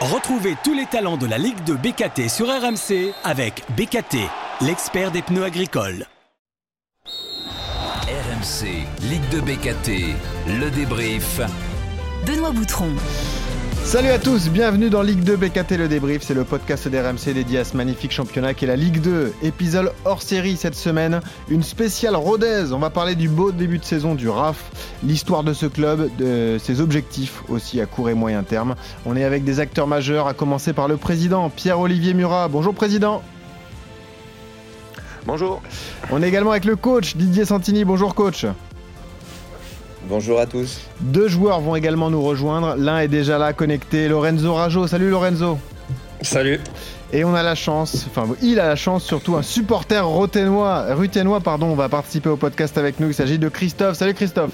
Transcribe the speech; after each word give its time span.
Retrouvez 0.00 0.54
tous 0.62 0.74
les 0.74 0.86
talents 0.86 1.16
de 1.16 1.26
la 1.26 1.38
Ligue 1.38 1.64
de 1.64 1.74
BKT 1.74 2.28
sur 2.28 2.46
RMC 2.46 3.12
avec 3.24 3.64
BKT, 3.76 4.18
l'expert 4.60 5.10
des 5.10 5.22
pneus 5.22 5.42
agricoles. 5.42 6.06
RMC, 7.04 8.86
Ligue 9.02 9.28
de 9.30 9.40
BKT, 9.40 10.14
le 10.60 10.70
débrief. 10.70 11.40
Benoît 12.24 12.52
Boutron. 12.52 12.94
Salut 13.88 14.10
à 14.10 14.18
tous, 14.18 14.50
bienvenue 14.50 14.90
dans 14.90 15.00
Ligue 15.00 15.24
2 15.24 15.38
BKT 15.38 15.78
le 15.78 15.88
débrief, 15.88 16.20
c'est 16.22 16.34
le 16.34 16.44
podcast 16.44 16.88
d'RMC 16.88 17.32
dédié 17.32 17.60
à 17.60 17.64
ce 17.64 17.74
magnifique 17.74 18.12
championnat 18.12 18.52
qui 18.52 18.66
est 18.66 18.68
la 18.68 18.76
Ligue 18.76 19.00
2. 19.00 19.32
Épisode 19.42 19.94
hors 20.04 20.20
série 20.20 20.58
cette 20.58 20.74
semaine, 20.74 21.22
une 21.48 21.62
spéciale 21.62 22.14
Rodez. 22.14 22.74
On 22.74 22.80
va 22.80 22.90
parler 22.90 23.14
du 23.14 23.30
beau 23.30 23.50
début 23.50 23.78
de 23.78 23.84
saison 23.86 24.14
du 24.14 24.28
RAF, 24.28 24.62
l'histoire 25.02 25.42
de 25.42 25.54
ce 25.54 25.64
club, 25.64 26.14
de 26.18 26.58
ses 26.62 26.82
objectifs 26.82 27.42
aussi 27.48 27.80
à 27.80 27.86
court 27.86 28.10
et 28.10 28.14
moyen 28.14 28.42
terme. 28.42 28.74
On 29.06 29.16
est 29.16 29.24
avec 29.24 29.42
des 29.42 29.58
acteurs 29.58 29.86
majeurs, 29.86 30.28
à 30.28 30.34
commencer 30.34 30.74
par 30.74 30.86
le 30.86 30.98
président 30.98 31.48
Pierre-Olivier 31.48 32.12
Murat. 32.12 32.48
Bonjour 32.48 32.74
président. 32.74 33.22
Bonjour. 35.24 35.62
On 36.10 36.22
est 36.22 36.28
également 36.28 36.50
avec 36.50 36.66
le 36.66 36.76
coach 36.76 37.16
Didier 37.16 37.46
Santini. 37.46 37.86
Bonjour 37.86 38.14
coach. 38.14 38.44
Bonjour 40.08 40.40
à 40.40 40.46
tous. 40.46 40.80
Deux 41.00 41.28
joueurs 41.28 41.60
vont 41.60 41.76
également 41.76 42.08
nous 42.08 42.22
rejoindre. 42.22 42.76
L'un 42.78 43.00
est 43.00 43.08
déjà 43.08 43.36
là 43.36 43.52
connecté, 43.52 44.08
Lorenzo 44.08 44.54
Rajo. 44.54 44.86
Salut 44.86 45.10
Lorenzo. 45.10 45.58
Salut. 46.22 46.60
Et 47.12 47.24
on 47.24 47.34
a 47.34 47.42
la 47.42 47.54
chance, 47.54 48.06
enfin 48.08 48.26
il 48.42 48.58
a 48.58 48.68
la 48.68 48.76
chance 48.76 49.04
surtout, 49.04 49.36
un 49.36 49.42
supporter 49.42 50.06
roténois, 50.06 50.94
ruténois, 50.94 51.40
pardon, 51.40 51.74
va 51.74 51.88
participer 51.88 52.28
au 52.28 52.36
podcast 52.36 52.76
avec 52.78 53.00
nous. 53.00 53.08
Il 53.08 53.14
s'agit 53.14 53.38
de 53.38 53.48
Christophe. 53.48 53.96
Salut 53.96 54.14
Christophe. 54.14 54.52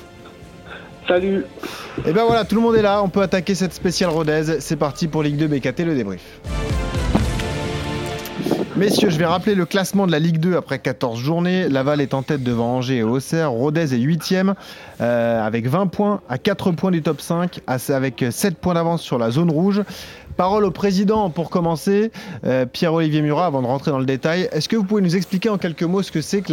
Salut. 1.07 1.45
Et 2.05 2.13
ben 2.13 2.25
voilà, 2.25 2.45
tout 2.45 2.57
le 2.57 2.61
monde 2.61 2.75
est 2.75 2.83
là. 2.83 3.03
On 3.03 3.09
peut 3.09 3.23
attaquer 3.23 3.55
cette 3.55 3.75
spéciale 3.75 4.11
Rodez. 4.11 4.61
C'est 4.61 4.77
parti 4.77 5.07
pour 5.07 5.23
Ligue 5.23 5.37
2 5.37 5.47
BKT, 5.47 5.81
le 5.81 5.95
débrief. 5.95 6.41
Messieurs, 8.77 9.09
je 9.09 9.19
vais 9.19 9.25
rappeler 9.25 9.55
le 9.55 9.67
classement 9.67 10.05
de 10.05 10.11
la 10.11 10.19
Ligue 10.19 10.39
2 10.39 10.57
après 10.57 10.81
14 10.81 11.17
journées. 11.17 11.69
Laval 11.69 12.01
est 12.01 12.13
en 12.13 12.25
tête 12.25 12.43
devant 12.43 12.75
Angers 12.75 12.97
et 12.97 13.03
Auxerre. 13.05 13.53
Rodez 13.53 13.95
est 13.95 13.99
8ème 13.99 14.55
euh, 15.01 15.47
avec 15.47 15.69
20 15.69 15.87
points 15.87 16.23
à 16.29 16.39
4 16.39 16.73
points 16.73 16.91
du 16.91 17.01
top 17.01 17.21
5, 17.21 17.61
avec 17.69 18.25
7 18.29 18.57
points 18.59 18.75
d'avance 18.75 19.01
sur 19.01 19.17
la 19.17 19.31
zone 19.31 19.53
rouge. 19.53 19.83
Parole 20.37 20.65
au 20.65 20.73
président 20.73 21.31
pour 21.31 21.51
commencer, 21.51 22.11
euh, 22.45 22.67
Pierre-Olivier 22.67 23.23
Murat, 23.23 23.47
avant 23.47 23.63
de 23.63 23.69
rentrer 23.69 23.93
dans 23.93 24.01
le 24.01 24.07
détail. 24.07 24.49
Est-ce 24.51 24.69
que 24.69 24.75
vous 24.75 24.83
pouvez 24.83 25.03
nous 25.03 25.15
expliquer 25.15 25.51
en 25.51 25.59
quelques 25.59 25.85
mots 25.85 26.03
ce 26.03 26.11
que 26.11 26.21
c'est 26.21 26.43
que 26.43 26.53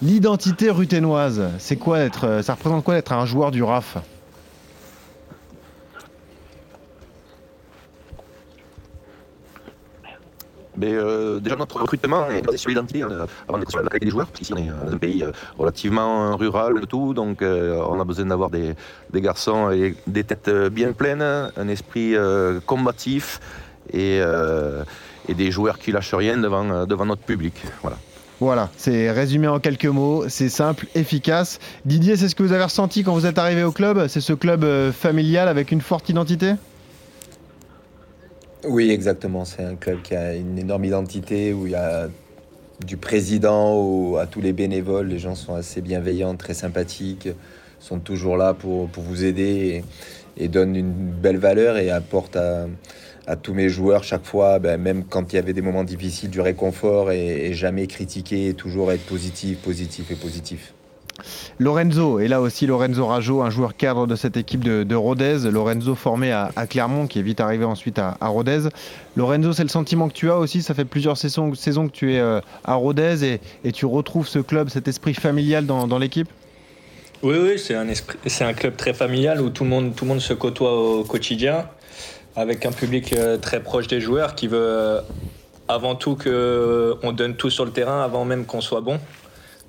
l'identité 0.00 0.70
ruténoise? 0.70 1.50
C'est 1.58 1.76
quoi 1.76 1.98
être, 1.98 2.26
euh, 2.26 2.42
ça 2.42 2.54
représente 2.54 2.82
quoi 2.82 2.94
d'être 2.94 3.12
un 3.12 3.26
joueur 3.26 3.50
du 3.50 3.62
RAF 3.62 3.98
Mais 10.78 10.94
euh, 10.94 11.40
déjà 11.40 11.56
notre 11.56 11.80
recrutement 11.80 12.30
est 12.30 12.42
basé 12.42 12.56
sur 12.56 12.68
l'identité 12.68 13.02
euh, 13.02 13.26
avant 13.48 13.58
d'être 13.58 13.70
sur 13.70 13.82
la 13.82 13.88
qualité 13.88 14.06
des 14.06 14.12
joueurs, 14.12 14.28
parce 14.28 14.38
qu'ici 14.38 14.52
on 14.54 14.58
est 14.58 14.68
dans 14.68 14.92
un 14.92 14.98
pays 14.98 15.24
euh, 15.24 15.32
relativement 15.58 16.36
rural 16.36 16.86
tout, 16.88 17.14
donc 17.14 17.42
on 17.42 18.00
a 18.00 18.04
besoin 18.04 18.26
d'avoir 18.26 18.50
des, 18.50 18.74
garçons 19.14 19.70
et 19.70 19.96
des 20.06 20.22
têtes 20.22 20.50
bien 20.70 20.92
pleines, 20.92 21.22
un 21.22 21.68
esprit 21.68 22.14
combatif 22.66 23.40
et, 23.92 24.20
des 25.28 25.50
joueurs 25.50 25.78
qui 25.78 25.92
lâchent 25.92 26.14
rien 26.14 26.38
devant, 26.38 26.86
devant 26.86 27.06
notre 27.06 27.22
public. 27.22 27.54
Voilà. 27.82 27.96
Voilà, 28.40 28.70
c'est 28.76 29.10
résumé 29.10 29.48
en 29.48 29.58
quelques 29.58 29.86
mots, 29.86 30.28
c'est 30.28 30.48
simple, 30.48 30.86
efficace. 30.94 31.58
Didier, 31.84 32.16
c'est 32.16 32.28
ce 32.28 32.36
que 32.36 32.44
vous 32.44 32.52
avez 32.52 32.64
ressenti 32.64 33.02
quand 33.02 33.12
vous 33.12 33.26
êtes 33.26 33.38
arrivé 33.38 33.64
au 33.64 33.72
club? 33.72 34.06
C'est 34.06 34.20
ce 34.20 34.32
club 34.32 34.64
familial 34.92 35.48
avec 35.48 35.72
une 35.72 35.80
forte 35.80 36.08
identité? 36.08 36.54
Oui, 38.64 38.90
exactement. 38.90 39.44
C'est 39.44 39.62
un 39.62 39.76
club 39.76 40.02
qui 40.02 40.14
a 40.14 40.34
une 40.34 40.58
énorme 40.58 40.84
identité 40.84 41.52
où 41.52 41.66
il 41.66 41.72
y 41.72 41.76
a 41.76 42.08
du 42.84 42.96
président 42.96 44.16
à 44.16 44.26
tous 44.26 44.40
les 44.40 44.52
bénévoles. 44.52 45.08
Les 45.08 45.18
gens 45.18 45.34
sont 45.34 45.54
assez 45.54 45.80
bienveillants, 45.80 46.34
très 46.36 46.54
sympathiques, 46.54 47.28
sont 47.78 48.00
toujours 48.00 48.36
là 48.36 48.54
pour, 48.54 48.88
vous 48.96 49.24
aider 49.24 49.84
et, 50.36 50.48
donnent 50.48 50.76
une 50.76 50.92
belle 50.92 51.38
valeur 51.38 51.76
et 51.76 51.90
apportent 51.90 52.36
à, 52.36 52.66
tous 53.42 53.52
mes 53.52 53.68
joueurs 53.68 54.04
chaque 54.04 54.24
fois, 54.24 54.58
ben, 54.58 54.80
même 54.80 55.04
quand 55.04 55.32
il 55.32 55.36
y 55.36 55.38
avait 55.38 55.52
des 55.52 55.60
moments 55.60 55.84
difficiles, 55.84 56.30
du 56.30 56.40
réconfort 56.40 57.12
et, 57.12 57.48
et 57.48 57.52
jamais 57.52 57.86
critiquer, 57.86 58.54
toujours 58.54 58.90
être 58.90 59.04
positif, 59.04 59.58
positif 59.58 60.10
et 60.10 60.14
positif. 60.14 60.72
Lorenzo, 61.58 62.20
et 62.20 62.28
là 62.28 62.40
aussi 62.40 62.66
Lorenzo 62.66 63.06
Rajo, 63.06 63.42
un 63.42 63.50
joueur 63.50 63.76
cadre 63.76 64.06
de 64.06 64.16
cette 64.16 64.36
équipe 64.36 64.62
de, 64.62 64.94
Rodez. 64.94 65.50
Lorenzo 65.50 65.94
formé 65.94 66.32
à, 66.32 66.50
Clermont, 66.68 67.06
qui 67.06 67.18
est 67.18 67.22
vite 67.22 67.40
arrivé 67.40 67.64
ensuite 67.64 67.98
à, 67.98 68.16
Rodez. 68.20 68.68
Lorenzo, 69.16 69.52
c'est 69.52 69.62
le 69.62 69.68
sentiment 69.68 70.08
que 70.08 70.14
tu 70.14 70.30
as 70.30 70.38
aussi, 70.38 70.62
ça 70.62 70.74
fait 70.74 70.84
plusieurs 70.84 71.16
saisons, 71.16 71.50
que 71.50 71.92
tu 71.92 72.14
es 72.14 72.20
euh, 72.20 72.40
à 72.64 72.74
Rodez 72.74 73.40
et, 73.64 73.72
tu 73.72 73.86
retrouves 73.86 74.26
ce 74.26 74.38
club, 74.38 74.68
cet 74.68 74.88
esprit 74.88 75.14
familial 75.14 75.66
dans, 75.66 75.98
l'équipe? 75.98 76.28
Oui, 77.22 77.36
oui, 77.40 77.58
c'est 77.58 77.74
un, 77.74 77.86
c'est 78.26 78.44
un 78.44 78.52
club 78.52 78.76
très 78.76 78.94
familial 78.94 79.40
où 79.40 79.50
tout 79.50 79.64
le, 79.64 79.70
monde, 79.70 79.94
tout 79.94 80.04
le 80.04 80.10
monde 80.10 80.20
se 80.20 80.32
côtoie 80.32 80.72
au 80.72 81.04
quotidien, 81.04 81.66
avec 82.36 82.64
un 82.64 82.72
public 82.72 83.12
euh, 83.12 83.36
très 83.36 83.60
proche 83.60 83.88
des 83.88 84.00
joueurs 84.00 84.34
qui 84.34 84.46
veut 84.46 84.58
euh, 84.58 85.00
avant 85.66 85.94
tout 85.96 86.16
qu'on 86.16 87.12
donne 87.12 87.34
tout 87.34 87.50
sur 87.50 87.64
le 87.64 87.72
terrain 87.72 88.02
avant 88.02 88.24
même 88.24 88.46
qu'on 88.46 88.60
soit 88.60 88.80
bon. 88.80 88.98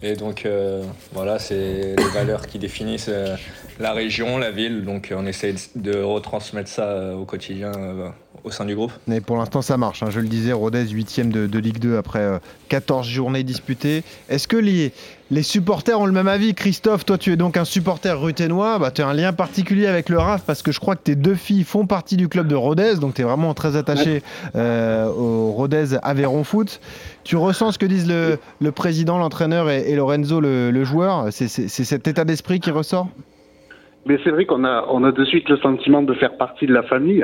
Et 0.01 0.15
donc 0.15 0.45
euh, 0.45 0.83
voilà, 1.11 1.39
c'est 1.39 1.95
les 1.97 2.09
valeurs 2.13 2.47
qui 2.47 2.57
définissent 2.57 3.09
euh, 3.09 3.35
la 3.79 3.91
région, 3.91 4.37
la 4.37 4.49
ville. 4.49 4.85
Donc 4.85 5.13
on 5.15 5.25
essaie 5.25 5.53
de 5.75 6.01
retransmettre 6.01 6.69
ça 6.69 6.83
euh, 6.83 7.15
au 7.15 7.25
quotidien 7.25 7.71
au 8.45 8.51
sein 8.51 8.63
du 8.63 8.75
groupe. 8.75 8.93
Mais 9.07 9.19
pour 9.19 9.35
l'instant 9.35 9.61
ça 9.61 9.75
marche. 9.75 10.01
Hein. 10.01 10.09
Je 10.09 10.21
le 10.21 10.29
disais, 10.29 10.53
Rodez 10.53 10.87
8 10.87 11.29
de, 11.29 11.47
de, 11.47 11.59
Ligue 11.59 11.79
2 11.79 11.97
après 11.97 12.39
14 12.69 13.05
journées 13.05 13.43
disputées. 13.43 14.03
Est-ce 14.29 14.47
que 14.47 14.55
les, 14.55 14.93
les 15.31 15.43
supporters 15.43 15.99
ont 15.99 16.05
le 16.05 16.13
même 16.13 16.29
avis? 16.29 16.53
Christophe, 16.53 17.03
toi 17.03 17.17
tu 17.17 17.33
es 17.33 17.35
donc 17.35 17.57
un 17.57 17.65
supporter 17.65 18.17
ruténois, 18.17 18.79
bah, 18.79 18.91
tu 18.91 19.01
as 19.01 19.07
un 19.07 19.13
lien 19.13 19.33
particulier 19.33 19.87
avec 19.87 20.07
le 20.07 20.17
RAF 20.17 20.43
parce 20.45 20.61
que 20.61 20.71
je 20.71 20.79
crois 20.79 20.95
que 20.95 21.03
tes 21.03 21.15
deux 21.15 21.35
filles 21.35 21.65
font 21.65 21.85
partie 21.85 22.15
du 22.15 22.29
club 22.29 22.47
de 22.47 22.55
Rodez, 22.55 22.95
donc 22.95 23.15
tu 23.15 23.21
es 23.21 23.25
vraiment 23.25 23.53
très 23.53 23.75
attaché 23.75 24.23
au 24.55 25.51
Rodez 25.51 25.97
Aveyron 26.01 26.45
Foot. 26.45 26.79
Tu 27.29 27.37
ressens 27.37 27.73
ce 27.73 27.77
que 27.77 27.85
disent 27.85 28.11
le, 28.11 28.71
président, 28.71 29.19
l'entraîneur 29.19 29.69
et, 29.69 29.95
Lorenzo, 29.95 30.41
le, 30.41 30.83
joueur? 30.83 31.25
C'est 31.29 31.47
cet 31.47 32.07
état 32.07 32.25
d'esprit 32.25 32.59
qui 32.59 32.71
ressort? 32.71 33.07
Mais 34.07 34.17
c'est 34.23 34.31
vrai 34.31 34.45
qu'on 34.45 34.63
a, 34.63 34.87
on 34.89 35.03
a 35.03 35.11
de 35.11 35.23
suite 35.25 35.47
le 35.47 35.57
sentiment 35.57 36.01
de 36.01 36.15
faire 36.15 36.37
partie 36.37 36.65
de 36.65 36.73
la 36.73 36.81
famille 36.81 37.23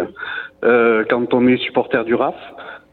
euh, 0.63 1.03
quand 1.09 1.33
on 1.33 1.47
est 1.47 1.57
supporter 1.57 2.05
du 2.05 2.13
RAF. 2.13 2.35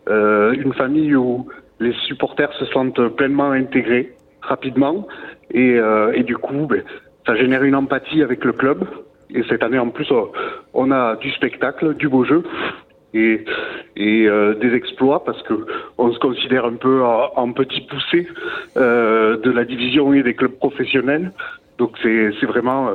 Euh, 0.09 0.55
une 0.55 0.73
famille 0.73 1.15
où 1.15 1.47
les 1.81 1.93
supporters 2.07 2.51
se 2.55 2.65
sentent 2.65 3.07
pleinement 3.09 3.51
intégrés 3.51 4.15
rapidement 4.41 5.07
et, 5.51 5.75
euh, 5.75 6.15
et 6.15 6.23
du 6.23 6.39
coup, 6.39 6.67
ben, 6.67 6.83
ça 7.27 7.37
génère 7.37 7.63
une 7.63 7.75
empathie 7.75 8.23
avec 8.23 8.43
le 8.43 8.55
club. 8.55 8.87
Et 9.35 9.43
cette 9.51 9.63
année, 9.63 9.79
en 9.79 9.91
plus, 9.91 10.11
on 10.73 10.91
a 10.91 11.17
du 11.17 11.31
spectacle, 11.33 11.95
du 11.95 12.09
beau 12.09 12.25
jeu 12.25 12.43
et, 13.15 13.45
et 13.97 14.27
euh, 14.27 14.55
des 14.55 14.75
exploits 14.75 15.25
parce 15.25 15.43
que 15.43 15.67
on 15.99 16.13
se 16.13 16.19
considère 16.19 16.65
un 16.65 16.75
peu 16.75 17.03
en, 17.05 17.53
petit 17.53 17.83
poussé 17.83 18.27
euh, 18.77 19.39
de 19.39 19.51
la 19.51 19.65
division 19.65 20.13
et 20.15 20.23
des 20.23 20.35
clubs 20.35 20.53
professionnels. 20.53 21.33
Donc 21.79 21.93
c'est 22.03 22.47
vraiment 22.47 22.91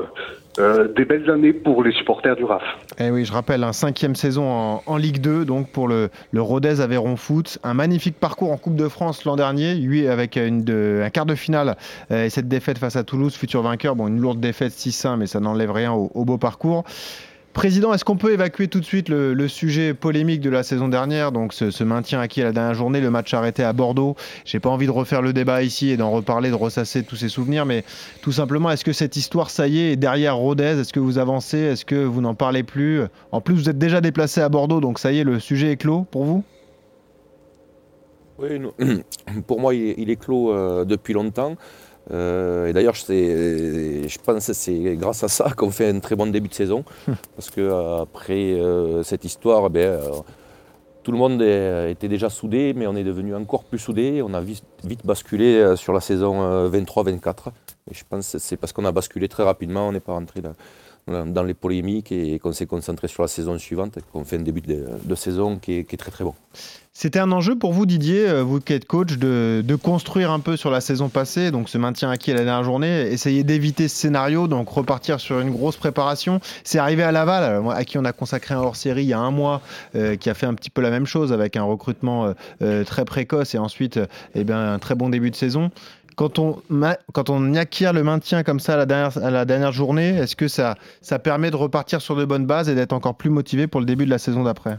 euh, 0.59 0.87
des 0.87 1.03
belles 1.03 1.29
années 1.29 1.51
pour 1.51 1.83
les 1.83 1.91
supporters 1.91 2.35
du 2.35 2.45
RAF. 2.45 2.63
Eh 2.99 3.09
oui, 3.11 3.25
je 3.25 3.33
rappelle, 3.33 3.63
un 3.63 3.73
cinquième 3.73 4.15
saison 4.15 4.81
en, 4.85 4.97
Ligue 4.97 5.19
2, 5.19 5.45
donc 5.45 5.71
pour 5.71 5.87
le, 5.87 6.09
le 6.31 6.41
Rodez 6.41 6.79
Aveyron 6.79 7.15
Foot. 7.15 7.59
Un 7.63 7.73
magnifique 7.73 8.19
parcours 8.19 8.51
en 8.51 8.57
Coupe 8.57 8.75
de 8.75 8.87
France 8.87 9.25
l'an 9.25 9.35
dernier, 9.35 9.75
lui 9.75 10.07
avec 10.07 10.37
un 10.37 11.09
quart 11.11 11.25
de 11.25 11.35
finale 11.35 11.75
et 12.09 12.29
cette 12.29 12.47
défaite 12.47 12.77
face 12.77 12.95
à 12.95 13.03
Toulouse, 13.03 13.35
futur 13.35 13.61
vainqueur. 13.61 13.95
Bon, 13.95 14.07
une 14.07 14.19
lourde 14.19 14.39
défaite 14.39 14.71
6-1, 14.71 15.17
mais 15.17 15.27
ça 15.27 15.39
n'enlève 15.39 15.71
rien 15.71 15.91
au 15.91 16.25
beau 16.25 16.37
parcours. 16.37 16.85
Président, 17.57 17.91
est-ce 17.91 18.05
qu'on 18.05 18.17
peut 18.17 18.33
évacuer 18.33 18.67
tout 18.67 18.79
de 18.79 18.85
suite 18.85 19.09
le, 19.09 19.47
sujet 19.47 19.95
polémique 19.95 20.41
de 20.41 20.51
la 20.51 20.61
saison 20.61 20.89
dernière, 20.89 21.31
donc 21.31 21.53
ce, 21.53 21.83
maintien 21.83 22.19
acquis 22.19 22.43
à 22.43 22.45
la 22.45 22.51
dernière 22.51 22.75
journée, 22.75 23.01
le 23.01 23.09
match 23.09 23.33
arrêté 23.33 23.63
à 23.63 23.73
Bordeaux? 23.73 24.15
J'ai 24.45 24.59
pas 24.59 24.69
envie 24.69 24.85
de 24.85 24.91
refaire 24.91 25.23
le 25.23 25.33
débat 25.33 25.63
ici 25.63 25.89
et 25.89 25.97
d'en 25.97 26.11
reparler, 26.11 26.51
de 26.51 26.55
ressasser 26.55 27.01
tous 27.01 27.15
ces 27.15 27.29
souvenirs, 27.29 27.65
mais 27.65 27.83
tout 28.21 28.31
simplement, 28.31 28.69
est-ce 28.69 28.85
que 28.85 28.93
cette 28.93 29.15
histoire, 29.15 29.49
ça 29.49 29.67
y 29.67 29.79
est, 29.79 29.93
est 29.93 29.95
derrière 29.95 30.37
Rodez? 30.37 30.79
Est-ce 30.79 30.93
que 30.93 30.99
vous 30.99 31.17
avancez? 31.17 31.57
Est-ce 31.57 31.83
que 31.83 31.95
vous 31.95 32.21
n'en 32.21 32.35
parlez 32.35 32.61
plus? 32.61 33.01
En 33.31 33.41
plus, 33.41 33.55
vous 33.55 33.69
êtes 33.69 33.79
déjà 33.79 34.01
déplacé 34.01 34.39
à 34.39 34.49
Bordeaux, 34.49 34.79
donc 34.79 34.99
ça 34.99 35.11
y 35.11 35.17
est, 35.17 35.23
le 35.23 35.39
sujet 35.39 35.71
est 35.71 35.77
clos 35.77 36.05
pour 36.11 36.25
vous? 36.25 36.43
Oui, 38.37 38.49
pour 39.47 39.59
moi, 39.59 39.73
il 39.73 40.11
est 40.11 40.15
clos 40.15 40.53
euh, 40.53 40.85
depuis 40.85 41.13
longtemps. 41.13 41.55
Euh, 42.11 42.67
et 42.67 42.73
d'ailleurs, 42.73 42.95
je 42.95 44.17
pense 44.23 44.47
que 44.47 44.53
c'est 44.53 44.95
grâce 44.95 45.23
à 45.23 45.27
ça 45.27 45.51
qu'on 45.55 45.71
fait 45.71 45.89
un 45.89 45.99
très 45.99 46.15
bon 46.15 46.31
début 46.31 46.47
de 46.47 46.53
saison. 46.53 46.83
parce 47.35 47.49
qu'après 47.49 48.53
euh, 48.53 49.03
cette 49.03 49.25
histoire, 49.25 49.69
ben, 49.69 49.81
euh, 49.81 50.11
tout 51.03 51.11
le 51.11 51.17
monde 51.17 51.41
était 51.41 52.09
déjà 52.09 52.29
soudé, 52.29 52.73
mais 52.75 52.85
on 52.87 52.95
est 52.95 53.03
devenu 53.03 53.33
encore 53.35 53.63
plus 53.63 53.79
soudé. 53.79 54.21
On 54.21 54.33
a 54.33 54.41
vite, 54.41 54.63
basculé 55.05 55.75
sur 55.77 55.93
la 55.93 56.01
saison 56.01 56.69
23-24. 56.69 57.47
Et 57.89 57.93
je 57.93 58.03
pense 58.09 58.33
que 58.33 58.39
c'est 58.39 58.57
parce 58.57 58.73
qu'on 58.73 58.83
a 58.83 58.91
basculé 58.91 59.29
très 59.29 59.43
rapidement, 59.43 59.87
on 59.87 59.93
n'est 59.93 60.01
pas 60.01 60.11
rentré 60.11 60.41
dans 60.41 60.53
les 61.07 61.53
polémiques 61.53 62.11
et 62.11 62.39
qu'on 62.39 62.53
s'est 62.53 62.65
concentré 62.65 63.07
sur 63.07 63.21
la 63.21 63.27
saison 63.27 63.57
suivante, 63.57 63.99
qu'on 64.11 64.23
fait 64.23 64.37
un 64.37 64.41
début 64.41 64.61
de, 64.61 65.15
saison 65.15 65.57
qui 65.57 65.73
est, 65.73 65.97
très 65.97 66.11
très 66.11 66.23
bon. 66.23 66.33
C'était 66.93 67.19
un 67.19 67.31
enjeu 67.31 67.55
pour 67.55 67.73
vous, 67.73 67.85
Didier, 67.85 68.27
euh, 68.27 68.43
vous 68.43 68.59
qui 68.59 68.73
êtes 68.73 68.85
coach, 68.85 69.17
de, 69.17 69.63
construire 69.75 70.31
un 70.31 70.39
peu 70.39 70.57
sur 70.57 70.71
la 70.71 70.81
saison 70.81 71.09
passée, 71.09 71.51
donc 71.51 71.69
ce 71.69 71.77
maintien 71.77 72.09
acquis 72.09 72.31
à 72.31 72.33
la 72.33 72.43
dernière 72.43 72.63
journée, 72.63 73.01
essayer 73.11 73.43
d'éviter 73.43 73.87
ce 73.87 73.95
scénario, 73.95 74.47
donc 74.47 74.67
repartir 74.69 75.19
sur 75.19 75.39
une 75.39 75.51
grosse 75.51 75.77
préparation. 75.77 76.39
C'est 76.63 76.79
arrivé 76.79 77.03
à 77.03 77.11
Laval, 77.11 77.61
à 77.69 77.85
qui 77.85 77.99
on 77.99 78.05
a 78.05 78.13
consacré 78.13 78.55
un 78.55 78.59
hors-série 78.59 79.03
il 79.03 79.09
y 79.09 79.13
a 79.13 79.19
un 79.19 79.29
mois, 79.29 79.61
euh, 79.95 80.15
qui 80.15 80.31
a 80.31 80.33
fait 80.33 80.47
un 80.47 80.55
petit 80.55 80.71
peu 80.71 80.81
la 80.81 80.89
même 80.89 81.05
chose 81.05 81.31
avec 81.31 81.55
un 81.55 81.63
recrutement 81.63 82.33
très 82.85 83.05
précoce 83.05 83.53
et 83.53 83.57
ensuite 83.57 83.99
eh 84.33 84.43
bien, 84.43 84.73
un 84.73 84.79
très 84.79 84.95
bon 84.95 85.09
début 85.09 85.29
de 85.29 85.35
saison 85.35 85.69
quand 86.17 86.39
on, 86.39 87.53
acquiert 87.53 87.93
le 87.93 88.03
maintien 88.03 88.41
comme 88.41 88.59
ça 88.59 88.73
à 88.73 88.85
la 89.29 89.45
dernière, 89.45 89.71
journée, 89.71 90.09
est-ce 90.17 90.35
que 90.35 90.47
ça, 90.47 90.75
permet 91.23 91.51
de 91.51 91.55
repartir 91.55 92.01
sur 92.01 92.15
de 92.15 92.25
bonnes 92.25 92.47
bases 92.47 92.69
et 92.69 92.75
d'être 92.75 92.93
encore 92.93 93.15
plus 93.15 93.29
motivé 93.29 93.67
pour 93.67 93.79
le 93.79 93.85
début 93.85 94.05
de 94.05 94.09
la 94.09 94.17
saison 94.17 94.43
d'après? 94.43 94.77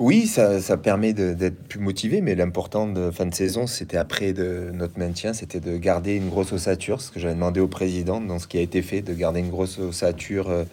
Oui, 0.00 0.26
ça, 0.26 0.60
ça 0.60 0.76
permet 0.76 1.12
d'être 1.12 1.62
plus 1.68 1.78
motivé, 1.78 2.20
mais 2.20 2.34
l'important 2.34 2.88
de 2.88 3.12
fin 3.12 3.26
de 3.26 3.34
saison, 3.34 3.68
c'était 3.68 3.96
après 3.96 4.32
de 4.32 4.70
notre 4.74 4.98
maintien, 4.98 5.32
c'était 5.32 5.60
de 5.60 5.76
garder 5.76 6.16
une 6.16 6.28
grosse 6.28 6.52
ossature, 6.52 7.00
ce 7.00 7.12
que 7.12 7.20
j'avais 7.20 7.34
demandé 7.34 7.60
au 7.60 7.68
président 7.68 8.20
dans 8.20 8.40
ce 8.40 8.48
qui 8.48 8.58
a 8.58 8.60
été 8.60 8.82
fait, 8.82 9.02
de 9.02 9.14
garder 9.14 9.38
une 9.38 9.50
grosse 9.50 9.78
ossature 9.78 10.50
euh, 10.50 10.64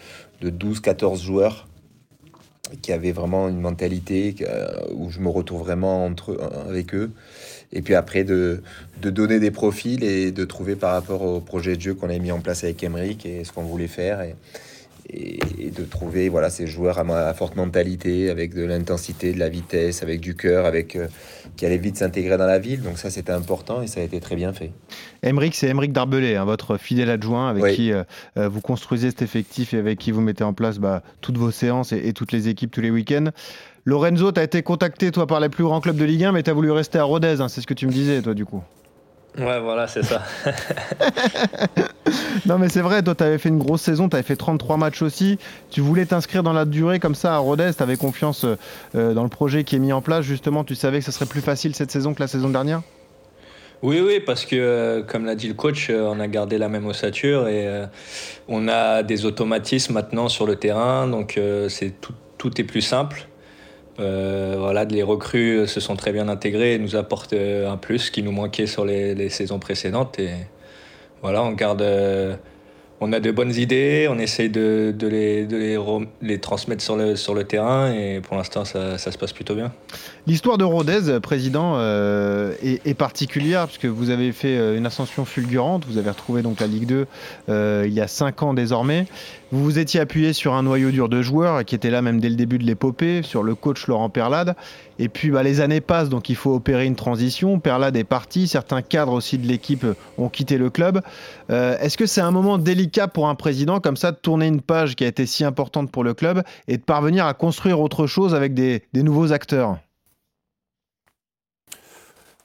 de 0.41 0.49
12-14 0.49 1.21
joueurs 1.21 1.67
qui 2.81 2.91
avaient 2.91 3.11
vraiment 3.11 3.47
une 3.49 3.59
mentalité 3.59 4.35
euh, 4.41 4.67
où 4.93 5.09
je 5.09 5.19
me 5.19 5.29
retrouve 5.29 5.61
vraiment 5.61 6.05
entre, 6.05 6.39
avec 6.67 6.93
eux. 6.93 7.11
Et 7.71 7.81
puis 7.81 7.93
après, 7.93 8.23
de, 8.23 8.61
donner 9.01 9.39
des 9.39 9.51
profils 9.51 10.03
et 10.03 10.31
de 10.31 10.45
trouver 10.45 10.75
par 10.75 10.93
rapport 10.93 11.21
au 11.21 11.39
projet 11.39 11.75
de 11.75 11.81
jeu 11.81 11.93
qu'on 11.93 12.09
a 12.09 12.17
mis 12.17 12.31
en 12.31 12.39
place 12.39 12.63
avec 12.63 12.83
Emeric 12.83 13.25
et 13.25 13.43
ce 13.43 13.51
qu'on 13.51 13.63
voulait 13.63 13.87
faire. 13.87 14.21
Et, 15.09 15.71
de 15.75 15.83
trouver 15.83 16.29
voilà, 16.29 16.49
ces 16.49 16.67
joueurs 16.67 16.97
à, 16.97 17.33
forte 17.33 17.55
mentalité, 17.55 18.29
avec 18.29 18.53
de 18.53 18.63
l'intensité, 18.63 19.33
de 19.33 19.39
la 19.39 19.49
vitesse, 19.49 20.03
avec 20.03 20.19
du 20.19 20.35
cœur, 20.35 20.65
avec, 20.65 20.95
euh, 20.95 21.07
qui 21.55 21.65
allaient 21.65 21.77
vite 21.77 21.97
s'intégrer 21.97 22.37
dans 22.37 22.45
la 22.45 22.59
ville. 22.59 22.81
Donc 22.81 22.97
ça, 22.97 23.09
c'était 23.09 23.31
important 23.31 23.81
et 23.81 23.87
ça 23.87 24.01
a 24.01 24.03
été 24.03 24.19
très 24.19 24.35
bien 24.35 24.53
fait. 24.53 24.71
Emeric, 25.23 25.55
c'est 25.55 25.67
Emeric 25.67 25.91
Darbelé, 25.91 26.35
hein, 26.35 26.45
votre 26.45 26.77
fidèle 26.77 27.09
adjoint 27.09 27.49
avec 27.49 27.75
qui 27.75 27.91
euh, 27.91 28.03
euh, 28.37 28.49
vous 28.49 28.61
construisez 28.61 29.09
cet 29.09 29.21
effectif 29.21 29.73
et 29.73 29.77
avec 29.77 29.99
qui 29.99 30.11
vous 30.11 30.21
mettez 30.21 30.43
en 30.43 30.53
place 30.53 30.79
bah, 30.79 31.03
toutes 31.21 31.37
vos 31.37 31.51
séances 31.51 31.91
et, 31.91 32.13
toutes 32.13 32.31
les 32.31 32.47
équipes 32.47 32.71
tous 32.71 32.81
les 32.81 32.91
week-ends. 32.91 33.29
Lorenzo, 33.85 34.31
tu 34.31 34.39
as 34.39 34.43
été 34.43 34.61
contacté, 34.61 35.11
toi, 35.11 35.25
par 35.25 35.39
les 35.39 35.49
plus 35.49 35.63
grands 35.63 35.81
clubs 35.81 35.97
de 35.97 36.05
Ligue 36.05 36.25
1, 36.25 36.31
mais 36.33 36.43
tu 36.43 36.49
as 36.49 36.53
voulu 36.53 36.71
rester 36.71 36.99
à 36.99 37.03
Rodez, 37.03 37.41
hein, 37.41 37.47
c'est 37.47 37.61
ce 37.61 37.67
que 37.67 37.73
tu 37.73 37.87
me 37.87 37.91
disais, 37.91 38.21
toi, 38.21 38.33
du 38.33 38.45
coup. 38.45 38.61
Ouais, 39.37 39.59
voilà, 39.59 39.87
c'est 39.87 40.03
ça. 40.03 40.23
non, 42.45 42.57
mais 42.57 42.67
c'est 42.69 42.81
vrai, 42.81 43.03
toi, 43.03 43.15
tu 43.15 43.23
avais 43.23 43.37
fait 43.37 43.49
une 43.49 43.59
grosse 43.59 43.81
saison, 43.81 44.09
tu 44.09 44.15
avais 44.15 44.23
fait 44.23 44.35
33 44.35 44.77
matchs 44.77 45.01
aussi. 45.01 45.37
Tu 45.69 45.81
voulais 45.81 46.05
t'inscrire 46.05 46.43
dans 46.43 46.53
la 46.53 46.65
durée 46.65 46.99
comme 46.99 47.15
ça 47.15 47.35
à 47.35 47.37
Rodez, 47.37 47.71
tu 47.75 47.83
avais 47.83 47.95
confiance 47.95 48.45
euh, 48.95 49.13
dans 49.13 49.23
le 49.23 49.29
projet 49.29 49.63
qui 49.63 49.75
est 49.75 49.79
mis 49.79 49.93
en 49.93 50.01
place. 50.01 50.25
Justement, 50.25 50.63
tu 50.63 50.75
savais 50.75 50.99
que 50.99 51.05
ce 51.05 51.11
serait 51.11 51.25
plus 51.25 51.41
facile 51.41 51.75
cette 51.75 51.91
saison 51.91 52.13
que 52.13 52.21
la 52.21 52.27
saison 52.27 52.49
dernière? 52.49 52.81
Oui, 53.81 54.01
oui, 54.05 54.19
parce 54.19 54.45
que, 54.45 54.55
euh, 54.57 55.03
comme 55.03 55.25
l'a 55.25 55.35
dit 55.35 55.47
le 55.47 55.53
coach, 55.53 55.89
euh, 55.89 56.09
on 56.11 56.19
a 56.19 56.27
gardé 56.27 56.57
la 56.57 56.67
même 56.67 56.85
ossature 56.85 57.47
et 57.47 57.85
on 58.47 58.67
a 58.67 59.03
des 59.03 59.25
automatismes 59.25 59.93
maintenant 59.93 60.27
sur 60.27 60.45
le 60.47 60.55
terrain, 60.57 61.07
donc 61.07 61.39
c'est 61.69 62.01
tout, 62.01 62.13
tout 62.37 62.59
est 62.59 62.65
plus 62.65 62.81
simple. 62.81 63.28
Euh, 63.99 64.55
voilà, 64.57 64.85
les 64.85 65.03
recrues 65.03 65.67
se 65.67 65.79
sont 65.79 65.95
très 65.95 66.11
bien 66.11 66.29
intégrées 66.29 66.75
et 66.75 66.79
nous 66.79 66.95
apportent 66.95 67.33
euh, 67.33 67.69
un 67.69 67.77
plus 67.77 68.09
qui 68.09 68.23
nous 68.23 68.31
manquait 68.31 68.67
sur 68.67 68.85
les, 68.85 69.29
saisons 69.29 69.59
précédentes. 69.59 70.19
Et 70.19 70.29
voilà, 71.21 71.43
on 71.43 71.51
garde 71.51 71.81
euh, 71.81 72.35
on 73.01 73.13
a 73.13 73.19
de 73.19 73.31
bonnes 73.31 73.53
idées, 73.55 74.07
on 74.09 74.19
essaye 74.19 74.49
de, 74.49 74.93
les, 75.01 75.45
les, 76.21 76.39
transmettre 76.39 76.83
sur 76.83 76.97
le, 76.97 77.15
sur 77.15 77.33
le 77.33 77.43
terrain 77.45 77.93
et 77.93 78.19
pour 78.19 78.35
l'instant 78.35 78.65
ça, 78.65 78.97
se 78.97 79.17
passe 79.17 79.31
plutôt 79.31 79.55
bien. 79.55 79.71
L'histoire 80.27 80.57
de 80.57 80.65
Rodez, 80.65 81.19
président, 81.21 81.75
euh, 81.77 82.53
est, 82.61 82.93
particulière 82.93 83.67
puisque 83.67 83.85
vous 83.85 84.09
avez 84.09 84.31
fait 84.31 84.57
euh, 84.57 84.77
une 84.77 84.85
ascension 84.85 85.23
fulgurante, 85.23 85.85
vous 85.87 85.97
avez 85.97 86.09
retrouvé 86.09 86.41
donc 86.41 86.59
la 86.59 86.67
Ligue 86.67 86.85
2 86.85 87.07
euh, 87.47 87.85
il 87.87 87.93
y 87.93 88.01
a 88.01 88.07
5 88.07 88.43
ans 88.43 88.53
désormais. 88.53 89.05
Vous 89.51 89.63
vous 89.63 89.79
étiez 89.79 89.99
appuyé 89.99 90.31
sur 90.31 90.53
un 90.53 90.61
noyau 90.61 90.91
dur 90.91 91.09
de 91.09 91.23
joueurs 91.23 91.65
qui 91.65 91.73
était 91.73 91.89
là 91.89 92.03
même 92.03 92.19
dès 92.19 92.29
le 92.29 92.35
début 92.35 92.59
de 92.59 92.65
l'épopée, 92.65 93.23
sur 93.23 93.41
le 93.41 93.55
coach 93.55 93.87
Laurent 93.87 94.11
Perlade. 94.11 94.55
Et 94.99 95.09
puis 95.09 95.31
bah, 95.31 95.41
les 95.41 95.59
années 95.59 95.81
passent, 95.81 96.09
donc 96.09 96.29
il 96.29 96.35
faut 96.35 96.53
opérer 96.53 96.85
une 96.85 96.95
transition. 96.95 97.59
Perlade 97.59 97.95
est 97.95 98.03
parti, 98.03 98.47
certains 98.47 98.83
cadres 98.83 99.13
aussi 99.13 99.39
de 99.39 99.47
l'équipe 99.47 99.87
ont 100.19 100.29
quitté 100.29 100.59
le 100.59 100.69
club. 100.69 101.01
Euh, 101.49 101.79
est-ce 101.79 101.97
que 101.97 102.05
c'est 102.05 102.21
un 102.21 102.29
moment 102.29 102.59
délicat 102.59 103.07
pour 103.07 103.27
un 103.27 103.33
président 103.33 103.79
comme 103.79 103.97
ça 103.97 104.11
de 104.11 104.17
tourner 104.17 104.45
une 104.45 104.61
page 104.61 104.95
qui 104.95 105.03
a 105.03 105.07
été 105.07 105.25
si 105.25 105.43
importante 105.43 105.91
pour 105.91 106.03
le 106.03 106.13
club 106.13 106.43
et 106.67 106.77
de 106.77 106.83
parvenir 106.83 107.25
à 107.25 107.33
construire 107.33 107.79
autre 107.79 108.05
chose 108.05 108.35
avec 108.35 108.53
des, 108.53 108.83
nouveaux 108.93 109.31
acteurs? 109.31 109.79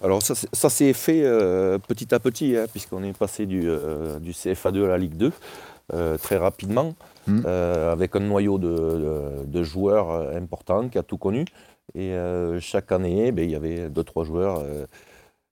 Alors 0.03 0.23
ça, 0.23 0.69
s'est 0.69 0.93
fait 0.93 1.23
euh, 1.25 1.79
petit 1.79 2.15
à 2.15 2.19
petit, 2.19 2.57
hein, 2.57 2.67
puisqu'on 2.71 3.03
est 3.05 3.17
passé 3.17 3.47
du, 3.47 3.63
euh, 3.67 4.19
du, 4.19 4.33
CFA2 4.33 4.85
à 4.85 4.89
la 4.89 4.99
Ligue 4.99 5.17
2 5.17 5.33
très 5.91 6.37
rapidement, 6.37 6.95
hmm. 7.27 7.47
avec 7.47 8.17
un 8.17 8.21
noyau 8.21 8.59
de, 8.59 9.45
de 9.45 9.63
joueurs 9.63 10.35
importants 10.35 10.89
qui 10.89 10.99
a 10.99 11.03
tout 11.03 11.19
connu. 11.19 11.45
Et 11.95 12.13
euh, 12.13 12.59
chaque 12.61 12.93
année, 12.93 13.31
ben, 13.33 13.45
il 13.45 13.51
y 13.51 13.55
avait 13.55 13.91
deux, 13.91 14.05
trois 14.05 14.25
joueurs 14.25 14.61
euh, 14.61 14.87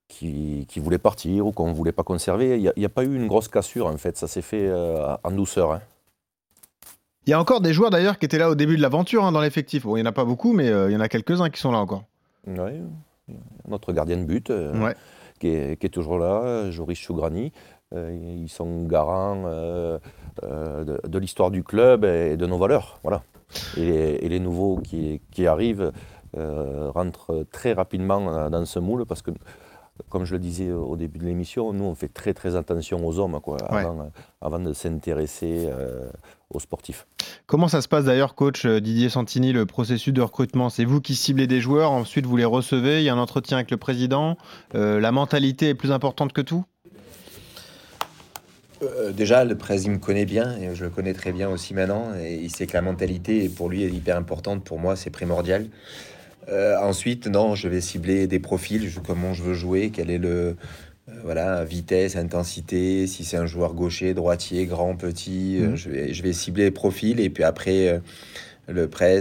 qui, 0.09 0.67
voulaient 0.77 0.99
partir 0.99 1.47
ou 1.47 1.53
qu'on 1.53 1.69
ne 1.69 1.75
voulait 1.75 1.93
pas 1.93 2.03
conserver. 2.03 2.59
Il 2.59 2.73
n'y 2.77 2.85
a, 2.85 2.89
pas 2.89 3.05
eu 3.05 3.15
une 3.15 3.27
grosse 3.27 3.49
cassure, 3.49 3.87
en 3.87 3.97
fait. 3.97 4.17
Ça 4.17 4.27
s'est 4.27 4.43
fait 4.43 4.67
euh, 4.67 5.15
en 5.23 5.31
douceur. 5.31 5.73
Hein. 5.73 5.81
Il 7.27 7.31
y 7.31 7.33
a 7.33 7.41
encore 7.41 7.61
des 7.61 7.73
joueurs 7.73 7.91
d'ailleurs 7.91 8.19
qui 8.19 8.25
étaient 8.25 8.39
là 8.39 8.51
au 8.51 8.55
début 8.55 8.77
de 8.77 8.83
l'aventure 8.83 9.25
hein, 9.25 9.31
dans 9.31 9.41
l'effectif. 9.41 9.85
Bon, 9.85 9.97
il 9.97 10.01
n'y 10.01 10.07
en 10.07 10.11
a 10.11 10.13
pas 10.13 10.25
beaucoup, 10.25 10.53
mais 10.53 10.67
il 10.67 10.93
y 10.93 10.97
en 10.97 11.01
a 11.01 11.09
quelques-uns 11.09 11.51
qui 11.51 11.61
sont 11.61 11.71
là 11.71 11.79
encore. 11.79 12.05
Oui, 12.47 12.81
notre 13.69 13.93
gardien 13.93 14.17
de 14.17 14.25
but 14.25 14.53
qui, 15.39 15.47
est, 15.47 15.93
toujours 15.93 16.19
là, 16.19 16.71
Joris 16.73 16.99
Chougrani. 16.99 17.53
Ils 17.95 18.49
sont 18.49 18.85
garants 18.85 19.43
de, 20.43 21.19
l'histoire 21.19 21.51
du 21.51 21.63
club 21.63 22.05
et 22.05 22.37
de 22.37 22.47
nos 22.47 22.59
valeurs. 22.59 22.99
Voilà. 23.03 23.23
Et, 23.77 24.29
les 24.29 24.41
nouveaux 24.41 24.79
qui, 24.79 25.21
qui 25.31 25.47
arrivent 25.47 25.93
euh, 26.39 26.91
rentre 26.91 27.45
très 27.53 27.75
rapidement 27.75 28.49
dans 28.49 28.65
ce 28.65 28.79
moule 28.79 29.05
parce 29.05 29.21
que 29.21 29.33
comme 30.09 30.25
je 30.25 30.33
le 30.33 30.39
disais 30.39 30.73
au 30.73 30.97
début 30.97 31.19
de 31.19 31.27
l'émission, 31.27 31.75
nous 31.75 31.85
on 31.85 31.95
fait 31.95 32.09
très 32.09 32.33
très 32.33 32.57
attention 32.57 33.07
aux 33.07 33.19
hommes 33.19 33.39
quoi, 33.43 33.59
avant, 34.41 34.59
de 34.59 34.73
s'intéresser 34.73 35.67
euh, 35.67 36.09
aux 36.49 36.59
sportifs. 36.59 37.07
Comment 37.47 37.69
ça 37.69 37.83
se 37.83 37.89
passe 37.89 38.07
d'ailleurs, 38.07 38.35
coach 38.35 38.65
euh, 38.65 38.81
Didier 38.81 39.11
Santini, 39.11 39.53
le 39.53 39.67
processus 39.67 40.15
de 40.15 40.23
recrutement? 40.23 40.71
C'est 40.71 40.87
vous 40.87 41.03
qui 41.03 41.15
ciblez 41.15 41.47
des 41.47 41.61
joueurs, 41.61 41.93
ensuite 41.93 42.25
vous 42.25 42.39
les 42.39 42.47
recevez, 42.47 43.01
il 43.01 43.05
y 43.05 43.11
a 43.11 43.15
un 43.15 43.19
entretien 43.19 43.59
avec 43.59 43.71
le 43.71 43.77
président, 43.77 44.39
la 44.73 45.13
mentalité 45.13 45.69
est 45.69 45.75
plus 45.75 45.93
importante 45.93 46.33
que 46.33 46.41
tout? 46.41 46.65
Déjà, 49.13 49.45
le 49.45 49.57
président 49.57 49.93
me 49.93 49.99
connaît 49.99 50.25
bien 50.25 50.57
et 50.59 50.75
je 50.75 50.85
le 50.85 50.91
connais 50.91 51.15
très 51.15 51.33
bien 51.33 51.49
aussi 51.49 51.75
maintenant. 51.75 52.13
Et 52.23 52.35
il 52.35 52.51
sait 52.51 52.67
que 52.67 52.75
la 52.75 52.83
mentalité, 52.83 53.49
pour 53.49 53.69
lui, 53.69 53.85
est 53.85 53.91
hyper 53.91 54.17
importante. 54.17 54.65
Pour 54.65 54.79
moi, 54.79 54.97
c'est 54.97 55.11
primordial. 55.11 55.67
Euh, 56.49 56.77
ensuite, 56.79 57.27
non, 57.27 57.55
je 57.55 57.69
vais 57.69 57.81
cibler 57.81 58.27
des 58.27 58.41
profils, 58.41 58.91
comment 59.07 59.33
je 59.33 59.43
veux 59.43 59.55
jouer, 59.55 59.91
quel 59.91 60.11
est 60.11 60.19
le 60.19 60.57
euh, 61.09 61.13
voilà 61.25 61.65
vitesse, 61.65 62.17
intensité, 62.17 63.07
si 63.07 63.25
c'est 63.25 63.37
un 63.37 63.47
joueur 63.47 63.75
gaucher, 63.75 64.15
droitier, 64.15 64.67
grand, 64.67 64.97
petit, 64.97 65.59
euh, 65.61 65.69
mhm. 65.69 65.77
je, 65.77 65.91
vais, 65.91 66.13
je 66.13 66.23
vais 66.23 66.33
cibler 66.33 66.65
les 66.65 66.71
profils 66.71 67.21
et 67.21 67.31
puis 67.31 67.45
après 67.45 68.01
le 68.69 68.89
Prez, 68.89 69.21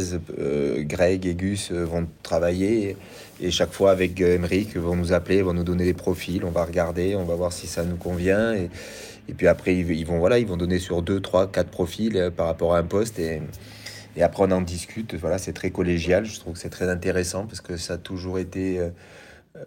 Greg 0.80 1.26
et 1.26 1.34
Gus 1.34 1.72
vont 1.72 2.08
travailler 2.24 2.96
et 3.42 3.50
chaque 3.52 3.72
fois 3.72 3.92
avec 3.92 4.22
Emeric 4.22 4.78
vont 4.78 4.96
nous 4.96 5.14
appeler, 5.14 5.42
vont 5.42 5.54
nous 5.54 5.64
donner 5.64 5.84
des 5.84 5.96
profils, 5.96 6.46
on 6.46 6.52
va 6.52 6.64
regarder, 6.64 7.16
on 7.16 7.24
va 7.24 7.36
voir 7.36 7.52
si 7.52 7.66
ça 7.66 7.84
nous 7.84 7.98
convient 7.98 8.54
et, 8.54 8.70
et 9.30 9.34
puis 9.34 9.48
après 9.48 9.76
ils, 9.76 10.06
vont 10.06 10.20
voilà 10.20 10.40
ils 10.40 10.48
vont 10.48 10.58
donner 10.58 10.80
sur 10.80 11.02
deux, 11.02 11.20
trois, 11.22 11.52
quatre 11.52 11.70
profils 11.70 12.32
par 12.36 12.48
rapport 12.48 12.76
à 12.76 12.80
un 12.80 12.84
poste 12.84 13.20
et 13.20 13.42
et 14.18 14.24
après, 14.24 14.44
on 14.44 14.52
en 14.52 14.62
discute. 14.62 15.16
Voilà, 15.16 15.38
c'est 15.38 15.54
très 15.54 15.72
collégial. 15.72 16.26
Je 16.26 16.40
trouve 16.40 16.54
que 16.54 16.60
c'est 16.60 16.70
très 16.70 16.90
intéressant 16.90 17.46
parce 17.46 17.62
que 17.62 17.78
ça 17.78 17.94
a 17.94 17.98
toujours 17.98 18.40
été. 18.40 18.80
Euh, 18.80 18.90
euh, 19.58 19.62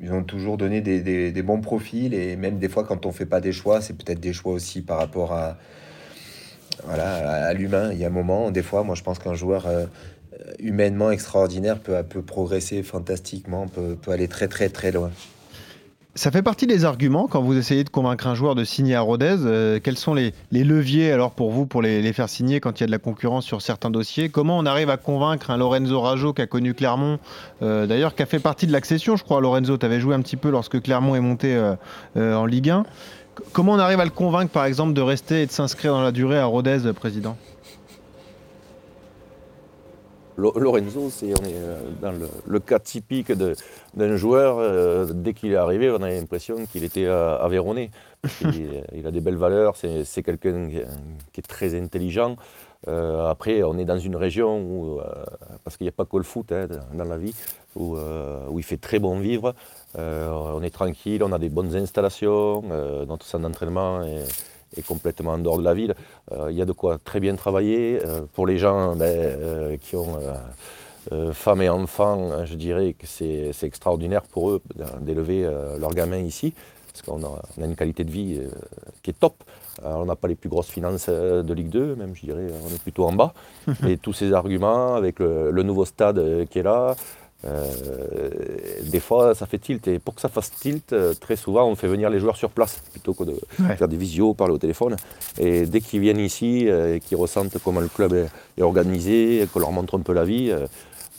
ils 0.00 0.12
ont 0.12 0.22
toujours 0.22 0.56
donné 0.56 0.80
des, 0.80 1.42
bons 1.42 1.60
profils 1.60 2.14
et 2.14 2.36
même 2.36 2.58
des 2.58 2.68
fois, 2.68 2.84
quand 2.84 3.04
on 3.06 3.12
fait 3.12 3.26
pas 3.26 3.40
des 3.40 3.52
choix, 3.52 3.80
c'est 3.80 3.94
peut-être 3.94 4.20
des 4.20 4.32
choix 4.32 4.52
aussi 4.52 4.80
par 4.80 4.98
rapport 4.98 5.32
à, 5.32 5.58
voilà, 6.84 7.46
à, 7.46 7.52
l'humain. 7.52 7.90
Il 7.92 7.98
y 7.98 8.04
a 8.04 8.08
un 8.08 8.10
moment, 8.10 8.50
des 8.50 8.62
fois, 8.62 8.84
moi, 8.84 8.94
je 8.94 9.02
pense 9.02 9.18
qu'un 9.18 9.34
joueur 9.34 9.66
euh, 9.66 9.86
humainement 10.60 11.10
extraordinaire 11.10 11.80
peut, 11.80 12.00
peut 12.04 12.22
progresser 12.22 12.82
fantastiquement, 12.84 13.66
peut, 13.66 13.96
peut 14.00 14.12
aller 14.12 14.28
très, 14.28 14.46
très, 14.46 14.68
très 14.68 14.92
loin. 14.92 15.10
Ça 16.16 16.30
fait 16.30 16.42
partie 16.42 16.68
des 16.68 16.84
arguments 16.84 17.26
quand 17.26 17.42
vous 17.42 17.58
essayez 17.58 17.82
de 17.82 17.88
convaincre 17.88 18.28
un 18.28 18.36
joueur 18.36 18.54
de 18.54 18.62
signer 18.62 18.94
à 18.94 19.00
Rodez. 19.00 19.38
Euh, 19.40 19.80
quels 19.82 19.96
sont 19.96 20.14
les, 20.14 20.32
leviers 20.52 21.10
alors 21.10 21.32
pour 21.32 21.50
vous 21.50 21.66
pour 21.66 21.82
les, 21.82 22.12
faire 22.12 22.28
signer 22.28 22.60
quand 22.60 22.78
il 22.78 22.82
y 22.82 22.84
a 22.84 22.86
de 22.86 22.92
la 22.92 22.98
concurrence 22.98 23.44
sur 23.44 23.60
certains 23.60 23.90
dossiers? 23.90 24.28
Comment 24.28 24.56
on 24.56 24.64
arrive 24.64 24.90
à 24.90 24.96
convaincre 24.96 25.50
un 25.50 25.56
Lorenzo 25.56 26.00
Rajo 26.00 26.32
qui 26.32 26.40
a 26.40 26.46
connu 26.46 26.72
Clermont, 26.72 27.18
euh, 27.62 27.86
d'ailleurs 27.86 28.14
qui 28.14 28.22
a 28.22 28.26
fait 28.26 28.38
partie 28.38 28.68
de 28.68 28.72
l'accession, 28.72 29.16
je 29.16 29.24
crois. 29.24 29.40
Lorenzo, 29.40 29.76
tu 29.76 29.84
avais 29.84 29.98
joué 29.98 30.14
un 30.14 30.20
petit 30.20 30.36
peu 30.36 30.50
lorsque 30.50 30.80
Clermont 30.80 31.16
est 31.16 31.20
monté 31.20 31.52
euh, 31.52 32.36
en 32.36 32.46
Ligue 32.46 32.70
1. 32.70 32.84
Comment 33.52 33.72
on 33.72 33.80
arrive 33.80 33.98
à 33.98 34.04
le 34.04 34.12
convaincre, 34.12 34.52
par 34.52 34.66
exemple, 34.66 34.92
de 34.92 35.00
rester 35.00 35.42
et 35.42 35.46
de 35.46 35.50
s'inscrire 35.50 35.94
dans 35.94 36.02
la 36.02 36.12
durée 36.12 36.38
à 36.38 36.46
Rodez, 36.46 36.92
président? 36.94 37.36
Lorenzo, 40.36 41.10
c'est 41.10 41.32
on 41.32 41.44
est 41.44 41.54
euh, 41.54 41.80
dans 42.00 42.12
le, 42.46 42.60
cas 42.60 42.78
typique 42.78 43.32
d'un 43.32 44.16
joueur. 44.16 44.56
Euh, 44.58 45.06
dès 45.12 45.32
qu'il 45.32 45.52
est 45.52 45.56
arrivé, 45.56 45.90
on 45.90 46.02
a 46.02 46.10
l'impression 46.10 46.66
qu'il 46.66 46.84
était 46.84 47.06
avéronné. 47.06 47.90
Il, 48.94 49.06
a 49.06 49.10
des 49.10 49.20
belles 49.20 49.36
valeurs, 49.36 49.76
c'est 49.76 50.22
quelqu'un 50.22 50.70
qui, 50.70 50.78
est 51.38 51.46
très 51.46 51.78
intelligent. 51.78 52.36
Euh, 52.88 53.28
après, 53.28 53.62
on 53.62 53.76
est 53.78 53.84
dans 53.84 53.98
une 53.98 54.16
région 54.16 54.60
où, 54.60 54.98
parce 55.62 55.76
qu'il 55.76 55.84
n'y 55.84 55.90
a 55.90 55.92
pas 55.92 56.06
que 56.06 56.16
le 56.16 56.22
foot 56.22 56.50
hein, 56.50 56.66
dans 56.94 57.04
la 57.04 57.18
vie, 57.18 57.34
où, 57.76 57.96
où, 57.96 58.58
il 58.58 58.62
fait 58.62 58.78
très 58.78 58.98
bon 58.98 59.18
vivre. 59.18 59.54
on 59.96 60.62
est 60.62 60.74
tranquille, 60.74 61.22
on 61.22 61.32
a 61.32 61.38
des 61.38 61.50
bonnes 61.50 61.76
installations, 61.76 62.62
notre 63.06 63.26
centre 63.26 63.46
d'entraînement 63.46 64.02
est 64.02 64.24
est 64.76 64.86
complètement 64.86 65.32
en 65.32 65.38
dehors 65.38 65.58
de 65.58 65.64
la 65.64 65.74
ville. 65.74 65.94
Euh, 66.32 66.50
il 66.50 66.56
y 66.56 66.62
a 66.62 66.64
de 66.64 66.72
quoi 66.72 66.98
très 67.02 67.20
bien 67.20 67.34
travailler. 67.34 68.00
Euh, 68.04 68.22
pour 68.32 68.46
les 68.46 68.58
gens 68.58 68.94
ben, 68.96 69.04
euh, 69.06 69.76
qui 69.76 69.96
ont 69.96 70.18
femmes 71.32 71.60
et 71.60 71.68
enfants, 71.68 72.46
je 72.46 72.54
dirais 72.54 72.94
que 72.94 73.06
c'est 73.06 73.52
extraordinaire 73.62 74.22
pour 74.22 74.50
eux 74.50 74.62
d'élever 75.00 75.42
leurs 75.78 75.92
gamins 75.92 76.16
ici, 76.16 76.54
parce 76.86 77.02
qu'on 77.02 77.22
a, 77.26 77.42
une 77.58 77.76
qualité 77.76 78.04
de 78.04 78.10
vie 78.10 78.40
qui 79.02 79.10
est 79.10 79.20
top. 79.20 79.44
on 79.82 80.06
n'a 80.06 80.16
pas 80.16 80.28
les 80.28 80.34
plus 80.34 80.48
grosses 80.48 80.70
finances 80.70 81.10
de 81.10 81.52
Ligue 81.52 81.68
2, 81.68 81.94
même 81.96 82.16
je 82.16 82.22
dirais, 82.22 82.46
on 82.64 82.74
est 82.74 82.80
plutôt 82.80 83.04
en 83.04 83.12
bas. 83.12 83.34
Et 83.86 83.98
tous 83.98 84.14
ces 84.14 84.32
arguments 84.32 84.94
avec 84.94 85.18
le 85.18 85.62
nouveau 85.62 85.84
stade 85.84 86.48
qui 86.48 86.60
est 86.60 86.62
là, 86.62 86.96
des 88.82 89.00
fois, 89.00 89.34
ça 89.34 89.46
fait 89.46 89.58
tilt. 89.58 89.86
Et 89.88 89.98
pour 89.98 90.14
que 90.14 90.20
ça 90.20 90.28
fasse 90.28 90.50
tilt, 90.50 90.92
euh, 90.92 91.14
très 91.14 91.36
souvent, 91.36 91.68
on 91.68 91.74
fait 91.74 91.88
venir 91.88 92.10
les 92.10 92.18
joueurs 92.18 92.36
sur 92.36 92.50
place 92.50 92.82
plutôt 92.92 93.14
que 93.14 93.24
de 93.24 93.34
faire 93.76 93.88
des 93.88 93.96
visios, 93.96 94.34
parler 94.34 94.54
au 94.54 94.58
téléphone. 94.58 94.96
Et 95.38 95.66
dès 95.66 95.80
qu'ils 95.80 96.00
viennent 96.00 96.20
ici 96.20 96.68
euh, 96.68 96.96
et 96.96 97.00
qu'ils 97.00 97.16
ressentent 97.16 97.56
comment 97.62 97.80
le 97.80 97.88
club 97.88 98.14
est, 98.14 98.62
organisé, 98.62 99.46
qu'on 99.52 99.60
leur 99.60 99.72
montre 99.72 99.96
un 99.98 100.00
peu 100.00 100.12
la 100.12 100.24
vie, 100.24 100.52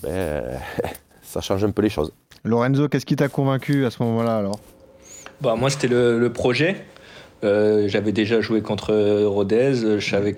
ben, 0.02 0.44
ça 1.22 1.42
change 1.42 1.64
un 1.64 1.72
peu 1.72 1.82
les 1.82 1.90
choses. 1.90 2.12
Lorenzo, 2.44 2.88
qu'est-ce 2.88 3.06
qui 3.06 3.16
t'a 3.16 3.28
convaincu 3.28 3.86
à 3.86 3.92
ce 3.92 4.02
moment-là 4.04 4.38
alors? 4.38 4.60
Bah, 5.42 5.56
Moi, 5.56 5.70
c'était 5.70 5.88
le, 5.88 6.30
projet. 6.30 6.86
j'avais 7.44 8.14
déjà 8.14 8.42
joué 8.42 8.62
contre 8.62 9.26
Rodez, 9.26 10.00
je 10.00 10.00
savais 10.00 10.34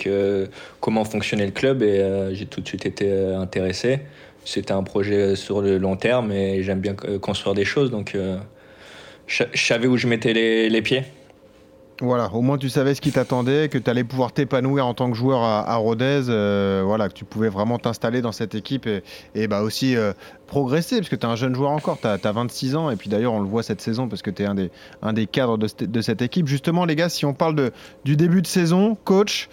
comment 0.81 1.05
fonctionnait 1.05 1.45
le 1.45 1.51
club 1.51 1.83
et 1.83 2.29
j'ai 2.33 2.45
tout 2.45 2.61
de 2.61 2.67
suite 2.67 2.85
été 2.85 3.09
intéressé 3.35 3.99
c'était 4.47 4.71
un 4.71 4.83
projet 4.83 5.35
sur 5.35 5.61
le 5.61 5.77
long 5.77 5.97
terme 5.97 6.31
et 6.31 6.63
j'aime 6.63 6.79
bien 6.79 6.95
construire 7.21 7.53
des 7.53 7.65
choses. 7.65 7.91
Donc, 7.91 8.15
euh, 8.15 8.37
je 9.27 9.43
savais 9.55 9.87
où 9.87 9.97
je 9.97 10.07
mettais 10.07 10.31
les, 10.33 10.81
pieds. 10.81 11.03
Voilà, 11.99 12.31
au 12.31 12.41
moins 12.41 12.57
tu 12.57 12.69
savais 12.69 12.95
ce 12.95 13.01
qui 13.01 13.11
t'attendait, 13.11 13.67
que 13.69 13.77
tu 13.77 13.89
allais 13.89 14.03
pouvoir 14.03 14.31
t'épanouir 14.31 14.85
en 14.85 14.93
tant 14.93 15.11
que 15.11 15.17
joueur 15.17 15.41
à, 15.41 15.75
Rodez, 15.75 16.29
euh, 16.29 16.83
voilà, 16.85 17.09
que 17.09 17.13
tu 17.13 17.25
pouvais 17.25 17.49
vraiment 17.49 17.77
t'installer 17.77 18.21
dans 18.21 18.31
cette 18.31 18.55
équipe 18.55 18.87
et, 19.35 19.47
bah 19.47 19.63
aussi 19.63 19.95
euh, 19.95 20.13
progresser, 20.45 20.97
parce 20.97 21.09
que 21.09 21.15
tu 21.15 21.25
es 21.25 21.29
un 21.29 21.35
jeune 21.35 21.55
joueur 21.55 21.71
encore, 21.71 21.99
tu 21.99 22.07
as, 22.07 22.31
26 22.31 22.75
ans, 22.75 22.89
et 22.91 22.95
puis 22.95 23.09
d'ailleurs 23.09 23.33
on 23.33 23.41
le 23.41 23.47
voit 23.47 23.63
cette 23.63 23.81
saison, 23.81 24.07
parce 24.07 24.21
que 24.21 24.29
tu 24.29 24.43
es 24.43 24.45
un 24.45 24.55
des, 24.55 24.69
un 25.01 25.11
des 25.11 25.25
cadres 25.25 25.57
de, 25.57 25.67
de, 25.85 26.01
cette 26.01 26.21
équipe. 26.21 26.47
Justement 26.47 26.85
les 26.85 26.95
gars, 26.95 27.09
si 27.09 27.25
on 27.25 27.33
parle 27.33 27.55
de, 27.55 27.71
du 28.05 28.15
début 28.15 28.43
de 28.43 28.47
saison, 28.47 28.95
coach, 29.03 29.49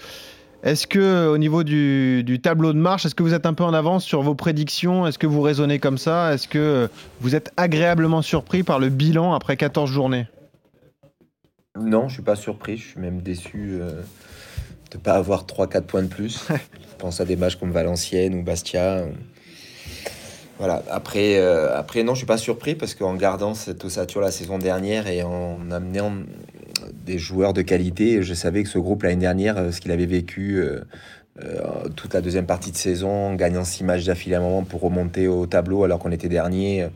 est-ce 0.65 0.87
que 0.87 1.29
au 1.29 1.37
niveau 1.37 1.63
du, 1.63 2.41
tableau 2.43 2.73
de 2.73 2.79
marche, 2.79 3.05
est-ce 3.05 3.15
que 3.15 3.23
vous 3.23 3.35
êtes 3.35 3.45
un 3.45 3.53
peu 3.53 3.65
en 3.65 3.75
avance 3.75 4.03
sur 4.03 4.23
vos 4.23 4.35
prédictions? 4.35 5.07
Est-ce 5.07 5.19
que 5.19 5.27
vous 5.27 5.43
raisonnez 5.43 5.79
comme 5.79 5.99
ça? 5.99 6.33
Est-ce 6.33 6.49
que 6.49 6.89
vous 7.21 7.35
êtes 7.37 7.53
agréablement 7.59 8.23
surpris 8.23 8.63
par 8.63 8.79
le 8.79 8.89
bilan 8.89 9.35
après 9.35 9.59
14 9.59 9.91
journées? 9.91 10.27
Non, 11.79 12.09
je 12.09 12.15
suis 12.15 12.23
pas 12.23 12.35
surpris. 12.35 12.79
Je 12.79 12.89
suis 12.89 13.01
même 13.01 13.21
déçu 13.21 13.73
euh, 13.75 13.91
de 14.91 14.97
ne 14.97 15.03
pas 15.03 15.17
avoir 15.17 15.45
3-4 15.45 15.83
points 15.83 16.03
de 16.03 16.09
plus. 16.09 16.47
je 16.49 16.97
pense 16.97 17.21
à 17.21 17.27
des 17.27 17.37
matchs 17.37 17.57
comme 17.57 17.71
Valenciennes 17.71 18.35
ou 18.35 18.43
Bastia. 18.43 19.05
Voilà. 20.59 20.83
Après, 20.91 21.37
euh, 21.37 21.77
après, 21.77 22.05
non, 22.05 22.15
je 22.15 22.19
suis 22.19 22.27
pas 22.27 22.39
surpris 22.39 22.75
parce 22.75 22.95
qu'en 22.95 23.17
gardant 23.17 23.53
cette 23.53 23.85
ossature 23.85 24.23
la 24.23 24.31
saison 24.31 24.57
dernière 24.57 25.09
et 25.09 25.23
en 25.23 25.71
amenant 25.71 26.13
des 27.05 27.19
joueurs 27.19 27.53
de 27.53 27.63
qualité. 27.63 28.23
Je 28.23 28.35
savais 28.35 28.63
que 28.63 28.69
ce 28.69 28.79
groupe 28.79 29.03
l'année 29.03 29.17
dernière, 29.17 29.59
euh, 29.59 29.71
ce 29.71 29.81
qu'il 29.81 29.93
avait 29.93 30.07
vécu 30.07 30.57
euh, 30.57 30.81
euh, 31.43 31.89
toute 31.95 32.15
la 32.15 32.21
deuxième 32.21 32.47
partie 32.47 32.71
de 32.71 32.77
saison, 32.77 33.35
gagnant 33.35 33.65
six 33.65 33.85
matchs 33.85 34.05
d'affilée 34.05 34.37
à 34.37 34.39
un 34.39 34.43
moment 34.43 34.63
pour 34.63 34.81
remonter 34.81 35.29
au 35.29 35.47
tableau 35.47 35.85
alors 35.85 35.99
qu'on 35.99 36.13
était 36.13 36.29
dernier, 36.29 36.89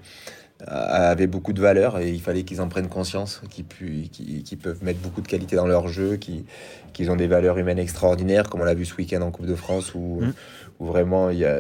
avait 0.67 1.29
beaucoup 1.29 1.53
de 1.53 1.61
valeur 1.61 2.01
et 2.01 2.11
il 2.11 2.21
fallait 2.21 2.43
qu'ils 2.43 2.61
en 2.61 2.67
prennent 2.67 2.89
conscience, 2.89 3.43
qu'ils 3.49 3.65
peuvent 3.65 4.83
mettre 4.83 4.99
beaucoup 4.99 5.21
de 5.21 5.29
qualité 5.29 5.55
dans 5.55 5.69
leur 5.69 5.87
jeu, 5.87 6.17
qu'ils 6.17 7.11
ont 7.11 7.17
des 7.17 7.29
valeurs 7.29 7.59
humaines 7.59 7.79
extraordinaires, 7.79 8.49
comme 8.51 8.63
on 8.63 8.65
l'a 8.65 8.75
vu 8.75 8.85
ce 8.85 8.97
week-end 8.97 9.23
en 9.23 9.31
Coupe 9.31 9.47
de 9.47 9.55
France, 9.55 9.95
où, 9.95 10.21
mmh 10.21 10.33
où 10.81 10.87
vraiment, 10.87 11.31
il 11.31 11.39
y 11.39 11.45
a, 11.45 11.59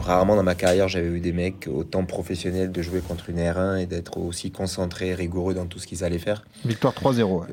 rarement 0.00 0.36
dans 0.36 0.42
ma 0.42 0.54
carrière, 0.54 0.88
j'avais 0.88 1.08
eu 1.08 1.20
des 1.20 1.32
mecs 1.32 1.68
autant 1.72 2.04
professionnels 2.04 2.70
de 2.70 2.82
jouer 2.82 3.00
contre 3.00 3.30
une 3.30 3.38
R1 3.38 3.78
et 3.78 3.86
d'être 3.86 4.18
aussi 4.18 4.50
concentrés, 4.50 5.14
rigoureux 5.14 5.54
dans 5.54 5.66
tout 5.66 5.78
ce 5.78 5.86
qu'ils 5.86 6.04
allaient 6.04 6.18
faire. 6.18 6.44
Victoire 6.64 6.94
3-0. 6.94 7.44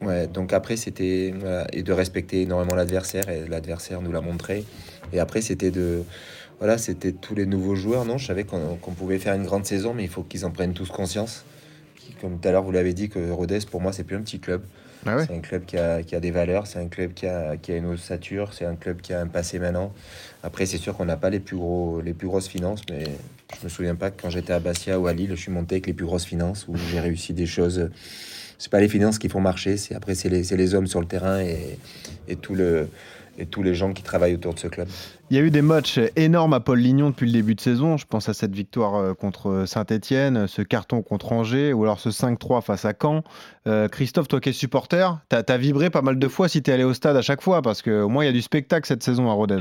Ouais. 0.00 0.26
donc 0.26 0.52
après, 0.52 0.76
c'était. 0.76 1.34
et 1.72 1.82
de 1.82 1.92
respecter 1.92 2.42
énormément 2.42 2.74
l'adversaire, 2.74 3.28
et 3.28 3.46
l'adversaire 3.46 4.00
nous 4.00 4.12
l'a 4.12 4.22
montré. 4.22 4.64
Et 5.12 5.20
après, 5.20 5.42
c'était 5.42 5.70
de. 5.70 6.02
Voilà, 6.58 6.78
c'était 6.78 7.12
tous 7.12 7.34
les 7.34 7.44
nouveaux 7.44 7.74
joueurs. 7.74 8.04
Non, 8.04 8.18
je 8.18 8.26
savais 8.26 8.44
qu'on 8.44 8.92
pouvait 8.96 9.18
faire 9.18 9.34
une 9.34 9.44
grande 9.44 9.66
saison, 9.66 9.94
mais 9.94 10.04
il 10.04 10.08
faut 10.08 10.22
qu'ils 10.22 10.46
en 10.46 10.50
prennent 10.50 10.74
tous 10.74 10.88
conscience. 10.88 11.44
Comme 12.20 12.38
tout 12.38 12.48
à 12.48 12.52
l'heure, 12.52 12.62
vous 12.62 12.70
l'avez 12.70 12.94
dit, 12.94 13.08
que 13.08 13.30
Rodez, 13.30 13.58
pour 13.68 13.80
moi, 13.80 13.92
c'est 13.92 14.04
plus 14.04 14.16
un 14.16 14.22
petit 14.22 14.38
club. 14.38 14.62
Ah 15.04 15.24
c'est 15.26 15.34
un 15.34 15.40
club 15.40 15.64
qui 15.64 15.76
a, 15.76 16.02
qui 16.02 16.14
a 16.14 16.20
des 16.20 16.30
valeurs, 16.30 16.66
c'est 16.66 16.78
un 16.78 16.86
club 16.86 17.12
qui 17.12 17.26
a, 17.26 17.56
qui 17.56 17.72
a 17.72 17.76
une 17.76 17.86
ossature, 17.86 18.52
c'est 18.54 18.64
un 18.64 18.76
club 18.76 19.00
qui 19.00 19.12
a 19.12 19.20
un 19.20 19.26
passé 19.26 19.58
maintenant. 19.58 19.92
Après, 20.42 20.64
c'est 20.64 20.78
sûr 20.78 20.96
qu'on 20.96 21.04
n'a 21.04 21.16
pas 21.16 21.30
les 21.30 21.40
plus, 21.40 21.56
gros, 21.56 22.00
les 22.00 22.14
plus 22.14 22.28
grosses 22.28 22.48
finances, 22.48 22.82
mais 22.88 23.04
je 23.58 23.64
me 23.64 23.68
souviens 23.68 23.96
pas 23.96 24.10
que 24.10 24.22
quand 24.22 24.30
j'étais 24.30 24.52
à 24.52 24.60
Bastia 24.60 25.00
ou 25.00 25.08
à 25.08 25.12
Lille, 25.12 25.30
je 25.30 25.40
suis 25.40 25.50
monté 25.50 25.76
avec 25.76 25.86
les 25.86 25.92
plus 25.92 26.06
grosses 26.06 26.24
finances, 26.24 26.66
où 26.68 26.76
j'ai 26.76 27.00
réussi 27.00 27.32
des 27.32 27.46
choses. 27.46 27.90
C'est 28.58 28.70
pas 28.70 28.80
les 28.80 28.88
finances 28.88 29.18
qui 29.18 29.28
font 29.28 29.40
marcher, 29.40 29.76
c'est 29.76 29.96
après 29.96 30.14
c'est 30.14 30.28
les, 30.28 30.42
les, 30.42 30.74
hommes 30.74 30.86
sur 30.86 31.00
le 31.00 31.06
terrain 31.06 31.40
et, 31.40 31.78
et 32.28 32.36
tout 32.36 32.54
le, 32.54 32.88
et 33.38 33.46
tous 33.46 33.62
les 33.62 33.74
gens 33.74 33.92
qui 33.92 34.02
travaillent 34.02 34.34
autour 34.34 34.54
de 34.54 34.58
ce 34.58 34.68
club. 34.68 34.88
Il 35.30 35.36
y 35.36 35.40
a 35.40 35.42
eu 35.42 35.50
des 35.50 35.62
matchs 35.62 35.98
énormes 36.16 36.52
à 36.52 36.60
Paul 36.60 36.78
Lignon 36.78 37.10
depuis 37.10 37.26
le 37.26 37.32
début 37.32 37.54
de 37.54 37.60
saison. 37.60 37.96
Je 37.96 38.06
pense 38.06 38.28
à 38.28 38.34
cette 38.34 38.54
victoire 38.54 38.96
euh, 38.96 39.14
contre 39.14 39.64
Saint-Etienne, 39.66 40.46
ce 40.46 40.62
carton 40.62 41.02
contre 41.02 41.32
Angers, 41.32 41.72
ou 41.72 41.84
alors 41.84 42.00
ce 42.00 42.10
5-3 42.10 42.62
face 42.62 42.84
à 42.84 42.92
Caen. 43.00 43.22
Euh, 43.66 43.88
Christophe, 43.88 44.28
toi 44.28 44.40
qui 44.40 44.50
es 44.50 44.52
supporter, 44.52 45.18
tu 45.30 45.36
as, 45.36 45.58
vibré 45.58 45.90
pas 45.90 46.02
mal 46.02 46.18
de 46.18 46.28
fois 46.28 46.48
si 46.48 46.62
tu 46.62 46.70
es 46.70 46.74
allé 46.74 46.84
au 46.84 46.92
stade 46.92 47.16
à 47.16 47.22
chaque 47.22 47.40
fois, 47.40 47.62
parce 47.62 47.82
qu'au 47.82 48.08
moins 48.08 48.24
il 48.24 48.26
y 48.26 48.30
a 48.30 48.34
du 48.34 48.42
spectacle 48.42 48.86
cette 48.86 49.02
saison 49.02 49.30
à 49.30 49.32
Rodez. 49.32 49.58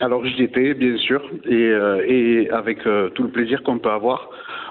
Alors 0.00 0.24
j'y 0.24 0.42
étais, 0.42 0.74
bien 0.74 0.96
sûr, 0.96 1.22
et, 1.44 1.54
euh, 1.54 2.04
et 2.06 2.50
avec 2.50 2.78
tout 3.14 3.22
le 3.22 3.30
plaisir 3.30 3.62
qu'on 3.62 3.78
peut 3.78 3.90
avoir. 3.90 4.30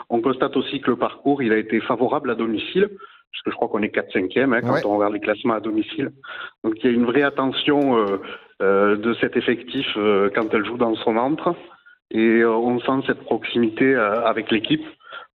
On 0.10 0.20
constate 0.20 0.58
aussi 0.58 0.82
que 0.82 0.92
le 0.92 0.98
parcours, 0.98 1.42
il 1.42 1.54
a 1.54 1.58
été 1.58 1.80
favorable 1.80 2.32
à 2.32 2.36
domicile 2.36 2.90
parce 3.32 3.44
que 3.44 3.52
je 3.52 3.56
crois 3.56 3.70
qu'on 3.70 3.82
est 3.82 3.96
4-5e 3.96 4.54
hein, 4.54 4.62
quand 4.62 4.90
on 4.90 4.98
regarde 4.98 5.14
les 5.14 5.20
classements 5.20 5.54
à 5.54 5.60
domicile. 5.60 6.12
Donc 6.64 6.76
il 6.78 6.86
y 6.86 6.94
a 6.94 6.96
une 6.96 7.06
vraie 7.06 7.24
attention 7.24 7.98
euh, 7.98 8.18
euh, 8.62 8.98
de 8.98 9.14
cet 9.16 9.38
effectif 9.38 9.88
euh, 9.98 10.30
quand 10.34 10.54
elle 10.54 10.66
joue 10.66 10.78
dans 10.78 10.96
son 10.96 11.18
antre, 11.18 11.56
et 12.12 12.44
on 12.44 12.80
sent 12.82 13.08
cette 13.08 13.24
proximité 13.24 13.96
avec 13.96 14.52
l'équipe. 14.52 14.84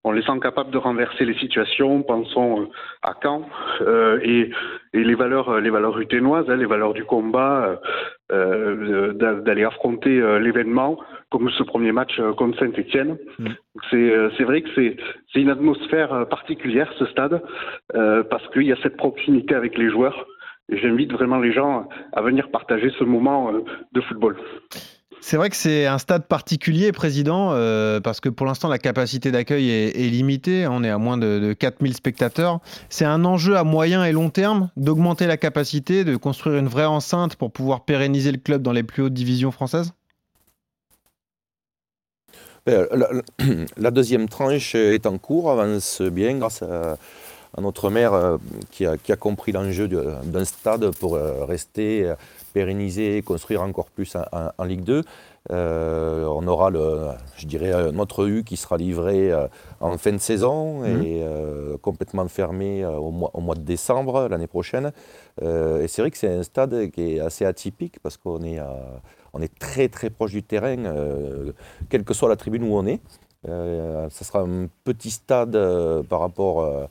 On 0.06 0.12
les 0.12 0.22
sent 0.22 0.38
capables 0.40 0.70
de 0.70 0.78
renverser 0.78 1.24
les 1.24 1.34
situations. 1.34 2.02
Pensons 2.02 2.70
à 3.02 3.14
Caen 3.22 3.42
et, 4.22 4.50
et, 4.94 5.04
les 5.04 5.14
valeurs, 5.14 5.60
les 5.60 5.70
valeurs 5.70 5.98
uténoises, 5.98 6.48
hein, 6.48 6.56
les 6.56 6.66
valeurs 6.66 6.94
du 6.94 7.04
combat, 7.04 7.80
d'aller 8.30 9.64
affronter 9.64 10.20
l'événement 10.40 10.98
comme 11.30 11.50
ce 11.50 11.62
premier 11.62 11.92
match 11.92 12.18
euh, 12.18 12.32
contre 12.32 12.58
Saint-Etienne. 12.58 13.18
Mm. 13.38 13.46
Euh, 13.94 14.30
c'est 14.36 14.44
vrai 14.44 14.62
que 14.62 14.68
c'est 14.74 14.96
une 15.34 15.50
atmosphère 15.50 16.12
euh, 16.12 16.24
particulière, 16.24 16.92
ce 16.98 17.06
stade, 17.06 17.42
parce 18.30 18.46
qu'il 18.48 18.62
y 18.62 18.72
a 18.72 18.76
cette 18.82 18.96
proximité 18.96 19.54
avec 19.54 19.76
les 19.76 19.90
joueurs. 19.90 20.26
J'invite 20.68 21.12
vraiment 21.12 21.38
les 21.38 21.52
gens 21.52 21.88
à 22.12 22.22
venir 22.22 22.50
partager 22.50 22.90
ce 22.98 23.04
moment 23.04 23.52
de 23.92 24.00
football. 24.00 24.36
C'est 25.28 25.36
vrai 25.36 25.50
que 25.50 25.56
c'est 25.56 25.86
un 25.86 25.98
stade 25.98 26.26
particulier, 26.26 26.92
Président, 26.92 27.48
parce 28.00 28.20
que 28.20 28.28
pour 28.28 28.46
l'instant, 28.46 28.68
la 28.68 28.78
capacité 28.78 29.32
d'accueil 29.32 29.68
est, 29.70 30.08
limitée. 30.08 30.68
On 30.68 30.84
est 30.84 30.88
à 30.88 30.98
moins 30.98 31.18
de, 31.18 31.40
de 31.40 31.52
4000 31.52 31.94
spectateurs. 31.94 32.60
C'est 32.90 33.04
un 33.04 33.24
enjeu 33.24 33.56
à 33.56 33.64
moyen 33.64 34.04
et 34.04 34.12
long 34.12 34.30
terme 34.30 34.70
d'augmenter 34.76 35.26
la 35.26 35.36
capacité, 35.36 36.04
de 36.04 36.14
construire 36.14 36.58
une 36.58 36.68
vraie 36.68 36.84
enceinte 36.84 37.34
pour 37.34 37.50
pouvoir 37.50 37.84
pérenniser 37.84 38.30
le 38.30 38.38
club 38.38 38.62
dans 38.62 38.70
les 38.70 38.84
plus 38.84 39.02
hautes 39.02 39.14
divisions 39.14 39.50
françaises? 39.50 39.94
Ben, 42.64 42.86
la, 43.76 43.90
deuxième 43.90 44.28
tranche 44.28 44.76
est 44.76 45.06
en 45.06 45.18
cours, 45.18 45.50
avance 45.50 46.02
bien 46.02 46.38
grâce 46.38 46.62
à, 46.62 46.98
notre 47.60 47.90
maire 47.90 48.12
euh, 48.12 48.36
qui 48.70 48.86
a, 48.86 49.16
compris 49.16 49.50
l'enjeu 49.50 49.88
d'un 49.88 50.44
stade 50.44 50.90
pour 50.92 51.16
euh, 51.16 51.44
rester 51.44 52.04
euh, 52.04 52.14
pérenniser 52.56 53.18
et 53.18 53.22
construire 53.22 53.60
encore 53.62 53.90
plus 53.96 54.16
en, 54.58 54.64
Ligue 54.64 54.84
2. 54.84 55.02
on 55.50 55.54
on 56.38 56.46
aura, 56.48 56.68
le, 56.70 56.84
je 57.36 57.46
dirais, 57.46 57.92
notre 57.92 58.26
U 58.26 58.44
qui 58.44 58.56
sera 58.56 58.76
livré 58.76 59.18
en 59.80 59.96
fin 59.98 60.12
de 60.12 60.22
saison 60.30 60.80
Mhm. 60.80 61.02
et 61.02 61.24
complètement 61.88 62.26
fermé 62.28 62.84
au 62.84 63.10
mois, 63.10 63.30
au 63.34 63.40
mois 63.46 63.54
de 63.54 63.66
décembre 63.74 64.28
l'année 64.30 64.52
prochaine. 64.56 64.86
et 65.42 65.86
c'est 65.90 66.00
vrai 66.02 66.10
que 66.10 66.18
c'est 66.22 66.34
un 66.40 66.42
stade 66.42 66.90
qui 66.92 67.02
est 67.16 67.20
assez 67.20 67.44
atypique 67.44 67.96
parce 68.02 68.16
qu'on 68.16 68.42
est, 68.42 68.60
on 69.36 69.42
est 69.42 69.54
très 69.58 69.88
très 69.88 70.10
proche 70.10 70.32
du 70.32 70.42
terrain, 70.42 70.84
euh, 70.86 71.52
quelle 71.90 72.04
que 72.04 72.14
soit 72.14 72.28
la 72.28 72.36
tribune 72.36 72.64
où 72.64 72.74
on 72.74 72.86
est. 72.86 73.00
Euh, 73.48 74.08
ça 74.10 74.24
sera 74.24 74.40
un 74.40 74.66
petit 74.84 75.10
stade 75.10 75.54
euh, 75.56 76.02
par, 76.02 76.20
rapport, 76.20 76.62
euh, 76.62 76.86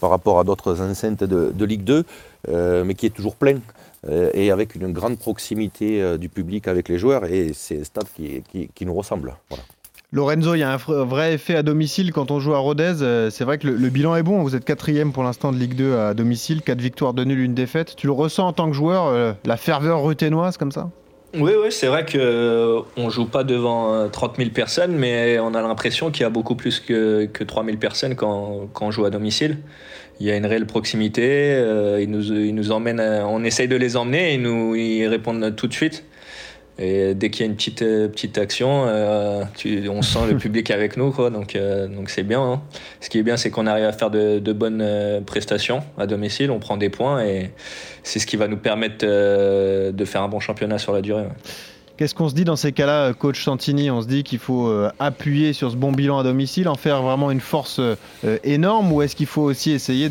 par 0.00 0.10
rapport 0.10 0.38
à 0.38 0.44
d'autres 0.44 0.80
enceintes 0.80 1.24
de, 1.24 1.52
de 1.54 1.64
Ligue 1.64 1.84
2, 1.84 2.04
euh, 2.48 2.84
mais 2.84 2.94
qui 2.94 3.06
est 3.06 3.10
toujours 3.10 3.36
plein 3.36 3.58
euh, 4.08 4.30
et 4.34 4.50
avec 4.50 4.74
une 4.74 4.92
grande 4.92 5.18
proximité 5.18 6.02
euh, 6.02 6.16
du 6.16 6.28
public 6.28 6.68
avec 6.68 6.88
les 6.88 6.98
joueurs. 6.98 7.24
Et 7.24 7.52
c'est 7.54 7.80
un 7.80 7.84
stade 7.84 8.06
qui, 8.14 8.84
nous 8.84 8.94
ressemble. 8.94 9.34
Lorenzo, 10.12 10.54
il 10.54 10.60
y 10.60 10.62
a 10.62 10.72
un 10.72 10.76
vrai 10.76 11.34
effet 11.34 11.56
à 11.56 11.62
domicile 11.62 12.12
quand 12.12 12.30
on 12.30 12.38
joue 12.38 12.54
à 12.54 12.58
Rodez. 12.58 12.94
C'est 13.30 13.44
vrai 13.44 13.58
que 13.58 13.66
le, 13.66 13.88
bilan 13.88 14.14
est 14.14 14.22
bon. 14.22 14.42
Vous 14.42 14.54
êtes 14.54 14.64
quatrième 14.64 15.12
pour 15.12 15.24
l'instant 15.24 15.52
de 15.52 15.58
Ligue 15.58 15.74
2 15.74 15.96
à 15.96 16.14
domicile, 16.14 16.62
quatre 16.62 16.80
victoires, 16.80 17.12
deux 17.12 17.24
nuls, 17.24 17.40
une 17.40 17.54
défaite. 17.54 17.96
Tu 17.96 18.06
le 18.06 18.12
ressens 18.12 18.46
en 18.46 18.52
tant 18.52 18.68
que 18.68 18.76
joueur, 18.76 19.34
la 19.44 19.56
ferveur 19.56 20.04
ruténoise 20.04 20.56
comme 20.56 20.72
ça? 20.72 20.90
Oui, 21.38 21.52
oui, 21.62 21.70
c'est 21.70 21.88
vrai 21.88 22.06
que 22.06 22.16
euh, 22.16 22.80
on 22.96 23.10
joue 23.10 23.26
pas 23.26 23.44
devant 23.44 23.92
euh, 23.92 24.08
30 24.08 24.38
000 24.38 24.50
personnes, 24.50 24.96
mais 24.96 25.38
on 25.38 25.52
a 25.52 25.60
l'impression 25.60 26.10
qu'il 26.10 26.22
y 26.22 26.24
a 26.24 26.30
beaucoup 26.30 26.54
plus 26.54 26.80
que, 26.80 27.26
que 27.26 27.44
3 27.44 27.62
000 27.62 27.76
personnes 27.76 28.14
quand, 28.14 28.70
on 28.80 28.90
joue 28.90 29.04
à 29.04 29.10
domicile. 29.10 29.58
Il 30.18 30.26
y 30.26 30.30
a 30.30 30.36
une 30.36 30.46
réelle 30.46 30.64
proximité, 30.64 31.26
euh, 31.52 32.06
nous, 32.06 32.72
emmènent, 32.72 33.00
on 33.00 33.44
essaye 33.44 33.68
de 33.68 33.76
les 33.76 33.98
emmener, 33.98 34.32
ils 34.32 34.40
nous 34.40 34.74
ils 34.76 35.06
répondent 35.08 35.54
tout 35.54 35.66
de 35.66 35.74
suite. 35.74 36.04
Et 36.78 37.14
dès 37.14 37.30
qu'il 37.30 37.40
y 37.40 37.48
a 37.48 37.50
une 37.50 37.56
petite, 37.56 37.80
euh, 37.80 38.08
petite 38.08 38.36
action, 38.36 38.84
euh, 38.86 39.44
on 39.88 40.02
sent 40.02 40.18
le 40.28 40.36
public 40.36 40.70
avec 40.70 40.98
nous, 40.98 41.10
quoi, 41.10 41.30
donc 41.30 41.56
euh, 41.56 41.88
donc 41.88 42.10
c'est 42.10 42.22
bien. 42.22 42.42
hein. 42.42 42.62
Ce 43.00 43.08
qui 43.08 43.18
est 43.18 43.22
bien, 43.22 43.38
c'est 43.38 43.50
qu'on 43.50 43.66
arrive 43.66 43.84
à 43.84 43.92
faire 43.92 44.10
de, 44.10 44.52
bonnes 44.52 44.84
prestations 45.24 45.82
à 45.98 46.06
domicile, 46.06 46.50
on 46.50 46.58
prend 46.58 46.76
des 46.76 46.90
points 46.90 47.24
et 47.24 47.50
c'est 48.02 48.18
ce 48.18 48.26
qui 48.26 48.36
va 48.36 48.48
nous 48.48 48.56
permettre 48.56 49.04
de 49.04 50.04
faire 50.04 50.22
un 50.22 50.28
bon 50.28 50.40
championnat 50.40 50.78
sur 50.78 50.92
la 50.92 51.02
durée. 51.02 51.24
Qu'est-ce 51.96 52.14
qu'on 52.14 52.28
se 52.28 52.34
dit 52.34 52.44
dans 52.44 52.56
ces 52.56 52.72
cas-là, 52.72 53.12
coach 53.14 53.42
Santini? 53.42 53.90
On 53.90 54.02
se 54.02 54.06
dit 54.06 54.22
qu'il 54.22 54.38
faut 54.38 54.70
appuyer 54.98 55.52
sur 55.52 55.70
ce 55.70 55.76
bon 55.76 55.92
bilan 55.92 56.18
à 56.18 56.22
domicile, 56.22 56.68
en 56.68 56.74
faire 56.74 57.02
vraiment 57.02 57.30
une 57.30 57.40
force 57.40 57.80
énorme, 58.44 58.92
ou 58.92 59.02
est-ce 59.02 59.16
qu'il 59.16 59.26
faut 59.26 59.42
aussi 59.42 59.72
essayer 59.72 60.08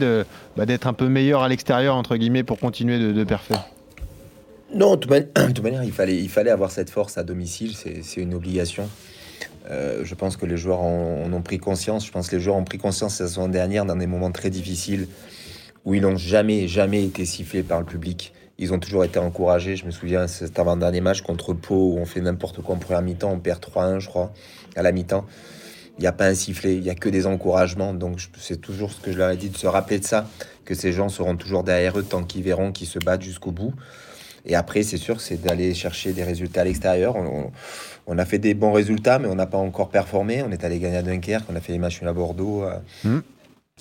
bah, 0.57 0.65
d'être 0.65 0.87
un 0.87 0.93
peu 0.93 1.07
meilleur 1.07 1.41
à 1.41 1.49
l'extérieur, 1.49 1.95
entre 1.95 2.17
guillemets, 2.17 2.43
pour 2.43 2.59
continuer 2.59 2.99
de, 2.99 3.11
de 3.11 3.23
Non, 4.75 4.97
de 4.97 5.05
toute, 5.05 5.61
manière, 5.63 5.85
il 5.85 5.93
fallait, 5.93 6.51
avoir 6.51 6.69
cette 6.69 6.89
force 6.89 7.17
à 7.17 7.23
domicile, 7.23 7.73
c'est 7.75 8.19
une 8.19 8.33
obligation. 8.33 8.89
Euh, 9.71 10.01
je 10.03 10.15
pense 10.15 10.35
que 10.35 10.45
les 10.45 10.57
joueurs 10.57 10.81
en, 10.81 11.31
ont 11.31 11.41
pris 11.41 11.59
conscience. 11.59 12.05
Je 12.05 12.11
pense 12.11 12.27
que 12.27 12.35
les 12.35 12.41
joueurs 12.41 12.57
ont 12.57 12.65
pris 12.65 12.77
conscience 12.77 13.21
la 13.21 13.27
saison 13.27 13.47
dernière 13.47 13.85
dans 13.85 13.95
des 13.95 14.05
moments 14.05 14.31
très 14.31 14.49
difficiles 14.49 15.07
où 15.85 15.93
ils 15.93 16.01
n'ont 16.01 16.17
jamais, 16.17 16.67
jamais 16.67 17.05
été 17.05 17.23
sifflés 17.23 17.63
par 17.63 17.79
le 17.79 17.85
public. 17.85 18.33
Ils 18.57 18.73
ont 18.73 18.79
toujours 18.79 19.05
été 19.05 19.17
encouragés. 19.17 19.77
Je 19.77 19.85
me 19.85 19.91
souviens, 19.91 20.27
cet 20.27 20.59
avant-dernier 20.59 20.99
match 20.99 21.21
contre 21.21 21.53
Pau 21.53 21.93
où 21.93 21.97
on 21.97 22.05
fait 22.05 22.19
n'importe 22.19 22.61
quoi 22.61 22.75
en 22.75 22.77
première 22.77 23.01
mi-temps, 23.01 23.31
on 23.31 23.39
perd 23.39 23.63
3-1, 23.63 23.99
je 23.99 24.09
crois, 24.09 24.33
à 24.75 24.81
la 24.81 24.91
mi-temps. 24.91 25.25
Il 25.97 26.01
n'y 26.01 26.07
a 26.07 26.11
pas 26.11 26.27
un 26.27 26.35
sifflet, 26.35 26.75
il 26.75 26.81
n'y 26.81 26.89
a 26.89 26.95
que 26.95 27.07
des 27.07 27.27
encouragements. 27.27 27.93
Donc 27.93 28.19
c'est 28.37 28.59
toujours 28.59 28.91
ce 28.91 28.99
que 28.99 29.13
je 29.13 29.17
leur 29.17 29.29
ai 29.29 29.37
dit, 29.37 29.49
de 29.49 29.57
se 29.57 29.67
rappeler 29.67 29.99
de 29.99 30.05
ça, 30.05 30.27
que 30.65 30.75
ces 30.75 30.91
gens 30.91 31.07
seront 31.07 31.37
toujours 31.37 31.63
derrière 31.63 31.97
eux 31.97 32.03
tant 32.03 32.25
qu'ils 32.25 32.43
verront 32.43 32.73
qu'ils 32.73 32.87
se 32.87 32.99
battent 32.99 33.21
jusqu'au 33.21 33.51
bout. 33.51 33.73
Et 34.45 34.55
après, 34.55 34.83
c'est 34.83 34.97
sûr, 34.97 35.21
c'est 35.21 35.41
d'aller 35.41 35.73
chercher 35.73 36.13
des 36.13 36.23
résultats 36.23 36.61
à 36.61 36.63
l'extérieur. 36.63 37.15
On, 37.15 37.25
on- 37.25 37.51
on 38.07 38.19
a 38.19 38.25
fait 38.25 38.37
des 38.37 38.53
bons 38.53 38.71
résultats, 38.71 39.17
mais 39.17 39.27
on 39.27 39.33
n'a 39.35 39.47
pas 39.47 39.57
encore 39.57 39.89
performé. 39.89 40.43
On 40.43 40.51
est 40.51 40.63
allé 40.63 40.77
gagner 40.79 40.97
à 40.97 41.01
Dunkerque, 41.01 41.45
on 41.51 41.55
a 41.55 41.59
fait 41.59 41.71
les 41.73 41.79
matchs 41.79 42.03
à 42.03 42.13
Bordeaux, 42.13 42.61
à, 42.63 42.83
Mhm. 43.03 43.23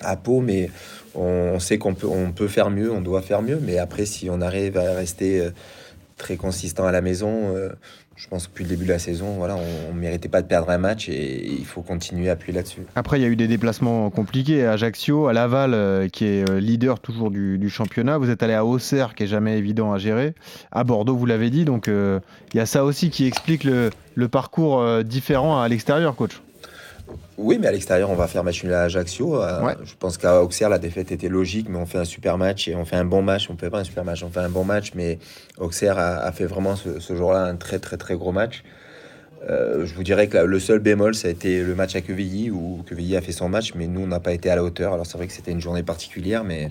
à 0.01 0.15
Pau, 0.15 0.41
mais 0.41 0.69
on, 1.13 1.21
on 1.55 1.59
sait 1.59 1.77
qu'on 1.77 1.93
peut, 1.93 2.07
on 2.07 2.31
peut 2.31 2.47
faire 2.47 2.71
mieux, 2.71 2.91
on 2.91 3.01
doit 3.01 3.21
faire 3.21 3.43
mieux. 3.43 3.59
Mais 3.61 3.77
après, 3.77 4.05
si 4.07 4.27
on 4.31 4.41
arrive 4.41 4.77
à 4.77 4.93
rester 4.95 5.39
euh, 5.41 5.51
très 6.17 6.37
consistant 6.37 6.85
à 6.87 6.91
la 6.91 7.01
maison, 7.01 7.55
euh, 7.55 7.69
je 8.15 8.29
pense 8.29 8.47
que 8.47 8.51
depuis 8.51 8.63
le 8.63 8.69
début 8.69 8.85
de 8.85 8.91
la 8.91 8.99
saison, 8.99 9.33
voilà, 9.33 9.57
on 9.57 9.93
ne 9.93 9.99
méritait 9.99 10.29
pas 10.29 10.41
de 10.41 10.47
perdre 10.47 10.69
un 10.69 10.77
match 10.77 11.09
et 11.09 11.45
il 11.45 11.65
faut 11.65 11.81
continuer 11.81 12.29
à 12.29 12.33
appuyer 12.33 12.53
là-dessus. 12.53 12.81
Après, 12.95 13.19
il 13.19 13.21
y 13.21 13.25
a 13.25 13.27
eu 13.27 13.35
des 13.35 13.47
déplacements 13.47 14.09
compliqués 14.09 14.65
à 14.65 14.73
Ajaccio, 14.73 15.27
à 15.27 15.33
Laval, 15.33 15.73
euh, 15.73 16.07
qui 16.07 16.25
est 16.25 16.49
euh, 16.49 16.59
leader 16.59 17.01
toujours 17.01 17.29
du, 17.29 17.69
championnat. 17.69 18.17
Vous 18.17 18.29
êtes 18.29 18.41
allé 18.41 18.53
à 18.53 18.63
Auxerre, 18.63 19.15
qui 19.15 19.23
est 19.23 19.27
jamais 19.27 19.57
évident 19.57 19.91
à 19.91 19.97
gérer. 19.97 20.33
À 20.71 20.85
Bordeaux, 20.85 21.15
vous 21.15 21.25
l'avez 21.25 21.49
dit. 21.49 21.65
Donc, 21.65 21.89
euh, 21.89 22.21
il 22.53 22.57
y 22.57 22.59
a 22.61 22.65
ça 22.65 22.85
aussi 22.85 23.09
qui 23.09 23.25
explique 23.25 23.65
le, 23.65 23.89
parcours 24.29 25.03
différent 25.03 25.61
à 25.61 25.67
l'extérieur, 25.67 26.15
coach. 26.15 26.41
Oui, 27.37 27.57
mais 27.59 27.67
à 27.67 27.71
l'extérieur, 27.71 28.09
on 28.09 28.15
va 28.15 28.27
faire 28.27 28.43
match 28.43 28.63
nul 28.63 28.73
à 28.73 28.83
Ajaccio. 28.83 29.41
Euh, 29.41 29.61
Ouais. 29.61 29.73
Je 29.83 29.93
pense 29.99 30.17
qu'à 30.17 30.41
Auxerre, 30.41 30.69
la 30.69 30.79
défaite 30.79 31.11
était 31.11 31.27
logique, 31.29 31.67
mais 31.69 31.77
on 31.77 31.85
fait 31.85 31.97
un 31.97 32.05
super 32.05 32.37
match 32.37 32.67
et 32.67 32.75
on 32.75 32.85
fait 32.85 32.95
un 32.95 33.05
bon 33.05 33.21
match. 33.21 33.49
On 33.49 33.57
fait 33.57 33.69
pas 33.69 33.79
un 33.79 33.83
super 33.83 34.05
match, 34.05 34.23
on 34.23 34.29
fait 34.29 34.39
un 34.39 34.49
bon 34.49 34.63
match, 34.63 34.91
mais 34.95 35.19
Auxerre 35.57 35.97
a, 35.99 36.17
a 36.17 36.31
fait 36.31 36.45
vraiment 36.45 36.75
ce, 36.75 36.99
ce 36.99 37.15
jour-là 37.15 37.43
un 37.43 37.55
très 37.57 37.79
très 37.79 37.97
très 37.97 38.15
gros 38.15 38.31
match. 38.31 38.63
Euh, 39.49 39.85
je 39.85 39.93
vous 39.93 40.03
dirais 40.03 40.27
que 40.27 40.37
le 40.37 40.59
seul 40.59 40.79
bémol, 40.79 41.13
ça 41.13 41.27
a 41.27 41.31
été 41.31 41.61
le 41.61 41.75
match 41.75 41.95
à 41.95 42.01
Quevilly, 42.01 42.49
où 42.49 42.83
Quevilly 42.87 43.15
a 43.15 43.21
fait 43.21 43.31
son 43.33 43.47
match, 43.49 43.73
mais 43.75 43.85
nous, 43.87 44.01
on 44.01 44.07
n'a 44.07 44.19
pas 44.19 44.31
été 44.33 44.49
à 44.49 44.55
la 44.55 44.63
hauteur. 44.63 44.93
Alors 44.93 45.05
c'est 45.05 45.17
vrai 45.17 45.27
que 45.27 45.33
c'était 45.33 45.51
une 45.51 45.61
journée 45.61 45.83
particulière, 45.83 46.43
mais 46.43 46.69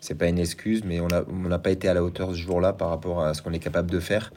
c'est 0.00 0.16
pas 0.16 0.26
une 0.26 0.38
excuse, 0.38 0.82
mais 0.84 1.00
on 1.00 1.08
n'a 1.48 1.58
pas 1.58 1.70
été 1.70 1.88
à 1.88 1.94
la 1.94 2.02
hauteur 2.02 2.30
ce 2.30 2.36
jour-là 2.38 2.72
par 2.72 2.88
rapport 2.88 3.22
à 3.22 3.34
ce 3.34 3.42
qu'on 3.42 3.52
est 3.52 3.58
capable 3.60 3.90
de 3.90 4.00
faire. 4.00 4.32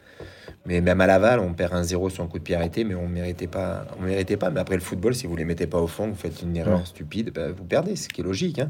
Mais 0.65 0.80
même 0.82 1.02
à 1.02 1.08
Laval, 1.08 1.39
on 1.39 1.54
perd 1.54 1.74
un 1.74 1.84
0 1.84 2.10
sur 2.12 2.24
un 2.24 2.28
coup 2.28 2.38
de 2.38 2.43
pied 2.43 2.56
arrêté, 2.56 2.84
mais 2.84 2.93
on 2.95 3.08
méritait 3.08 3.47
pas. 3.47 3.86
On 4.00 4.04
méritait 4.04 4.38
pas. 4.38 4.52
Mais 4.52 4.60
après 4.60 4.76
le 4.76 4.82
football, 4.82 5.15
si 5.15 5.26
vous 5.26 5.36
les 5.36 5.45
mettez 5.45 5.65
pas 5.67 5.80
au 5.80 5.88
fond, 5.88 6.08
vous 6.08 6.15
faites 6.15 6.41
une 6.43 6.56
erreur 6.56 6.80
Ouais. 6.80 6.86
stupide, 6.86 7.32
ben, 7.34 7.52
vous 7.52 7.63
perdez, 7.63 7.95
ce 7.95 8.08
qui 8.10 8.21
est 8.21 8.24
logique. 8.24 8.60
hein. 8.60 8.69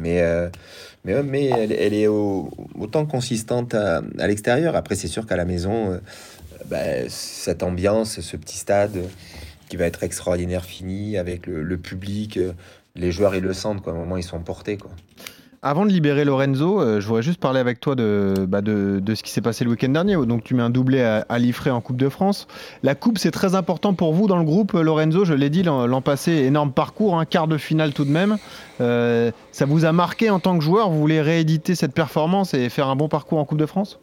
Mais, 0.00 0.22
euh, 0.22 0.48
mais, 1.04 1.22
mais 1.22 1.44
elle, 1.46 1.72
elle 1.72 1.94
est 1.94 2.06
au- 2.06 2.50
autant 2.78 3.06
consistante 3.06 3.74
à, 3.74 4.02
à 4.18 4.26
l'extérieur. 4.26 4.76
Après, 4.76 4.94
c'est 4.94 5.08
sûr 5.08 5.26
qu'à 5.26 5.36
la 5.36 5.44
maison, 5.44 5.92
euh, 5.92 5.98
ben, 6.66 7.06
cette 7.08 7.62
ambiance, 7.62 8.20
ce 8.20 8.36
petit 8.36 8.56
stade 8.56 8.96
euh, 8.96 9.06
qui 9.68 9.76
va 9.76 9.86
être 9.86 10.02
extraordinaire 10.04 10.64
fini 10.64 11.16
avec 11.16 11.46
le, 11.46 11.62
le 11.62 11.76
public, 11.76 12.38
les 12.96 13.10
joueurs 13.12 13.34
ils 13.34 13.42
le 13.42 13.52
sentent, 13.52 13.82
quoi. 13.82 13.92
À 13.92 13.96
un 13.96 13.98
moment, 13.98 14.16
ils 14.16 14.22
sont 14.22 14.40
portés. 14.40 14.76
Quoi. 14.76 14.90
Avant 15.66 15.86
de 15.86 15.90
libérer 15.90 16.26
Lorenzo, 16.26 16.78
euh, 16.78 17.00
je 17.00 17.06
voudrais 17.06 17.22
juste 17.22 17.40
parler 17.40 17.58
avec 17.58 17.80
toi 17.80 17.94
de, 17.94 18.34
bah, 18.46 18.60
de, 18.60 19.00
ce 19.14 19.22
qui 19.22 19.30
s'est 19.30 19.40
passé 19.40 19.64
le 19.64 19.70
week-end 19.70 19.88
dernier. 19.88 20.14
Donc, 20.26 20.44
tu 20.44 20.54
mets 20.54 20.62
un 20.62 20.68
doublé 20.68 21.00
à, 21.00 21.24
à 21.26 21.38
Liffré 21.38 21.70
en 21.70 21.80
Coupe 21.80 21.96
de 21.96 22.10
France. 22.10 22.46
La 22.82 22.94
Coupe, 22.94 23.16
c'est 23.16 23.30
très 23.30 23.54
important 23.54 23.94
pour 23.94 24.12
vous 24.12 24.26
dans 24.26 24.36
le 24.36 24.44
groupe, 24.44 24.74
euh, 24.74 24.82
Lorenzo. 24.82 25.24
Je 25.24 25.32
l'ai 25.32 25.48
dit 25.48 25.62
l'an 25.62 25.86
l'an 25.86 26.02
passé, 26.02 26.32
énorme 26.32 26.70
parcours, 26.70 27.18
un 27.18 27.24
quart 27.24 27.48
de 27.48 27.56
finale 27.56 27.94
tout 27.94 28.04
de 28.04 28.10
même. 28.10 28.36
Euh, 28.82 29.30
ça 29.52 29.64
vous 29.64 29.86
a 29.86 29.92
marqué 29.92 30.28
en 30.28 30.38
tant 30.38 30.58
que 30.58 30.62
joueur? 30.62 30.90
Vous 30.90 31.00
voulez 31.00 31.22
rééditer 31.22 31.74
cette 31.74 31.94
performance 31.94 32.52
et 32.52 32.68
faire 32.68 32.88
un 32.88 32.96
bon 32.96 33.08
parcours 33.08 33.38
en 33.38 33.46
Coupe 33.46 33.56
de 33.56 33.64
France? 33.64 33.98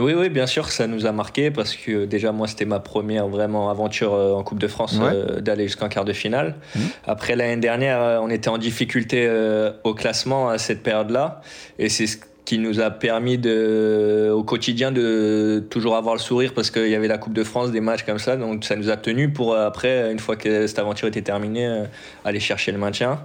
Oui, 0.00 0.14
oui, 0.16 0.28
bien 0.28 0.46
sûr, 0.46 0.68
ça 0.70 0.86
nous 0.86 1.06
a 1.06 1.12
marqué 1.12 1.50
parce 1.50 1.74
que 1.74 1.90
euh, 1.92 2.06
déjà, 2.06 2.32
moi, 2.32 2.46
c'était 2.46 2.64
ma 2.64 2.80
première 2.80 3.28
vraiment 3.28 3.70
aventure 3.70 4.14
euh, 4.14 4.32
en 4.32 4.42
Coupe 4.42 4.58
de 4.58 4.68
France 4.68 4.98
Ouais. 4.98 5.10
euh, 5.12 5.40
d'aller 5.40 5.64
jusqu'en 5.64 5.88
quart 5.88 6.04
de 6.04 6.12
finale. 6.12 6.56
Mhm. 6.74 6.82
Après, 7.06 7.36
l'année 7.36 7.60
dernière, 7.60 8.20
on 8.22 8.30
était 8.30 8.48
en 8.48 8.58
difficulté 8.58 9.26
euh, 9.26 9.72
au 9.84 9.94
classement 9.94 10.48
à 10.48 10.58
cette 10.58 10.82
période-là. 10.82 11.40
Et 11.78 11.88
c'est 11.88 12.06
ce 12.06 12.16
qui 12.44 12.58
nous 12.58 12.80
a 12.80 12.90
permis 12.90 13.38
de, 13.38 14.30
au 14.34 14.42
quotidien 14.42 14.90
de 14.92 15.64
toujours 15.70 15.96
avoir 15.96 16.14
le 16.14 16.20
sourire 16.20 16.52
parce 16.54 16.70
qu'il 16.70 16.88
y 16.88 16.94
avait 16.94 17.08
la 17.08 17.18
Coupe 17.18 17.34
de 17.34 17.44
France, 17.44 17.70
des 17.70 17.80
matchs 17.80 18.02
comme 18.02 18.18
ça. 18.18 18.36
Donc, 18.36 18.64
ça 18.64 18.76
nous 18.76 18.90
a 18.90 18.96
tenu 18.96 19.30
pour 19.30 19.54
après, 19.56 20.10
une 20.10 20.18
fois 20.18 20.36
que 20.36 20.66
cette 20.66 20.78
aventure 20.78 21.08
était 21.08 21.22
terminée, 21.22 21.84
aller 22.24 22.40
chercher 22.40 22.72
le 22.72 22.78
maintien. 22.78 23.20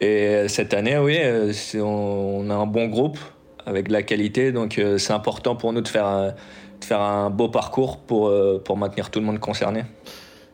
Et 0.00 0.46
cette 0.48 0.74
année, 0.74 0.96
oui, 0.98 1.18
on 1.80 2.48
a 2.50 2.54
un 2.54 2.66
bon 2.66 2.86
groupe 2.86 3.18
avec 3.68 3.88
de 3.88 3.92
la 3.92 4.02
qualité, 4.02 4.50
donc 4.50 4.78
euh, 4.78 4.98
c'est 4.98 5.12
important 5.12 5.54
pour 5.54 5.72
nous 5.72 5.82
de 5.82 5.88
faire 5.88 6.06
un, 6.06 6.28
de 6.28 6.84
faire 6.84 7.00
un 7.00 7.30
beau 7.30 7.48
parcours 7.48 7.98
pour, 7.98 8.28
euh, 8.28 8.60
pour 8.64 8.76
maintenir 8.76 9.10
tout 9.10 9.20
le 9.20 9.26
monde 9.26 9.38
concerné. 9.38 9.84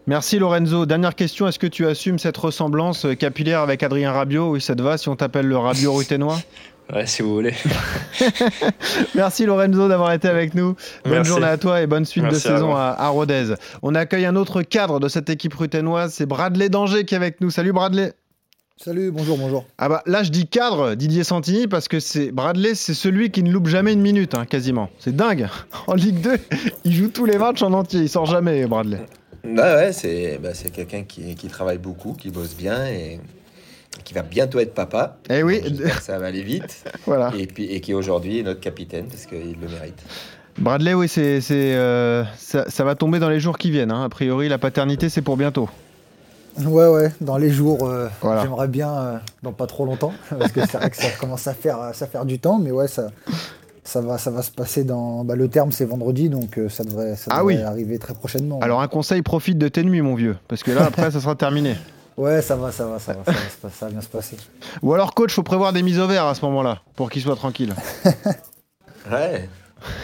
Merci 0.07 0.39
Lorenzo. 0.39 0.85
Dernière 0.85 1.15
question, 1.15 1.47
est-ce 1.49 1.59
que 1.59 1.67
tu 1.67 1.87
assumes 1.87 2.19
cette 2.19 2.37
ressemblance 2.37 3.07
euh, 3.07 3.15
capillaire 3.15 3.61
avec 3.61 3.83
Adrien 3.83 4.13
Rabiot 4.13 4.51
Oui, 4.51 4.61
ça 4.61 4.75
te 4.75 4.83
va 4.83 4.99
si 4.99 5.09
on 5.09 5.17
t'appelle 5.17 5.47
le 5.47 5.57
Rabiot 5.57 5.93
ruténois? 5.95 6.39
Ouais, 6.93 7.07
si 7.07 7.23
vous 7.23 7.33
voulez. 7.33 7.55
Merci 9.15 9.47
Lorenzo 9.47 9.89
d'avoir 9.89 10.13
été 10.13 10.29
avec 10.29 10.55
nous. 10.55 10.75
Bonne 11.05 11.15
Merci. 11.15 11.31
journée 11.31 11.47
à 11.47 11.57
toi 11.57 11.81
et 11.81 11.87
bonne 11.87 12.05
suite 12.05 12.25
Merci 12.25 12.49
de 12.49 12.53
saison 12.55 12.77
à, 12.77 12.95
à 12.99 13.09
Rodez. 13.09 13.55
On 13.83 13.95
accueille 13.95 14.27
un 14.27 14.37
autre 14.37 14.61
cadre 14.61 15.01
de 15.01 15.09
cette 15.09 15.31
équipe 15.31 15.55
ruténoise, 15.55 16.13
c'est 16.13 16.27
Bradley 16.27 16.69
Danger 16.69 17.05
qui 17.07 17.15
est 17.15 17.17
avec 17.17 17.41
nous. 17.41 17.49
Salut 17.49 17.73
Bradley. 17.73 18.13
Salut, 18.77 19.13
bonjour, 19.13 19.39
bonjour. 19.39 19.65
Ah 19.79 19.89
bah 19.89 20.03
là 20.05 20.25
je 20.25 20.31
dis 20.31 20.49
cadre 20.49 20.97
Didier 20.97 21.23
Santini 21.23 21.69
parce 21.69 21.87
que 21.87 22.01
c'est 22.01 22.33
Bradley 22.33 22.75
c'est 22.75 22.93
celui 22.93 23.31
qui 23.31 23.45
ne 23.45 23.53
loupe 23.53 23.69
jamais 23.69 23.93
une 23.93 24.01
minute 24.01 24.35
hein, 24.35 24.47
quasiment. 24.47 24.91
C'est 24.99 25.15
dingue. 25.15 25.47
En 25.87 25.95
Ligue 25.95 26.21
2, 26.21 26.37
il 26.85 26.93
joue 26.93 27.09
tous 27.09 27.25
les 27.25 27.39
matchs 27.39 27.63
en 27.63 27.73
entier, 27.73 28.01
il 28.01 28.09
sort 28.09 28.27
jamais 28.27 28.67
Bradley. 28.67 28.99
Ouais, 29.45 29.53
ouais, 29.55 29.93
c'est 29.93 30.41
bah, 30.43 30.55
c'est 30.55 30.71
quelqu'un 30.73 31.05
qui, 31.05 31.37
qui 31.37 31.47
travaille 31.47 31.79
beaucoup, 31.79 32.15
qui 32.15 32.31
bosse 32.31 32.57
bien 32.57 32.85
et 32.87 33.21
qui 34.03 34.13
va 34.13 34.23
bientôt 34.23 34.59
être 34.59 34.75
papa. 34.75 35.19
Eh 35.31 35.45
oui, 35.45 35.61
ça 36.01 36.19
va 36.19 36.27
aller 36.27 36.43
vite. 36.43 36.85
voilà. 37.07 37.33
Et, 37.39 37.47
puis, 37.47 37.67
et 37.67 37.81
qui 37.81 37.95
aujourd'hui 37.95 38.41
est 38.41 38.43
notre 38.43 38.61
capitaine 38.61 39.07
parce 39.07 39.27
qu'il 39.27 39.57
le 39.61 39.69
mérite. 39.69 40.03
Bradley, 40.59 40.95
oui, 40.95 41.07
c'est, 41.09 41.41
c'est, 41.41 41.75
euh, 41.77 42.25
ça, 42.37 42.69
ça 42.69 42.83
va 42.85 42.97
tomber 42.97 43.21
dans 43.21 43.29
les 43.29 43.39
jours 43.39 43.57
qui 43.57 43.71
viennent. 43.71 43.93
hein. 43.93 44.03
A 44.05 44.09
priori, 44.09 44.49
la 44.49 44.59
paternité, 44.59 45.09
c'est 45.09 45.23
pour 45.23 45.37
bientôt. 45.37 45.69
Ouais, 46.59 46.87
ouais, 46.87 47.13
dans 47.21 47.37
les 47.37 47.51
jours, 47.51 47.87
euh, 47.89 48.09
Voilà. 48.21 48.43
j'aimerais 48.43 48.69
bien, 48.69 48.93
euh, 48.93 49.19
dans 49.43 49.53
pas 49.53 49.67
trop 49.67 49.85
longtemps, 49.85 50.13
parce 50.39 50.53
que 50.53 50.61
c'est 50.67 50.77
vrai 50.79 50.91
que 50.91 50.97
ça 50.97 51.11
commence 51.21 51.47
à 51.47 51.55
faire, 51.55 51.91
ça 51.95 52.07
faire 52.07 52.25
du 52.25 52.39
temps, 52.39 52.59
mais 52.59 52.71
ouais, 52.71 52.87
ça, 52.89 53.09
ça, 53.83 54.01
va, 54.01 54.19
ça 54.19 54.31
va 54.31 54.43
se 54.43 54.51
passer 54.53 54.85
dans. 54.85 55.25
Bah, 55.25 55.35
le 55.35 55.49
terme, 55.49 55.73
c'est 55.73 55.85
vendredi, 55.85 56.29
donc 56.29 56.59
euh, 56.59 56.69
ça 56.69 56.85
devrait, 56.85 57.17
ça 57.17 57.31
Ah 57.31 57.39
devrait 57.41 57.57
oui. 57.57 57.63
arriver 57.63 57.99
très 57.99 58.15
prochainement. 58.15 58.61
Alors, 58.61 58.81
un 58.83 58.89
conseil, 58.89 59.23
profite 59.23 59.59
de 59.59 59.69
tes 59.69 59.83
nuits, 59.83 60.01
mon 60.03 60.15
vieux, 60.15 60.37
parce 60.49 60.63
que 60.63 60.71
là, 60.71 60.85
après, 60.87 61.11
ça 61.11 61.21
sera 61.21 61.35
terminé. 61.35 61.77
Ouais, 62.17 62.41
ça 62.43 62.55
va, 62.55 62.71
ça 62.71 62.87
va, 62.87 63.01
ça 63.01 63.13
va, 63.15 63.25
ça 63.71 63.87
va 63.87 63.91
bien 63.91 64.01
se 64.01 64.07
passer. 64.07 64.37
Ou 64.83 64.95
alors, 64.95 65.15
coach, 65.15 65.35
faut 65.35 65.43
prévoir 65.43 65.73
des 65.73 65.83
mises 65.83 65.99
au 65.99 66.07
vert 66.07 66.27
à 66.27 66.35
ce 66.37 66.45
moment-là, 66.45 66.79
pour 66.95 67.11
qu'il 67.11 67.21
soit 67.23 67.35
tranquille. 67.37 67.75
Ouais. 69.11 69.49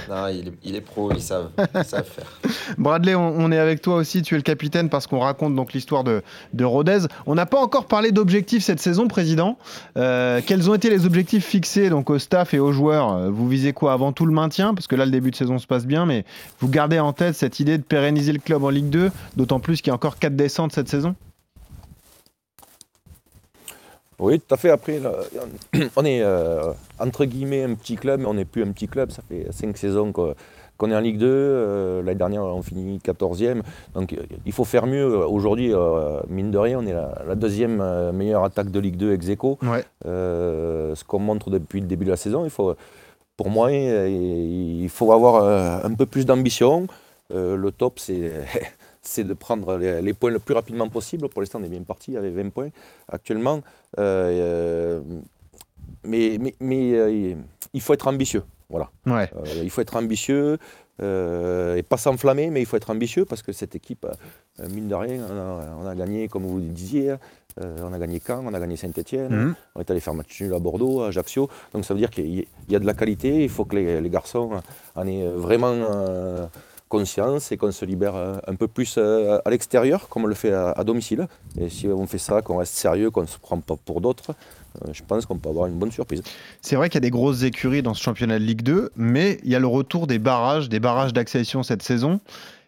Non, 0.09 0.27
il 0.63 0.75
est, 0.75 0.81
pro, 0.81 1.13
ils 1.13 1.23
savent, 1.23 1.51
faire. 1.57 2.39
Bradley, 2.79 3.15
on, 3.15 3.51
est 3.53 3.59
avec 3.59 3.83
toi 3.83 3.97
aussi, 3.97 4.23
tu 4.23 4.35
es 4.35 4.39
le 4.39 4.43
capitaine 4.43 4.89
parce 4.89 5.07
qu'on 5.07 5.21
raconte 5.21 5.55
donc 5.55 5.73
l'histoire 5.73 6.05
de, 6.05 6.23
de 6.55 6.65
Rodez. 6.65 7.07
On 7.27 7.35
n'a 7.35 7.47
pas 7.47 7.59
encore 7.59 7.87
parlé 7.87 8.13
d'objectifs 8.13 8.65
cette 8.65 8.81
saison, 8.81 9.09
président. 9.09 9.59
Euh, 9.97 10.41
quels 10.47 10.71
ont 10.71 10.75
été 10.75 10.91
les 10.91 11.07
objectifs 11.07 11.45
fixés 11.45 11.91
donc 11.91 12.11
au 12.11 12.19
staff 12.19 12.55
et 12.55 12.59
aux 12.59 12.73
joueurs? 12.73 13.31
Vous 13.31 13.49
visez 13.49 13.73
quoi? 13.73 13.93
Avant 13.93 14.13
tout 14.13 14.27
le 14.27 14.33
maintien, 14.33 14.75
parce 14.75 14.87
que 14.87 14.97
là 14.97 15.05
le 15.05 15.11
début 15.11 15.31
de 15.31 15.37
saison 15.37 15.59
se 15.59 15.67
passe 15.67 15.87
bien, 15.87 16.07
mais 16.07 16.25
vous 16.61 16.69
gardez 16.69 16.99
en 16.99 17.13
tête 17.13 17.35
cette 17.35 17.61
idée 17.61 17.79
de 17.79 17.83
pérenniser 17.83 18.33
le 18.33 18.39
club 18.39 18.65
en 18.65 18.71
Ligue 18.71 18.91
2, 18.91 19.11
d'autant 19.37 19.61
plus 19.61 19.81
qu'il 19.81 19.89
y 19.89 19.91
a 19.91 19.95
encore 19.95 20.19
4 20.19 20.37
descentes 20.37 20.73
cette 20.73 20.89
saison? 20.89 21.15
Oui, 24.21 24.39
tout 24.39 24.55
à 24.55 24.59
fait. 24.59 24.71
Après, 24.71 24.99
là, 24.99 25.13
on 25.97 26.05
est 26.05 26.21
euh, 26.23 26.73
entre 26.99 27.25
guillemets 27.25 27.65
un 27.65 27.75
petit 27.75 27.97
club, 27.97 28.21
mais 28.21 28.27
on 28.27 28.35
n'est 28.35 28.45
plus 28.45 28.63
un 28.63 28.71
petit 28.71 28.87
club. 28.87 29.11
Ça 29.11 29.23
fait 29.29 29.47
cinq 29.51 29.77
saisons 29.79 30.13
qu'on 30.13 30.91
est 30.91 30.95
en 30.95 31.01
Ligue 31.01 31.19
2. 31.19 31.27
Euh, 31.27 32.03
L'année 32.03 32.19
dernière, 32.19 32.43
on 32.43 32.63
finit 32.63 32.99
14e. 32.99 33.63
Donc, 33.95 34.13
euh, 34.13 34.19
il 34.45 34.53
faut 34.53 34.65
faire 34.65 34.87
mieux. 34.87 35.27
Aujourd'hui, 35.27 35.73
euh, 35.73 36.21
mine 36.29 36.51
de 36.51 36.59
rien, 36.59 36.79
on 36.79 36.87
est 36.87 36.93
la, 36.93 37.23
la 37.27 37.35
deuxième 37.35 37.83
meilleure 38.13 38.45
attaque 38.45 38.71
de 38.71 38.79
Ligue 38.79 38.97
2 38.97 39.15
ex 39.15 39.29
aequo. 39.31 39.59
Ouais. 39.63 39.85
Ce 40.05 41.05
qu'on 41.05 41.19
montre 41.19 41.49
depuis 41.51 41.81
le 41.81 41.87
début 41.87 42.05
de 42.05 42.11
la 42.11 42.17
saison, 42.19 42.45
il 42.45 42.51
faut, 42.51 42.75
pour 43.39 43.49
moi, 43.49 43.73
il 43.73 44.89
faut 44.91 45.13
avoir 45.13 45.85
un 45.85 45.95
peu 45.95 46.05
plus 46.05 46.27
d'ambition. 46.27 46.87
Le 47.33 47.71
top, 47.71 47.99
c'est 47.99 48.33
c'est 49.11 49.25
de 49.25 49.35
prendre 49.35 49.77
les, 49.77 50.01
les 50.03 50.15
points 50.15 50.31
le 50.31 50.39
plus 50.39 50.55
rapidement 50.55 50.89
possible. 50.89 51.29
Pour 51.29 51.41
l'instant, 51.43 51.59
on 51.61 51.65
est 51.65 51.69
bien 51.69 51.83
parti 51.83 52.17
avec 52.17 52.33
20 52.35 52.51
points 52.51 52.71
actuellement. 53.09 53.61
Euh, 53.99 55.01
euh, 55.01 55.01
mais 56.05 56.39
mais, 56.41 56.55
mais, 56.61 56.93
euh, 56.95 57.35
il 57.73 57.81
faut 57.81 57.93
être 57.95 58.09
ambitieux. 58.09 58.45
Voilà. 58.69 58.89
Ouais. 59.07 59.29
Il 59.63 59.71
faut 59.71 59.81
être 59.81 59.97
ambitieux 59.97 60.59
euh, 61.03 61.77
et 61.77 61.83
pas 61.83 61.97
s'enflammer, 61.97 62.51
mais 62.51 62.61
il 62.63 62.67
faut 62.67 62.77
être 62.77 62.91
ambitieux 62.91 63.25
parce 63.25 63.43
que 63.43 63.53
cette 63.53 63.75
équipe, 63.75 64.07
euh, 64.07 64.69
mine 64.71 64.87
de 64.89 64.95
rien, 64.95 65.19
on 65.29 65.37
a, 65.37 65.77
on 65.83 65.87
a 65.87 65.95
gagné, 65.97 66.29
comme 66.29 66.45
vous 66.45 66.59
le 66.59 66.65
disiez, 66.83 67.11
euh, 67.61 67.77
on 67.83 67.93
a 67.93 67.99
gagné 67.99 68.21
Caen, 68.25 68.45
on 68.47 68.55
a 68.55 68.61
gagné 68.61 68.77
Saint-Etienne, 68.77 69.29
Mhm. 69.35 69.55
on 69.75 69.81
est 69.81 69.91
allé 69.91 69.99
faire 70.01 70.15
match 70.15 70.41
nul 70.41 70.55
à 70.55 70.59
Bordeaux, 70.61 71.03
à 71.03 71.09
Ajaccio. 71.09 71.49
Donc 71.73 71.85
ça 71.85 71.95
veut 71.95 72.01
dire 72.01 72.11
qu'il 72.11 72.27
y, 72.27 72.47
il 72.69 72.73
y 72.73 72.77
a 72.77 72.79
de 72.79 72.87
la 72.87 72.95
qualité, 72.95 73.43
il 73.43 73.49
faut 73.49 73.65
que 73.65 73.75
les, 73.77 74.01
les 74.01 74.11
garçons 74.11 74.51
en 74.95 75.07
aient 75.07 75.27
vraiment 75.29 75.75
conscience 76.91 77.53
et 77.53 77.57
qu'on 77.57 77.73
se 77.73 77.87
libère 77.87 78.17
euh, 78.17 78.37
un 78.47 78.55
peu 78.55 78.69
plus 78.69 78.97
euh, 78.99 79.39
à 79.47 79.51
l'extérieur, 79.51 80.09
comme 80.11 80.25
on 80.25 80.27
le 80.27 80.35
fait 80.35 80.53
à, 80.53 80.85
domicile. 80.85 81.27
Et 81.59 81.71
si 81.71 81.87
on 81.87 82.07
fait 82.07 82.19
ça, 82.19 82.43
qu'on 82.43 82.59
reste 82.59 82.75
sérieux, 82.75 83.11
qu'on 83.11 83.23
ne 83.23 83.27
se 83.27 83.39
prend 83.39 83.59
pas 83.59 83.77
pour 83.83 84.03
d'autres, 84.03 84.33
euh, 84.85 84.91
je 84.93 85.03
pense 85.07 85.25
qu'on 85.25 85.39
peut 85.39 85.49
avoir 85.49 85.67
une 85.67 85.79
bonne 85.79 85.93
surprise. 85.93 86.23
C'est 86.61 86.77
vrai 86.77 86.91
qu'il 86.91 86.97
y 86.97 86.99
a 86.99 87.09
des 87.09 87.11
grosses 87.11 87.45
écuries 87.45 87.81
dans 87.81 87.95
ce 87.95 88.03
championnat 88.03 88.39
de 88.39 88.45
Ligue 88.45 88.63
2, 88.63 88.91
mais 88.97 89.39
il 89.45 89.51
y 89.51 89.55
a 89.55 89.59
le 89.59 89.67
retour 89.67 90.07
des 90.07 90.19
barrages, 90.19 90.69
des 90.69 90.81
barrages 90.81 91.15
d'accession 91.15 91.63
cette 91.63 91.83
saison. 91.83 92.21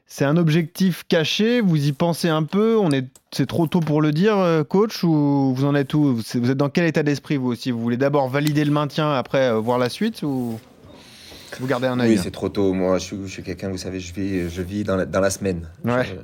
C'est 0.07 0.25
un 0.25 0.37
objectif 0.37 1.05
caché, 1.09 1.61
vous 1.61 1.87
y 1.87 1.93
pensez 1.93 2.29
un 2.29 2.43
peu, 2.43 2.77
on 2.79 2.91
est, 2.93 3.07
c'est 3.33 3.47
trop 3.47 3.67
tôt 3.67 3.81
pour 3.81 4.03
le 4.03 4.13
dire, 4.13 4.37
coach, 4.69 5.03
ou 5.05 5.55
vous 5.57 5.65
en 5.65 5.75
êtes 5.75 5.95
où? 5.95 6.17
Vous 6.17 6.51
êtes 6.51 6.59
dans 6.59 6.69
quel 6.69 6.85
état 6.85 7.03
d'esprit 7.03 7.39
vous 7.39 7.49
aussi? 7.49 7.71
Vous 7.71 7.81
voulez 7.81 7.97
d'abord 7.97 8.29
valider 8.29 8.63
le 8.67 8.73
maintien, 8.73 9.11
après 9.11 9.59
voir 9.59 9.79
la 9.79 9.89
suite, 9.89 10.23
ou? 10.23 10.59
Vous 11.61 11.67
gardez 11.67 11.87
un 11.87 11.99
œil 12.01 12.11
Oui, 12.17 12.21
c'est 12.23 12.31
trop 12.31 12.49
tôt. 12.49 12.73
Moi, 12.73 12.99
je 12.99 13.05
suis, 13.05 13.17
je 13.27 13.31
suis 13.33 13.43
quelqu'un, 13.43 13.69
vous 13.71 13.79
savez, 13.79 14.01
je 14.01 14.13
vis, 14.15 14.49
je 14.51 14.63
vis 14.63 14.85
dans, 14.85 14.97
la, 14.97 15.05
dans 15.07 15.21
la 15.21 15.31
semaine. 15.31 15.69
Ouais. 15.85 16.05
Je- 16.05 16.15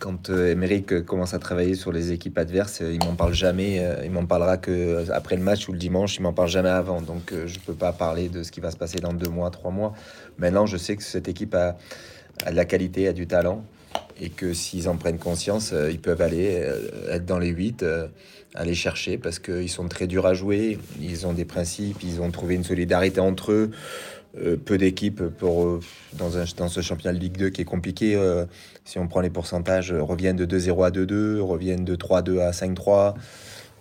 quand 0.00 0.28
Emeric 0.28 0.92
euh, 0.92 1.00
commence 1.02 1.32
à 1.34 1.38
travailler 1.38 1.74
sur 1.74 1.90
les 1.92 2.12
équipes 2.12 2.36
adverses, 2.36 2.80
euh, 2.82 2.92
il 2.92 2.98
m'en 3.06 3.14
parle 3.14 3.32
jamais. 3.32 3.78
euh, 3.80 4.02
il 4.04 4.10
m'en 4.10 4.26
parlera 4.26 4.58
que 4.58 5.08
après 5.12 5.36
le 5.36 5.42
match 5.42 5.66
ou 5.68 5.72
le 5.72 5.78
dimanche. 5.78 6.16
Il 6.16 6.22
m'en 6.22 6.32
parle 6.34 6.48
jamais 6.48 6.68
avant. 6.68 7.00
Donc, 7.00 7.32
je 7.46 7.58
peux 7.60 7.72
pas 7.74 7.92
parler 7.92 8.28
de 8.28 8.42
ce 8.42 8.50
qui 8.52 8.60
va 8.60 8.70
se 8.70 8.76
passer 8.76 8.98
dans 8.98 9.12
deux 9.14 9.30
mois, 9.30 9.50
trois 9.50 9.70
mois. 9.70 9.94
Maintenant, 10.38 10.66
je 10.66 10.76
sais 10.76 10.96
que 10.96 11.02
cette 11.02 11.28
équipe 11.28 11.54
a, 11.54 11.78
a 12.44 12.50
de 12.50 12.56
la 12.56 12.64
qualité, 12.66 13.08
a 13.08 13.12
du 13.14 13.26
talent, 13.26 13.64
et 14.20 14.28
que 14.28 14.52
s'ils 14.52 14.88
en 14.88 14.96
prennent 14.96 15.18
conscience, 15.18 15.70
euh, 15.72 15.90
ils 15.90 16.00
peuvent 16.00 16.20
aller 16.20 16.60
euh, 16.62 17.14
être 17.14 17.24
dans 17.24 17.38
les 17.38 17.48
8, 17.48 17.82
euh, 17.84 18.08
aller 18.54 18.74
chercher, 18.74 19.16
parce 19.16 19.38
qu'ils 19.38 19.70
sont 19.70 19.88
très 19.88 20.06
durs 20.06 20.26
à 20.26 20.34
jouer. 20.34 20.78
Ils 21.00 21.26
ont 21.26 21.32
des 21.32 21.44
principes, 21.44 22.02
ils 22.02 22.20
ont 22.20 22.30
trouvé 22.30 22.56
une 22.56 22.64
solidarité 22.64 23.20
entre 23.20 23.52
eux. 23.52 23.70
Euh, 24.36 24.56
peu 24.56 24.78
d'équipes 24.78 25.22
pour 25.22 25.64
euh, 25.64 25.80
dans, 26.14 26.38
un, 26.38 26.44
dans 26.56 26.66
ce 26.68 26.80
championnat 26.80 27.16
de 27.16 27.20
Ligue 27.22 27.36
2 27.36 27.50
qui 27.50 27.60
est 27.60 27.64
compliqué. 27.64 28.16
euh, 28.16 28.46
si 28.84 28.98
on 28.98 29.06
prend 29.06 29.20
les 29.20 29.30
pourcentages, 29.30 29.92
reviennent 29.92 30.36
de 30.36 30.44
2-0 30.44 30.84
à 30.84 30.90
2-2, 30.90 31.38
reviennent 31.38 31.84
de 31.84 31.94
3-2 31.94 32.40
à 32.40 32.50
5-3, 32.50 33.14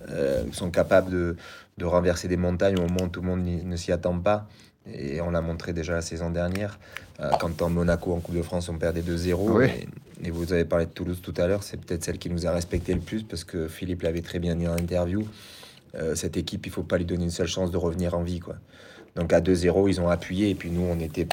euh, 0.10 0.44
sont 0.52 0.70
capables 0.70 1.12
de, 1.12 1.36
de 1.80 1.86
renverser 1.86 2.28
des 2.28 2.38
montagnes 2.38 2.78
au 2.78 2.84
moment 2.84 3.06
où 3.06 3.08
tout 3.08 3.22
le 3.22 3.28
monde 3.28 3.44
ne 3.44 3.76
s'y 3.76 3.92
attend 3.92 4.20
pas. 4.20 4.48
Et 4.94 5.22
on 5.22 5.32
l'a 5.32 5.42
montré 5.42 5.74
déjà 5.74 5.94
la 5.94 6.02
saison 6.02 6.30
dernière, 6.30 6.78
quand 7.40 7.62
en 7.62 7.70
Monaco, 7.70 8.12
en 8.14 8.20
Coupe 8.20 8.36
de 8.36 8.42
France, 8.42 8.68
on 8.68 8.78
perdait 8.78 9.02
2-0. 9.02 9.36
Oui. 9.50 9.66
Et, 9.66 10.28
et 10.28 10.30
vous 10.30 10.52
avez 10.52 10.66
parlé 10.66 10.86
de 10.86 10.92
Toulouse 10.92 11.20
tout 11.24 11.34
à 11.38 11.48
l'heure, 11.48 11.64
c'est 11.64 11.78
peut-être 11.78 12.04
celle 12.04 12.18
qui 12.18 12.30
nous 12.30 12.46
a 12.46 12.52
respecté 12.52 12.94
le 12.94 13.00
plus, 13.00 13.24
parce 13.24 13.44
que 13.46 13.70
Philippe 13.70 14.02
l'avait 14.02 14.22
très 14.22 14.40
bien 14.40 14.56
dit 14.56 14.68
en 14.68 14.76
interview. 14.76 15.26
Euh, 15.96 16.16
cette 16.16 16.38
équipe, 16.38 16.66
il 16.66 16.72
faut 16.72 16.84
pas 16.84 16.98
lui 16.98 17.06
donner 17.06 17.24
une 17.24 17.32
seule 17.32 17.48
chance 17.48 17.72
de 17.72 17.78
revenir 17.78 18.14
en 18.16 18.24
vie. 18.24 18.40
Quoi. 18.40 18.56
Donc 19.16 19.32
à 19.34 19.42
2-0, 19.42 19.88
ils 19.90 20.02
ont 20.02 20.10
appuyé, 20.10 20.50
et 20.50 20.56
puis 20.56 20.70
nous, 20.72 20.82
on 20.82 21.00
était. 21.00 21.28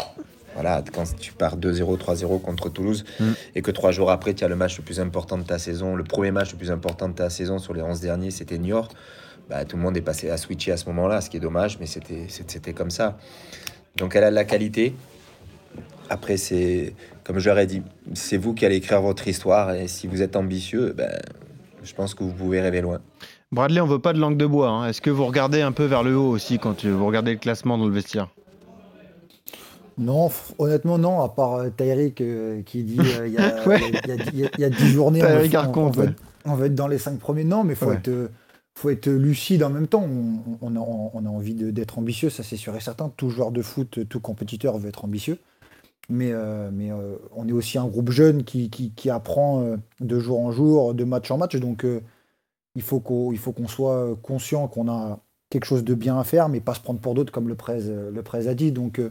Voilà, 0.55 0.83
quand 0.93 1.05
tu 1.17 1.33
pars 1.33 1.57
2-0, 1.57 1.97
3-0 1.97 2.41
contre 2.41 2.69
Toulouse, 2.69 3.05
Mm. 3.21 3.31
et 3.55 3.63
que 3.63 3.71
trois 3.71 3.93
jours 3.93 4.11
après, 4.11 4.35
tu 4.35 4.45
as 4.45 4.49
le 4.49 4.57
match 4.57 4.77
le 4.79 4.83
plus 4.85 4.99
important 4.99 5.39
de 5.39 5.45
ta 5.45 5.59
saison, 5.59 5.95
le 5.95 6.03
premier 6.05 6.33
match 6.33 6.51
le 6.53 6.59
plus 6.59 6.71
important 6.73 7.09
de 7.09 7.15
ta 7.15 7.31
saison 7.31 7.59
sur 7.59 7.73
les 7.73 7.83
11 7.83 8.01
derniers, 8.01 8.31
c'était 8.33 8.59
Niort. 8.59 8.89
Bah, 9.49 9.65
tout 9.65 9.77
le 9.77 9.83
monde 9.83 9.97
est 9.97 10.03
passé 10.03 10.29
à 10.29 10.37
switcher 10.37 10.73
à 10.73 10.77
ce 10.77 10.87
moment-là, 10.87 11.21
ce 11.21 11.31
qui 11.31 11.37
est 11.37 11.41
dommage, 11.41 11.79
mais 11.81 11.87
c'était 11.87 12.73
comme 12.73 12.91
ça. 12.91 13.17
Donc 13.97 14.15
elle 14.17 14.25
a 14.25 14.31
de 14.31 14.35
la 14.35 14.45
qualité. 14.45 14.95
Après, 16.09 16.37
c'est 16.37 16.95
comme 17.25 17.39
je 17.39 17.49
leur 17.49 17.59
ai 17.59 17.67
dit, 17.67 17.83
c'est 18.15 18.37
vous 18.37 18.53
qui 18.55 18.67
allez 18.67 18.77
écrire 18.77 19.01
votre 19.01 19.29
histoire, 19.29 19.73
et 19.73 19.87
si 19.87 20.09
vous 20.09 20.21
êtes 20.21 20.35
ambitieux, 20.35 20.93
ben, 20.97 21.11
je 21.85 21.95
pense 21.95 22.15
que 22.15 22.25
vous 22.25 22.33
pouvez 22.33 22.61
rêver 22.61 22.81
loin. 22.81 23.01
Bradley, 23.53 23.81
on 23.81 23.87
veut 23.87 23.99
pas 23.99 24.13
de 24.13 24.19
langue 24.21 24.37
de 24.37 24.47
bois. 24.47 24.69
hein. 24.69 24.87
Est-ce 24.89 25.01
que 25.01 25.11
vous 25.11 25.27
regardez 25.27 25.61
un 25.61 25.73
peu 25.73 25.85
vers 25.85 26.03
le 26.05 26.17
haut 26.17 26.29
aussi 26.31 26.59
quand 26.59 26.85
vous 26.87 27.07
regardez 27.07 27.33
le 27.33 27.39
classement 27.39 27.77
dans 27.79 27.87
le 27.87 27.93
vestiaire? 27.93 28.29
Non, 29.99 30.31
honnêtement, 30.59 30.99
non, 30.99 31.21
à 31.21 31.29
part 31.29 31.55
euh, 31.57 31.69
euh, 31.81 32.63
qui 32.63 32.85
dit 32.85 32.99
euh, 33.01 33.27
il 33.27 33.35
y, 33.35 33.39
a- 33.39 33.63
Ouais. 33.67 33.81
il 33.89 34.09
y 34.09 34.13
a- 34.13 34.15
il 34.33 34.39
y 34.41 34.45
a- 34.47 34.51
il 34.57 34.61
y 34.61 34.65
a 34.65 34.71
10 34.71 34.87
journées, 34.93 35.21
on, 35.23 35.27
va- 35.27 35.37
Tyrick 35.37 35.55
on- 35.55 35.59
Arcon, 35.59 35.81
on 35.87 35.91
va, 35.91 36.05
ouais. 36.05 36.11
on 36.47 36.55
va 36.55 36.67
être 36.67 36.75
dans 36.75 36.87
les 36.89 36.99
5 36.99 37.19
premiers. 37.19 37.45
Non, 37.45 37.65
mais 37.65 37.73
il 37.75 37.77
faut, 37.77 37.87
Ouais. 37.87 37.97
être, 37.97 38.09
euh, 38.09 38.29
faut 38.75 38.89
être 38.89 39.09
lucide 39.11 39.63
en 39.65 39.69
même 39.71 39.89
temps. 39.89 40.07
On, 40.63 40.75
on 40.75 40.77
a, 41.27 41.29
envie 41.29 41.55
d'être 41.55 41.99
ambitieux, 41.99 42.31
ça 42.31 42.43
c'est 42.45 42.57
sûr 42.57 42.75
et 42.77 42.81
certain. 42.81 43.11
Tout 43.17 43.31
joueur 43.31 43.51
de 43.51 43.63
foot, 43.63 44.09
tout 44.09 44.21
compétiteur 44.21 44.79
veut 44.79 44.89
être 44.89 45.05
ambitieux. 45.05 45.39
Mais, 46.09 46.33
mais 46.73 46.91
on 47.37 47.47
est 47.47 47.53
aussi 47.53 47.79
un 47.79 47.87
groupe 47.87 48.11
jeune 48.11 48.43
qui, 48.43 48.69
qui, 48.71 48.91
qui 48.93 49.11
apprend 49.11 49.77
de 50.01 50.19
jour 50.19 50.41
en 50.41 50.51
jour, 50.51 50.93
de 50.95 51.05
match 51.05 51.31
en 51.31 51.37
match. 51.39 51.55
Donc 51.57 51.85
il 52.75 52.83
faut 52.83 53.01
qu'on 53.01 53.69
soit 53.69 54.17
conscient 54.23 54.69
qu'on 54.69 54.91
a 54.91 55.21
quelque 55.51 55.65
chose 55.65 55.85
de 55.85 55.95
bien 55.95 56.19
à 56.19 56.25
faire, 56.25 56.49
mais 56.49 56.61
pas 56.61 56.75
se 56.75 56.81
prendre 56.81 57.01
pour 57.01 57.15
d'autres, 57.15 57.33
comme 57.33 57.49
le 57.49 57.57
presse, 57.57 57.91
presse 58.25 58.47
a 58.47 58.55
dit. 58.55 58.73
Donc 58.73 58.99
euh, 58.99 59.11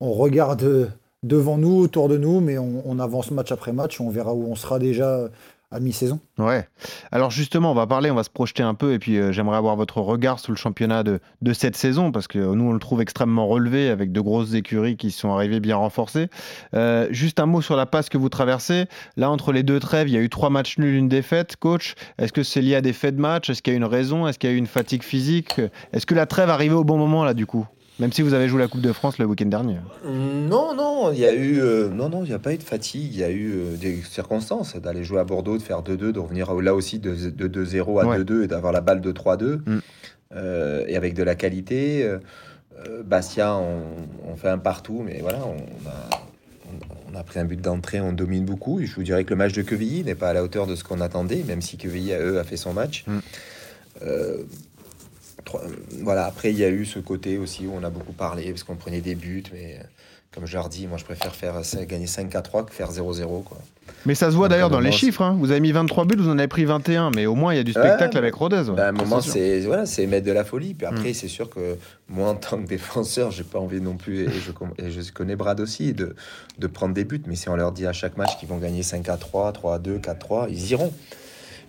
on 0.00 0.12
regarde 0.12 0.62
euh, 0.64 0.88
devant 1.22 1.56
nous, 1.56 1.78
autour 1.78 2.08
de 2.08 2.18
nous, 2.18 2.40
mais 2.40 2.58
on 2.58 2.98
avance 2.98 3.30
match 3.30 3.52
après 3.52 3.72
match. 3.72 4.00
On 4.00 4.10
verra 4.10 4.34
où 4.34 4.44
on 4.44 4.56
sera 4.56 4.80
déjà 4.80 5.30
à 5.72 5.80
mi-saison. 5.80 6.20
Ouais. 6.38 6.68
Alors 7.10 7.30
justement, 7.30 7.72
on 7.72 7.74
va 7.74 7.86
parler, 7.86 8.10
on 8.10 8.14
va 8.14 8.24
se 8.24 8.30
projeter 8.30 8.62
un 8.62 8.74
peu, 8.74 8.92
et 8.92 8.98
puis 8.98 9.16
euh, 9.16 9.32
j'aimerais 9.32 9.56
avoir 9.56 9.76
votre 9.76 9.98
regard 10.00 10.38
sur 10.38 10.52
le 10.52 10.56
championnat 10.56 11.02
de, 11.02 11.20
cette 11.52 11.76
saison, 11.76 12.12
parce 12.12 12.28
que 12.28 12.38
euh, 12.38 12.54
nous, 12.54 12.64
on 12.64 12.72
le 12.72 12.78
trouve 12.78 13.00
extrêmement 13.00 13.46
relevé, 13.46 13.88
avec 13.88 14.12
de 14.12 14.20
grosses 14.20 14.54
écuries 14.54 14.96
qui 14.96 15.10
sont 15.10 15.32
arrivées 15.32 15.60
bien 15.60 15.76
renforcées. 15.76 16.28
Euh, 16.74 17.08
juste 17.10 17.40
un 17.40 17.46
mot 17.46 17.62
sur 17.62 17.76
la 17.76 17.86
passe 17.86 18.08
que 18.08 18.18
vous 18.18 18.28
traversez. 18.28 18.86
Là, 19.16 19.30
entre 19.30 19.52
les 19.52 19.62
deux 19.62 19.80
trêves, 19.80 20.08
il 20.08 20.14
y 20.14 20.18
a 20.18 20.20
eu 20.20 20.28
trois 20.28 20.50
matchs 20.50 20.78
nuls, 20.78 20.94
une 20.94 21.08
défaite. 21.08 21.56
Coach, 21.56 21.94
est-ce 22.18 22.32
que 22.32 22.42
c'est 22.42 22.60
lié 22.60 22.74
à 22.74 22.80
des 22.80 22.92
faits 22.92 23.16
de 23.16 23.20
match? 23.20 23.48
Est-ce 23.48 23.62
qu'il 23.62 23.72
y 23.72 23.74
a 23.74 23.78
une 23.78 23.84
raison? 23.84 24.26
Est-ce 24.26 24.38
qu'il 24.38 24.50
y 24.50 24.52
a 24.52 24.56
eu 24.56 24.58
une 24.58 24.66
fatigue 24.66 25.02
physique? 25.02 25.60
Est-ce 25.92 26.06
que 26.06 26.14
la 26.14 26.26
trêve 26.26 26.50
arrivait 26.50 26.74
au 26.74 26.84
bon 26.84 26.98
moment, 26.98 27.24
là, 27.24 27.34
du 27.34 27.46
coup? 27.46 27.66
Même 28.02 28.12
si 28.12 28.20
vous 28.22 28.34
avez 28.34 28.48
joué 28.48 28.58
la 28.60 28.66
Coupe 28.66 28.80
de 28.80 28.92
France 28.92 29.18
le 29.18 29.26
week-end 29.26 29.46
dernier. 29.46 29.76
Non, 30.04 30.74
non, 30.74 31.12
il 31.12 31.20
y 31.20 31.24
a 31.24 31.32
eu, 31.32 31.60
euh, 31.60 31.88
non, 31.88 32.08
non, 32.08 32.24
il 32.24 32.28
n'y 32.30 32.34
a 32.34 32.40
pas 32.40 32.52
eu 32.52 32.58
de 32.58 32.62
fatigue. 32.64 33.14
Il 33.14 33.20
y 33.20 33.22
a 33.22 33.30
eu 33.30 33.52
euh, 33.54 33.76
des 33.76 34.02
circonstances 34.02 34.74
d'aller 34.74 35.04
jouer 35.04 35.20
à 35.20 35.24
Bordeaux, 35.24 35.56
de 35.56 35.62
faire 35.62 35.82
2-2, 35.84 36.10
de 36.10 36.18
revenir 36.18 36.52
là 36.54 36.74
aussi 36.74 36.98
de, 36.98 37.14
de 37.30 37.64
2-0 37.64 38.00
à 38.02 38.06
Ouais. 38.08 38.18
2-2 38.18 38.42
et 38.42 38.46
d'avoir 38.48 38.72
la 38.72 38.80
balle 38.80 39.00
de 39.00 39.12
3-2 39.12 39.60
Mm. 39.64 39.78
euh, 40.34 40.84
et 40.88 40.96
avec 40.96 41.14
de 41.14 41.22
la 41.22 41.36
qualité. 41.36 42.12
Bastia, 43.04 43.54
on, 43.54 43.82
on 44.32 44.34
fait 44.34 44.48
un 44.48 44.58
partout, 44.58 45.02
mais 45.06 45.20
voilà, 45.22 45.38
on 45.46 45.88
a, 45.88 46.10
on- 46.66 47.12
on 47.12 47.16
a 47.16 47.22
pris 47.22 47.38
un 47.38 47.44
but 47.44 47.60
d'entrée, 47.60 48.00
on 48.00 48.12
domine 48.12 48.44
beaucoup. 48.44 48.80
Et 48.80 48.86
je 48.86 48.96
vous 48.96 49.04
dirais 49.04 49.22
que 49.22 49.30
le 49.30 49.36
match 49.36 49.52
de 49.52 49.62
Quevilly 49.62 50.02
n'est 50.02 50.16
pas 50.16 50.30
à 50.30 50.32
la 50.32 50.42
hauteur 50.42 50.66
de 50.66 50.74
ce 50.74 50.82
qu'on 50.82 51.00
attendait, 51.00 51.44
même 51.46 51.62
si 51.62 51.76
Quevilly, 51.76 52.12
à 52.12 52.18
eux, 52.20 52.40
a 52.40 52.42
fait 52.44 52.56
son 52.56 52.72
match. 52.72 53.04
Mm. 53.06 53.18
Euh, 55.42 55.44
trois- 55.44 55.62
voilà, 56.02 56.26
après, 56.26 56.50
il 56.52 56.58
y 56.58 56.64
a 56.64 56.68
eu 56.70 56.84
ce 56.84 56.98
côté 56.98 57.38
aussi 57.38 57.66
où 57.66 57.72
on 57.78 57.84
a 57.84 57.90
beaucoup 57.90 58.12
parlé, 58.12 58.50
parce 58.50 58.62
qu'on 58.64 58.76
prenait 58.76 59.00
des 59.00 59.14
buts, 59.14 59.42
mais 59.52 59.76
euh, 59.80 59.84
comme 60.34 60.46
je 60.46 60.54
leur 60.54 60.68
dis, 60.68 60.86
moi, 60.86 60.98
je 60.98 61.04
préfère 61.04 61.34
faire 61.34 61.54
gagner 61.86 62.06
5 62.06 62.34
à 62.34 62.42
3 62.42 62.64
que 62.64 62.72
faire 62.72 62.90
0-0. 62.90 63.42
Quoi. 63.42 63.58
Mais 64.06 64.14
ça 64.14 64.30
se 64.30 64.36
voit 64.36 64.48
d'ailleurs 64.48 64.70
dans 64.70 64.80
les 64.80 64.92
chiffres. 64.92 65.22
hein. 65.22 65.36
Vous 65.38 65.50
avez 65.50 65.60
mis 65.60 65.72
23 65.72 66.04
buts, 66.06 66.16
vous 66.18 66.28
en 66.28 66.38
avez 66.38 66.48
pris 66.48 66.64
21, 66.64 67.10
mais 67.10 67.26
au 67.26 67.34
moins 67.34 67.52
il 67.52 67.56
y 67.56 67.60
a 67.60 67.64
du 67.64 67.72
spectacle 67.72 68.14
Ouais, 68.14 68.18
avec 68.18 68.34
Rodez. 68.34 68.68
ouais. 68.70 68.76
Ben, 68.76 68.82
à 68.84 68.88
un 68.88 68.92
moment, 68.92 69.20
c'est 69.20 69.60
voilà, 69.60 69.84
c'est 69.86 70.06
mettre 70.06 70.24
de 70.26 70.32
la 70.32 70.44
folie. 70.44 70.72
Puis 70.74 70.86
après, 70.86 71.10
Mm. 71.10 71.14
c'est 71.14 71.28
sûr 71.28 71.50
que 71.50 71.76
moi, 72.08 72.30
en 72.30 72.34
tant 72.36 72.58
que 72.62 72.66
défenseur, 72.68 73.30
j'ai 73.30 73.42
pas 73.44 73.58
envie 73.58 73.80
non 73.80 73.96
plus, 73.96 74.22
et 74.22 74.28
je, 74.30 74.52
et 74.84 74.90
je 74.90 75.12
connais 75.12 75.36
Brad 75.36 75.60
aussi, 75.60 75.92
de, 75.92 76.14
de 76.58 76.66
prendre 76.66 76.94
des 76.94 77.04
buts. 77.04 77.22
Mais 77.26 77.34
si 77.36 77.48
on 77.48 77.56
leur 77.56 77.72
dit 77.72 77.86
à 77.86 77.92
chaque 77.92 78.16
match 78.16 78.38
qu'ils 78.38 78.48
vont 78.48 78.58
gagner 78.58 78.82
5 78.82 79.08
à 79.08 79.16
3, 79.16 79.52
3 79.52 79.74
à 79.74 79.78
2, 79.78 79.98
4 79.98 80.08
à 80.10 80.14
3, 80.14 80.46
ils 80.48 80.70
iront. 80.70 80.92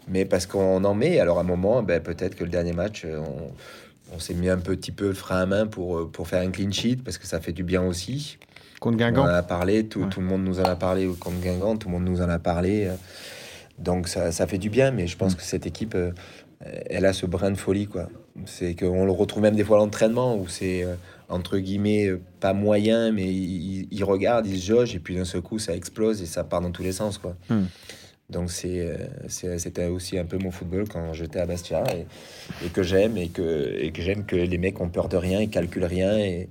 Mais 0.08 0.26
parce 0.26 0.46
qu'on 0.46 0.84
en 0.84 0.94
met, 0.94 1.20
alors 1.20 1.38
à 1.38 1.42
un 1.42 1.46
moment, 1.46 1.82
ben, 1.84 2.02
peut-être 2.02 2.36
que 2.36 2.44
le 2.44 2.50
dernier 2.50 2.74
match, 2.74 3.04
euh, 3.06 3.20
on, 3.20 4.16
on 4.16 4.20
s'est 4.20 4.34
mis 4.34 4.50
un 4.50 4.58
petit 4.58 4.92
peu 4.92 5.08
le 5.08 5.14
frein 5.14 5.42
à 5.42 5.46
main 5.46 5.66
pour, 5.68 5.98
euh, 5.98 6.10
pour 6.12 6.28
faire 6.28 6.42
un 6.42 6.52
clean 6.52 6.72
sheet, 6.72 6.98
parce 7.04 7.18
que 7.18 7.26
ça 7.26 7.40
fait 7.40 7.54
du 7.54 7.64
bien 7.64 7.82
aussi. 7.84 8.38
Contre 8.80 8.96
On 8.96 8.98
Guingamp. 9.00 9.24
en 9.24 9.28
a 9.28 9.44
parlé, 9.44 9.86
tout, 9.88 10.02
Ouais. 10.02 10.10
tout 10.10 10.20
le 10.20 10.26
monde 10.26 10.44
nous 10.44 10.60
en 10.60 10.66
a 10.66 10.76
parlé 10.76 11.08
contre 11.20 11.40
Guingamp, 11.40 11.78
tout 11.78 11.88
le 11.88 11.94
monde 11.94 12.06
nous 12.06 12.22
en 12.22 12.30
a 12.30 12.40
parlé. 12.40 12.86
euh, 12.88 12.96
Donc 13.80 14.08
ça, 14.08 14.32
ça 14.32 14.46
fait 14.46 14.60
du 14.60 14.70
bien, 14.70 14.92
mais 14.92 15.08
je 15.08 15.16
Mm. 15.16 15.20
pense 15.20 15.36
que 15.36 15.42
cette 15.42 15.66
équipe, 15.66 15.98
elle 16.90 17.06
a 17.06 17.12
ce 17.14 17.26
brin 17.26 17.50
de 17.52 17.58
folie. 17.58 17.88
quoi. 17.88 18.08
C'est 18.46 18.76
qu'on 18.76 19.06
le 19.06 19.12
retrouve 19.12 19.42
même 19.42 19.56
des 19.56 19.64
fois 19.64 19.78
à 19.78 19.80
l'entraînement, 19.80 20.36
où 20.38 20.48
c'est 20.48 20.86
entre 21.30 21.58
guillemets 21.58 22.12
pas 22.40 22.54
moyen, 22.54 23.12
mais 23.12 23.26
ils 23.34 23.88
il 23.90 24.04
regardent, 24.04 24.46
ils 24.46 24.60
se 24.60 24.66
jaugent, 24.68 24.94
et 24.96 25.00
puis 25.00 25.16
d'un 25.16 25.26
seul 25.26 25.42
coup 25.42 25.58
ça 25.60 25.74
explose 25.76 26.22
et 26.22 26.26
ça 26.28 26.44
part 26.44 26.62
dans 26.62 26.70
tous 26.72 26.84
les 26.84 26.92
sens. 26.92 27.18
quoi. 27.18 27.36
Mm. 27.50 27.64
Donc 28.30 28.50
euh, 28.66 28.98
c'était 29.28 29.86
aussi 29.88 30.18
un 30.18 30.26
peu 30.26 30.38
mon 30.38 30.50
football 30.52 30.86
quand 30.90 31.14
j'étais 31.14 31.40
à 31.40 31.46
Bastia 31.46 31.84
et, 31.94 32.66
et 32.66 32.70
que 32.70 32.82
j'aime 32.82 33.18
et 33.18 33.28
que, 33.30 33.76
et 33.78 33.92
que 33.92 34.02
j'aime 34.02 34.26
que 34.26 34.36
les 34.36 34.58
mecs 34.58 34.80
ont 34.82 34.90
peur 34.90 35.10
de 35.10 35.18
rien, 35.18 35.42
ils 35.42 35.50
calculent 35.50 35.86
rien 35.86 36.18
et, 36.18 36.50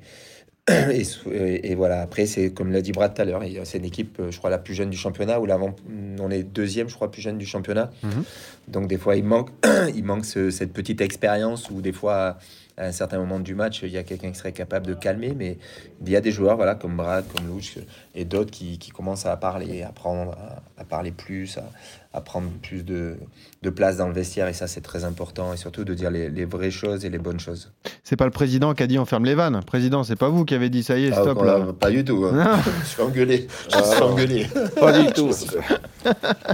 et, 0.72 1.74
voilà. 1.74 2.02
Après 2.02 2.26
c'est 2.26 2.52
comme 2.52 2.70
l'a 2.72 2.82
dit 2.82 2.92
Brad 2.92 3.14
tout 3.14 3.22
à 3.22 3.24
l'heure, 3.24 3.42
c'est 3.64 3.78
une 3.78 3.84
équipe, 3.84 4.18
euh, 4.20 4.30
je 4.30 4.38
crois 4.38 4.50
la 4.50 4.58
plus 4.58 4.74
jeune 4.74 4.90
du 4.90 4.96
championnat 4.96 5.40
ou 5.40 5.46
l'avant, 5.46 5.74
on 6.20 6.30
est 6.30 6.44
deuxième, 6.44 6.88
je 6.88 6.94
crois 6.94 7.10
plus 7.10 7.22
jeune 7.22 7.38
du 7.38 7.46
championnat. 7.46 7.90
Mhm. 8.04 8.24
Donc 8.68 8.86
des 8.86 8.98
fois 8.98 9.16
il 9.16 9.24
manque, 9.24 9.48
il 9.94 10.04
manque 10.04 10.24
ce- 10.24 10.50
cette 10.50 10.72
petite 10.72 11.00
expérience 11.00 11.68
où 11.70 11.80
des 11.80 11.92
fois 11.92 12.38
à 12.76 12.86
un 12.86 12.92
certain 12.92 13.18
moment 13.18 13.40
du 13.40 13.54
match 13.54 13.82
il 13.82 13.90
y 13.90 13.98
a 13.98 14.02
quelqu'un 14.02 14.30
qui 14.30 14.38
serait 14.38 14.52
capable 14.52 14.86
de 14.86 14.94
calmer, 14.94 15.34
mais 15.36 15.58
il 16.00 16.10
y 16.10 16.16
a 16.16 16.20
des 16.20 16.32
joueurs 16.32 16.56
voilà 16.56 16.74
comme 16.74 16.96
Brad, 16.96 17.24
comme 17.28 17.46
Louch 17.46 17.78
et 18.14 18.24
d'autres 18.24 18.50
qui, 18.50 18.78
qui 18.78 18.90
commencent 18.90 19.26
à 19.26 19.36
parler, 19.36 19.82
à 19.82 19.92
prendre, 19.92 20.36
à, 20.76 20.84
parler 20.84 21.12
plus, 21.12 21.58
à, 21.58 21.64
à 22.12 22.20
prendre 22.20 22.50
plus 22.62 22.84
de, 22.84 23.16
de 23.62 23.70
place 23.70 23.96
dans 23.96 24.08
le 24.08 24.14
vestiaire 24.14 24.48
et 24.48 24.54
ça 24.54 24.66
c'est 24.66 24.80
très 24.80 25.04
important 25.04 25.52
et 25.52 25.56
surtout 25.56 25.84
de 25.84 25.94
dire 25.94 26.10
les, 26.10 26.28
les 26.28 26.44
vraies 26.44 26.70
choses 26.70 27.04
et 27.04 27.10
les 27.10 27.18
bonnes 27.18 27.40
choses. 27.40 27.72
C'est 28.04 28.16
pas 28.16 28.24
le 28.24 28.32
président 28.32 28.74
qui 28.74 28.82
a 28.82 28.88
dit 28.88 28.98
on 28.98 29.04
ferme 29.04 29.24
les 29.24 29.34
vannes. 29.36 29.60
Président, 29.64 30.02
c'est 30.02 30.16
pas 30.16 30.28
vous 30.28 30.44
qui 30.44 30.54
avez 30.54 30.70
dit 30.70 30.82
ça 30.82 30.98
y 30.98 31.06
est, 31.06 31.12
Ah, 31.12 31.22
stop. 31.22 31.42
là. 31.44 31.60
pas 31.78 31.88
du 31.90 32.04
tout. 32.04 32.24
hein. 32.26 32.32
Non. 32.34 32.62
Je 32.82 32.86
suis 32.88 33.00
engueulé. 33.02 33.46
Je 33.70 33.76
Ah, 33.76 33.82
suis 33.84 34.02
engueulé. 34.02 34.46
Pas 34.80 34.92
du 35.00 35.12
tout. 35.14 35.30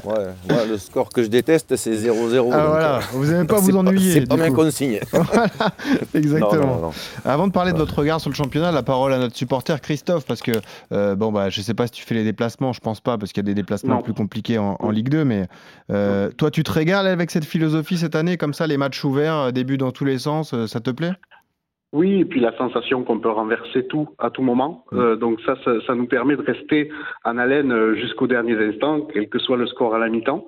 Ouais, 0.04 0.26
moi, 0.50 0.64
le 0.68 0.76
score 0.76 1.08
que 1.08 1.22
je 1.22 1.28
déteste, 1.28 1.74
c'est 1.76 1.94
0-0. 1.94 2.50
Ah 2.52 2.58
donc, 2.58 2.66
voilà, 2.68 2.96
euh, 2.96 3.00
vous 3.12 3.26
n'aimez 3.26 3.46
pas 3.46 3.56
c'est 3.62 3.70
vous 3.72 3.76
ennuyer. 3.78 4.12
C'est 4.12 4.26
pas 4.28 4.48
coup. 4.50 4.54
consigne. 4.56 5.00
Exactement. 6.14 6.66
Non, 6.66 6.74
non, 6.74 6.80
non. 6.82 6.90
Avant 7.24 7.46
de 7.46 7.52
parler 7.52 7.72
de 7.72 7.78
votre 7.78 7.98
regard 7.98 8.20
sur 8.20 8.28
le 8.30 8.34
championnat, 8.34 8.70
la 8.72 8.82
parole 8.82 9.12
à 9.14 9.18
notre 9.18 9.36
supporter 9.36 9.80
Christophe, 9.80 10.26
parce 10.26 10.42
que 10.42 10.52
euh, 10.92 11.14
bon 11.14 11.32
bah 11.32 11.48
je 11.50 11.60
sais 11.62 11.74
pas 11.74 11.86
si 11.86 11.92
tu 11.92 12.04
fais 12.04 12.14
les 12.14 12.24
déplacements, 12.24 12.72
je 12.74 12.80
pense 12.80 13.00
pas, 13.00 13.16
parce 13.18 13.32
qu'il 13.32 13.42
y 13.42 13.46
a 13.46 13.48
des 13.48 13.54
déplacements 13.54 13.96
Non. 13.96 14.02
plus 14.02 14.14
compliqués 14.14 14.58
en, 14.58 14.76
en 14.80 14.90
Ligue 14.90 15.08
2, 15.08 15.24
mais 15.24 15.46
euh, 15.90 16.30
toi 16.36 16.50
tu 16.50 16.62
te 16.62 16.70
régales 16.70 17.06
avec 17.06 17.30
cette 17.30 17.44
philosophie 17.46 17.96
cette 17.98 18.14
année, 18.16 18.36
comme 18.36 18.52
ça 18.54 18.66
les 18.66 18.76
matchs 18.76 19.02
ouverts, 19.04 19.34
euh, 19.36 19.50
début 19.50 19.78
dans 19.78 19.92
tous 19.92 20.04
les 20.04 20.18
sens, 20.18 20.54
ça 20.66 20.80
te 20.80 20.90
plaît? 20.90 21.12
Oui, 21.94 22.20
et 22.20 22.24
puis 22.26 22.38
la 22.38 22.54
sensation 22.58 23.02
qu'on 23.02 23.18
peut 23.18 23.30
renverser 23.30 23.86
tout 23.86 24.08
à 24.18 24.28
tout 24.28 24.42
moment. 24.42 24.84
Euh, 24.92 25.16
donc 25.16 25.40
ça, 25.40 25.56
ça, 25.64 25.72
ça 25.86 25.94
nous 25.94 26.06
permet 26.06 26.36
de 26.36 26.42
rester 26.42 26.90
en 27.24 27.38
haleine 27.38 27.72
euh, 27.72 27.94
jusqu'aux 27.94 28.26
derniers 28.26 28.58
instants, 28.58 29.08
quel 29.10 29.30
que 29.30 29.38
soit 29.38 29.56
le 29.56 29.66
score 29.66 29.94
à 29.94 29.98
la 29.98 30.10
mi-temps. 30.10 30.46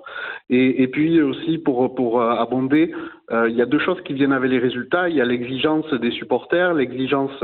Et, 0.51 0.83
et 0.83 0.87
puis 0.87 1.19
aussi 1.19 1.57
pour 1.57 1.95
pour 1.95 2.21
euh, 2.21 2.29
abonder, 2.29 2.93
euh, 3.31 3.49
il 3.49 3.55
y 3.55 3.61
a 3.63 3.65
deux 3.65 3.79
choses 3.79 3.99
qui 4.01 4.13
viennent 4.13 4.33
avec 4.33 4.51
les 4.51 4.59
résultats. 4.59 5.09
Il 5.09 5.15
y 5.15 5.21
a 5.21 5.25
l'exigence 5.25 5.91
des 5.95 6.11
supporters, 6.11 6.75
l'exigence 6.75 7.43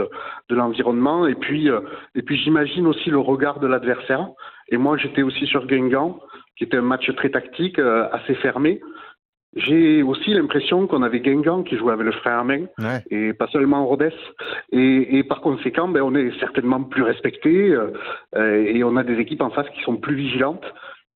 de 0.50 0.56
l'environnement, 0.56 1.26
et 1.26 1.34
puis 1.34 1.68
euh, 1.68 1.80
et 2.14 2.22
puis 2.22 2.38
j'imagine 2.38 2.86
aussi 2.86 3.10
le 3.10 3.20
regard 3.20 3.60
de 3.60 3.66
l'adversaire. 3.66 4.28
Et 4.70 4.78
moi, 4.78 4.98
j'étais 4.98 5.24
aussi 5.24 5.48
sur 5.48 5.66
Guingamp, 5.66 6.20
qui 6.58 6.66
était 6.66 6.78
un 6.78 6.82
match 6.82 7.10
très 7.16 7.30
tactique, 7.30 7.80
euh, 7.80 8.08
assez 8.12 8.36
fermé. 8.36 8.82
J'ai 9.56 10.04
aussi 10.04 10.34
l'impression 10.34 10.88
qu'on 10.88 11.02
avait 11.02 11.20
Guingamp 11.20 11.64
qui 11.64 11.78
jouait 11.78 11.94
avec 11.94 12.06
le 12.06 12.12
frère 12.12 12.40
Armin 12.40 12.66
Ouais. 12.80 13.02
et 13.10 13.34
pas 13.34 13.48
seulement 13.48 13.86
Rodez. 13.88 14.10
Et, 14.72 15.18
et 15.18 15.24
par 15.24 15.42
conséquent, 15.42 15.88
ben, 15.88 16.02
on 16.02 16.14
est 16.16 16.38
certainement 16.40 16.84
plus 16.84 17.02
respecté 17.04 17.72
euh, 17.72 17.92
euh, 18.36 18.64
et 18.66 18.84
on 18.84 18.98
a 18.98 19.04
des 19.04 19.18
équipes 19.20 19.42
en 19.42 19.50
face 19.50 19.70
qui 19.70 19.82
sont 19.82 19.96
plus 19.98 20.16
vigilantes. 20.16 20.66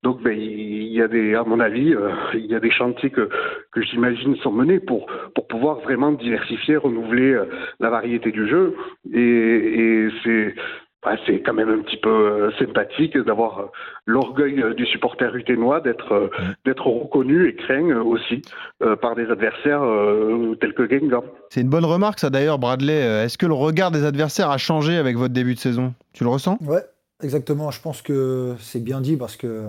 Donc, 0.03 0.23
ben, 0.23 0.35
il 0.35 0.87
y 0.87 1.01
a 1.01 1.07
des, 1.07 1.35
à 1.35 1.43
mon 1.43 1.59
avis, 1.59 1.93
euh, 1.93 2.09
il 2.33 2.47
y 2.47 2.55
a 2.55 2.59
des 2.59 2.71
chantiers 2.71 3.11
que, 3.11 3.29
que 3.71 3.81
j'imagine 3.83 4.35
sont 4.37 4.51
menés 4.51 4.79
pour, 4.79 5.05
pour 5.35 5.47
pouvoir 5.47 5.79
vraiment 5.81 6.11
diversifier, 6.11 6.77
renouveler 6.77 7.33
euh, 7.33 7.45
la 7.79 7.91
variété 7.91 8.31
du 8.31 8.47
jeu. 8.47 8.75
Et, 9.13 9.19
et 9.19 10.07
c'est, 10.23 10.55
bah, 11.03 11.15
c'est 11.25 11.41
quand 11.41 11.53
même 11.53 11.69
un 11.69 11.81
petit 11.81 11.97
peu 11.97 12.09
euh, 12.09 12.51
sympathique 12.59 13.17
d'avoir 13.17 13.59
euh, 13.59 13.65
l'orgueil 14.05 14.61
euh, 14.61 14.73
du 14.73 14.85
supporter 14.85 15.35
uténois 15.35 15.81
d'être 15.81 16.11
euh, 16.13 16.29
d'être 16.65 16.85
reconnu 16.85 17.47
et 17.47 17.55
craint 17.55 17.89
euh, 17.89 18.03
aussi 18.03 18.41
euh, 18.83 18.95
par 18.95 19.15
des 19.15 19.29
adversaires 19.29 19.83
euh, 19.83 20.55
tels 20.61 20.73
que 20.73 20.83
Guingamp. 20.83 21.23
C'est 21.49 21.61
une 21.61 21.69
bonne 21.69 21.85
remarque 21.85 22.19
ça 22.19 22.29
d'ailleurs 22.29 22.59
Bradley. 22.59 23.23
Est-ce 23.23 23.37
que 23.37 23.47
le 23.47 23.53
regard 23.53 23.91
des 23.91 24.05
adversaires 24.05 24.49
a 24.51 24.57
changé 24.57 24.95
avec 24.97 25.17
votre 25.17 25.33
début 25.33 25.55
de 25.55 25.59
saison? 25.59 25.93
Tu 26.13 26.23
le 26.23 26.29
ressens? 26.29 26.57
Ouais, 26.61 26.83
exactement. 27.23 27.71
Je 27.71 27.81
pense 27.81 28.01
que 28.01 28.55
c'est 28.59 28.83
bien 28.83 29.01
dit 29.01 29.17
parce 29.17 29.37
que 29.37 29.65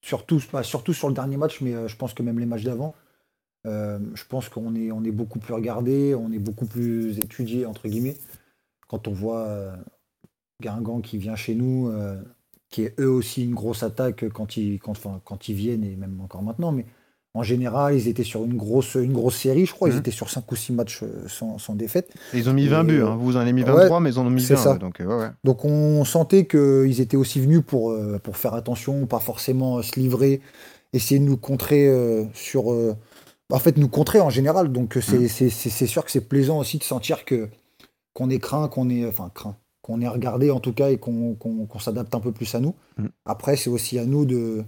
surtout, 0.00 0.40
pas 0.50 0.62
surtout 0.62 0.92
sur 0.92 1.08
le 1.08 1.14
dernier 1.14 1.36
match, 1.36 1.60
mais 1.60 1.74
euh, 1.74 1.88
je 1.88 1.96
pense 1.96 2.14
que 2.14 2.22
même 2.22 2.38
les 2.38 2.46
matchs 2.46 2.64
d'avant, 2.64 2.94
euh, 3.66 3.98
je 4.14 4.24
pense 4.28 4.48
qu'on 4.48 4.74
est, 4.74 4.92
on 4.92 5.02
est 5.04 5.10
beaucoup 5.10 5.38
plus 5.38 5.54
regardé, 5.54 6.14
on 6.14 6.30
est 6.32 6.38
beaucoup 6.38 6.66
plus 6.66 7.18
étudié 7.18 7.66
entre 7.66 7.88
guillemets. 7.88 8.16
Quand 8.88 9.08
on 9.08 9.12
voit 9.12 9.46
euh, 9.46 9.72
Guingamp 10.62 11.00
qui 11.00 11.18
vient 11.18 11.36
chez 11.36 11.54
nous, 11.54 11.88
euh, 11.88 12.16
qui 12.70 12.82
est 12.82 12.94
eux 13.00 13.10
aussi 13.10 13.44
une 13.44 13.54
grosse 13.54 13.82
attaque 13.82 14.28
quand 14.30 14.56
ils, 14.56 14.78
quand, 14.78 14.92
enfin, 14.92 15.20
quand 15.24 15.48
ils 15.48 15.54
viennent 15.54 15.84
et 15.84 15.96
même 15.96 16.20
encore 16.20 16.42
maintenant, 16.42 16.72
mais 16.72 16.86
en 17.34 17.42
général, 17.42 17.94
ils 17.94 18.08
étaient 18.08 18.24
sur 18.24 18.44
une 18.44 18.56
grosse, 18.56 18.94
une 18.94 19.12
grosse 19.12 19.36
série, 19.36 19.66
je 19.66 19.72
crois. 19.74 19.88
Ils 19.90 19.92
Mhm. 19.94 19.98
étaient 20.00 20.10
sur 20.10 20.30
5 20.30 20.50
ou 20.50 20.56
6 20.56 20.72
matchs 20.72 21.02
euh, 21.02 21.28
sans, 21.28 21.58
sans 21.58 21.74
défaite. 21.74 22.14
Ils 22.32 22.48
ont 22.48 22.54
mis 22.54 22.66
20 22.66 22.82
Et, 22.84 22.86
buts, 22.86 23.02
hein. 23.02 23.16
vous 23.16 23.36
en 23.36 23.40
avez 23.40 23.52
mis 23.52 23.62
ouais, 23.62 23.70
23, 23.72 24.00
mais 24.00 24.10
ils 24.10 24.18
en 24.18 24.26
ont 24.26 24.30
mis 24.30 24.40
c'est 24.42 24.54
20. 24.54 24.62
ça. 24.62 24.72
ouais, 24.72 24.78
donc, 24.78 25.00
euh, 25.00 25.04
ouais, 25.06 25.16
ouais. 25.16 25.30
Donc 25.44 25.64
on 25.66 26.02
sentait 26.06 26.46
qu'ils 26.46 27.00
étaient 27.02 27.18
aussi 27.18 27.38
venus 27.40 27.60
pour, 27.66 27.90
euh, 27.90 28.18
pour 28.22 28.38
faire 28.38 28.54
attention, 28.54 29.04
pas 29.06 29.20
forcément 29.20 29.82
se 29.82 30.00
livrer, 30.00 30.40
essayer 30.94 31.20
de 31.20 31.24
nous 31.26 31.36
contrer 31.36 31.86
euh, 31.88 32.24
sur... 32.32 32.72
euh, 32.72 32.96
en 33.50 33.58
fait, 33.58 33.76
nous 33.76 33.88
contrer 33.88 34.20
en 34.20 34.30
général. 34.30 34.72
Donc 34.72 34.96
euh, 34.96 35.00
c'est 35.02 35.86
sûr 35.86 36.04
que 36.06 36.10
c'est 36.10 36.26
plaisant 36.26 36.58
aussi 36.58 36.78
de 36.78 36.84
sentir 36.84 37.26
que 37.26 37.48
qu'on 38.14 38.30
est 38.30 38.38
craint, 38.38 38.66
qu'on 38.68 38.88
est... 38.88 39.04
Enfin, 39.06 39.30
craint. 39.34 39.56
Qu'on 39.86 40.00
est 40.00 40.08
regardé 40.08 40.50
en 40.50 40.58
tout 40.58 40.72
cas 40.72 40.90
et 40.90 40.96
qu'on 40.98 41.36
s'adapte 41.78 42.12
un 42.16 42.18
peu 42.20 42.32
plus 42.32 42.52
à 42.56 42.60
nous. 42.60 42.74
Mm. 42.98 43.06
Après, 43.24 43.54
c'est 43.56 43.70
aussi 43.70 44.00
à 44.00 44.04
nous 44.04 44.24
de, 44.24 44.64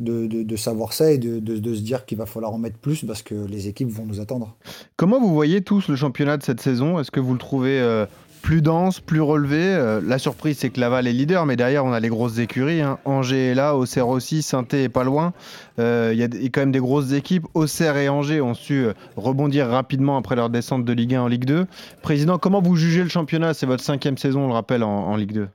de, 0.00 0.26
de- 0.26 0.42
de 0.42 0.56
savoir 0.56 0.94
ça 0.94 1.12
et 1.12 1.18
de, 1.18 1.38
de- 1.38 1.58
de 1.58 1.74
se 1.74 1.82
dire 1.82 2.06
qu'il 2.06 2.16
va 2.16 2.24
falloir 2.24 2.50
en 2.54 2.56
mettre 2.58 2.78
plus 2.78 3.04
parce 3.04 3.22
que 3.22 3.34
les 3.34 3.68
équipes 3.68 3.90
vont 3.90 4.06
nous 4.06 4.20
attendre. 4.20 4.56
Comment 4.96 5.20
vous 5.20 5.34
voyez 5.34 5.60
tous 5.60 5.88
le 5.88 5.96
championnat 5.96 6.38
de 6.38 6.42
cette 6.42 6.62
saison? 6.62 6.98
Est-ce 6.98 7.10
que 7.10 7.20
vous 7.20 7.34
le 7.34 7.38
trouvez 7.38 7.78
euh, 7.78 8.06
plus 8.44 8.60
dense, 8.60 9.00
plus 9.00 9.22
relevé 9.22 9.62
Euh, 9.62 10.02
La 10.06 10.18
surprise, 10.18 10.58
c'est 10.58 10.68
que 10.68 10.78
Laval 10.78 11.06
est 11.06 11.14
leader, 11.14 11.46
mais 11.46 11.56
derrière, 11.56 11.82
on 11.82 11.94
a 11.94 11.98
les 11.98 12.10
grosses 12.10 12.38
écuries. 12.38 12.82
hein. 12.82 12.98
Angers 13.06 13.52
est 13.52 13.54
là, 13.54 13.74
Auxerre 13.74 14.06
aussi, 14.08 14.42
saint 14.42 14.66
est 14.72 14.90
pas 14.90 15.02
loin. 15.02 15.32
Euh, 15.78 16.10
Il 16.12 16.18
y 16.18 16.22
a 16.22 16.28
quand 16.50 16.60
même 16.60 16.70
des 16.70 16.78
grosses 16.78 17.12
équipes. 17.12 17.46
Auxerre 17.54 17.96
et 17.96 18.10
Angers 18.10 18.42
ont 18.42 18.52
su 18.52 18.84
euh, 18.84 18.92
rebondir 19.16 19.68
rapidement 19.68 20.18
après 20.18 20.36
leur 20.36 20.50
descente 20.50 20.84
de 20.84 20.92
Ligue 20.92 21.14
1 21.14 21.22
en 21.22 21.26
Ligue 21.26 21.46
2. 21.46 21.66
Président, 22.02 22.36
comment 22.36 22.60
vous 22.60 22.76
jugez 22.76 23.02
le 23.02 23.08
championnat? 23.08 23.54
C'est 23.54 23.64
votre 23.64 23.82
cinquième 23.82 24.18
saison, 24.18 24.44
on 24.44 24.48
le 24.48 24.52
rappelle, 24.52 24.84
en, 24.84 25.16
Ligue 25.16 25.32
2. 25.32 25.48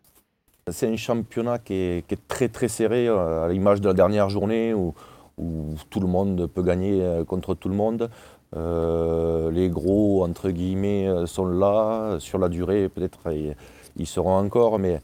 C'est 0.71 0.87
un 0.87 0.95
championnat 0.95 1.59
qui 1.59 1.75
est, 1.75 2.27
très 2.27 2.47
très 2.47 2.69
serré, 2.69 3.07
à 3.07 3.47
l'image 3.51 3.81
de 3.81 3.87
la 3.87 3.93
dernière 3.93 4.31
journée 4.31 4.73
où, 4.73 4.95
tout 5.89 6.01
le 6.01 6.07
monde 6.07 6.47
peut 6.47 6.63
gagner 6.63 7.01
contre 7.25 7.53
tout 7.53 7.69
le 7.69 7.75
monde. 7.75 8.09
Euh, 8.55 9.51
les 9.51 9.69
gros, 9.69 10.23
entre 10.23 10.49
guillemets, 10.49 11.07
euh, 11.07 11.25
sont 11.25 11.45
là. 11.45 12.17
Sur 12.19 12.39
la 12.39 12.49
durée, 12.49 12.89
peut-être 12.89 13.31
ils, 13.31 13.55
ils 13.97 14.07
seront 14.07 14.37
encore, 14.37 14.79
mais 14.79 14.99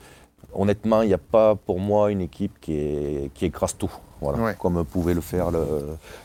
honnêtement, 0.53 1.01
il 1.01 1.08
n'y 1.08 1.13
a 1.13 1.19
pas 1.19 1.55
pour 1.55 1.79
moi 1.79 2.12
une 2.12 2.21
équipe 2.21 2.60
qui, 2.60 2.73
est, 2.73 3.31
qui 3.34 3.45
écrase 3.45 3.77
tout. 3.77 3.91
Voilà, 4.21 4.54
comme 4.54 4.84
pouvait 4.86 5.13
le 5.13 5.21
faire 5.21 5.49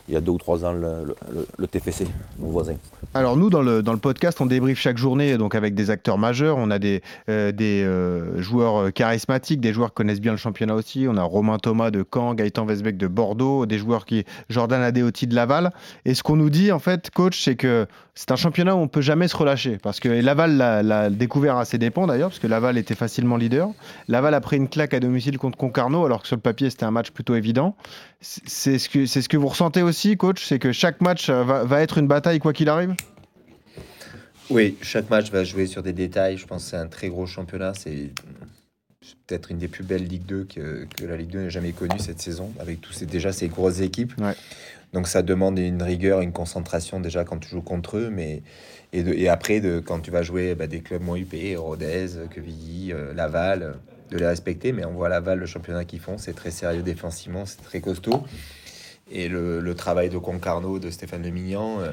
il 0.07 0.13
y 0.13 0.17
a 0.17 0.21
deux 0.21 0.31
ou 0.31 0.37
trois 0.37 0.65
ans 0.65 0.73
le, 0.73 1.67
TFC, 1.67 2.07
nos 2.39 2.47
voisins. 2.47 2.75
Alors 3.13 3.37
nous, 3.37 3.49
dans 3.49 3.61
le, 3.61 3.81
dans 3.81 3.93
le 3.93 3.99
podcast, 3.99 4.39
on 4.41 4.45
débriefe 4.45 4.79
chaque 4.79 4.97
journée 4.97 5.37
donc 5.37 5.55
avec 5.55 5.73
des 5.73 5.89
acteurs 5.89 6.17
majeurs. 6.17 6.57
On 6.57 6.71
a 6.71 6.79
des, 6.79 7.01
euh, 7.29 7.51
des 7.51 7.83
euh, 7.83 8.41
joueurs 8.41 8.91
charismatiques, 8.93 9.61
des 9.61 9.73
joueurs 9.73 9.89
qui 9.89 9.95
connaissent 9.95 10.21
bien 10.21 10.31
le 10.31 10.37
championnat 10.37 10.75
aussi. 10.75 11.05
On 11.07 11.17
a 11.17 11.23
Romain 11.23 11.57
Thomas 11.57 11.91
de 11.91 12.05
Caen, 12.13 12.33
Gaëtan 12.33 12.65
Vesbeck 12.65 12.97
de 12.97 13.07
Bordeaux, 13.07 13.65
des 13.65 13.77
joueurs 13.77 14.05
qui 14.05 14.25
Jordan 14.49 14.81
Adeoti 14.81 15.27
de 15.27 15.35
Laval. 15.35 15.71
Et 16.05 16.13
ce 16.13 16.23
qu'on 16.23 16.35
nous 16.35 16.49
dit 16.49 16.71
en 16.71 16.79
fait, 16.79 17.09
coach, 17.11 17.41
c'est 17.43 17.55
que 17.55 17.87
c'est 18.13 18.31
un 18.31 18.35
championnat 18.35 18.75
où 18.75 18.79
on 18.79 18.87
peut 18.87 19.01
jamais 19.01 19.27
se 19.27 19.37
relâcher 19.37 19.77
parce 19.81 19.99
que 19.99 20.09
Laval 20.09 20.57
l'a 20.57 21.09
découvert 21.09 21.57
à 21.57 21.65
ses 21.65 21.77
dépens 21.77 22.07
d'ailleurs, 22.07 22.29
parce 22.29 22.39
que 22.39 22.47
Laval 22.47 22.77
était 22.77 22.95
facilement 22.95 23.37
leader. 23.37 23.69
Laval 24.07 24.33
a 24.33 24.41
pris 24.41 24.57
une 24.57 24.67
claque 24.67 24.93
à 24.93 24.99
domicile 24.99 25.37
contre 25.37 25.57
Concarneau, 25.57 26.05
alors 26.05 26.21
que 26.21 26.27
sur 26.27 26.35
le 26.35 26.41
papier 26.41 26.69
c'était 26.69 26.83
un 26.83 26.91
match 26.91 27.11
plutôt 27.11 27.35
évident. 27.35 27.75
C'est 28.21 28.77
ce 28.77 28.87
que 28.87 29.05
c'est 29.05 29.21
ce 29.21 29.29
que 29.29 29.37
vous 29.37 29.47
ressentez 29.47 29.81
aussi, 29.81 30.15
coach, 30.15 30.45
c'est 30.45 30.59
que 30.59 30.71
chaque 30.71 31.01
match 31.01 31.29
va, 31.29 31.81
être 31.81 31.97
une 31.97 32.07
bataille 32.07 32.39
quoi 32.39 32.53
qu'il 32.53 32.69
arrive? 32.69 32.93
Oui, 34.49 34.77
chaque 34.81 35.09
match 35.09 35.31
va 35.31 35.43
jouer 35.43 35.65
sur 35.65 35.81
des 35.81 35.93
détails. 35.93 36.37
Je 36.37 36.45
pense 36.45 36.65
que 36.65 36.69
c'est 36.71 36.77
un 36.77 36.87
très 36.87 37.09
gros 37.09 37.25
championnat. 37.25 37.73
C'est 37.73 38.11
peut-être 39.25 39.51
une 39.51 39.57
des 39.57 39.67
plus 39.67 39.83
belles 39.83 40.05
Ligue 40.05 40.25
2 40.25 40.43
que, 40.45 40.87
la 41.05 41.17
Ligue 41.17 41.29
2 41.29 41.39
n'ait 41.39 41.49
jamais 41.49 41.71
connue 41.71 41.99
cette 41.99 42.21
saison, 42.21 42.51
avec 42.59 42.81
tous 42.81 42.93
ces, 42.93 43.05
déjà 43.05 43.31
ces 43.31 43.47
grosses 43.47 43.79
équipes. 43.79 44.13
Donc 44.93 45.07
ça 45.07 45.21
demande 45.21 45.57
une 45.57 45.81
rigueur, 45.81 46.21
une 46.21 46.33
concentration 46.33 46.99
déjà 46.99 47.23
quand 47.23 47.37
tu 47.37 47.49
joues 47.49 47.61
contre 47.61 47.97
eux, 47.97 48.09
mais 48.09 48.43
et, 48.93 49.29
après 49.29 49.61
de, 49.61 49.79
quand 49.79 49.99
tu 49.99 50.11
vas 50.11 50.21
jouer 50.21 50.53
bah, 50.53 50.67
des 50.67 50.81
clubs 50.81 51.01
moins 51.01 51.17
UP, 51.17 51.33
Rodez, 51.55 52.07
Quevilly, 52.29 52.91
euh, 52.91 53.13
Laval, 53.13 53.75
de 54.11 54.17
les 54.17 54.27
respecter. 54.27 54.71
Mais 54.73 54.85
on 54.85 54.91
voit 54.91 55.09
Laval, 55.09 55.39
le 55.39 55.45
championnat 55.45 55.85
qu'ils 55.85 55.99
font, 55.99 56.17
c'est 56.17 56.33
très 56.33 56.51
sérieux 56.51 56.83
défensivement, 56.83 57.45
c'est 57.45 57.63
très 57.63 57.81
costaud. 57.81 58.23
Et 59.09 59.27
le, 59.27 59.73
travail 59.73 60.09
de 60.09 60.17
Concarneau, 60.17 60.79
de 60.79 60.89
Stéphane 60.89 61.23
Lemignan, 61.23 61.79
euh, 61.79 61.91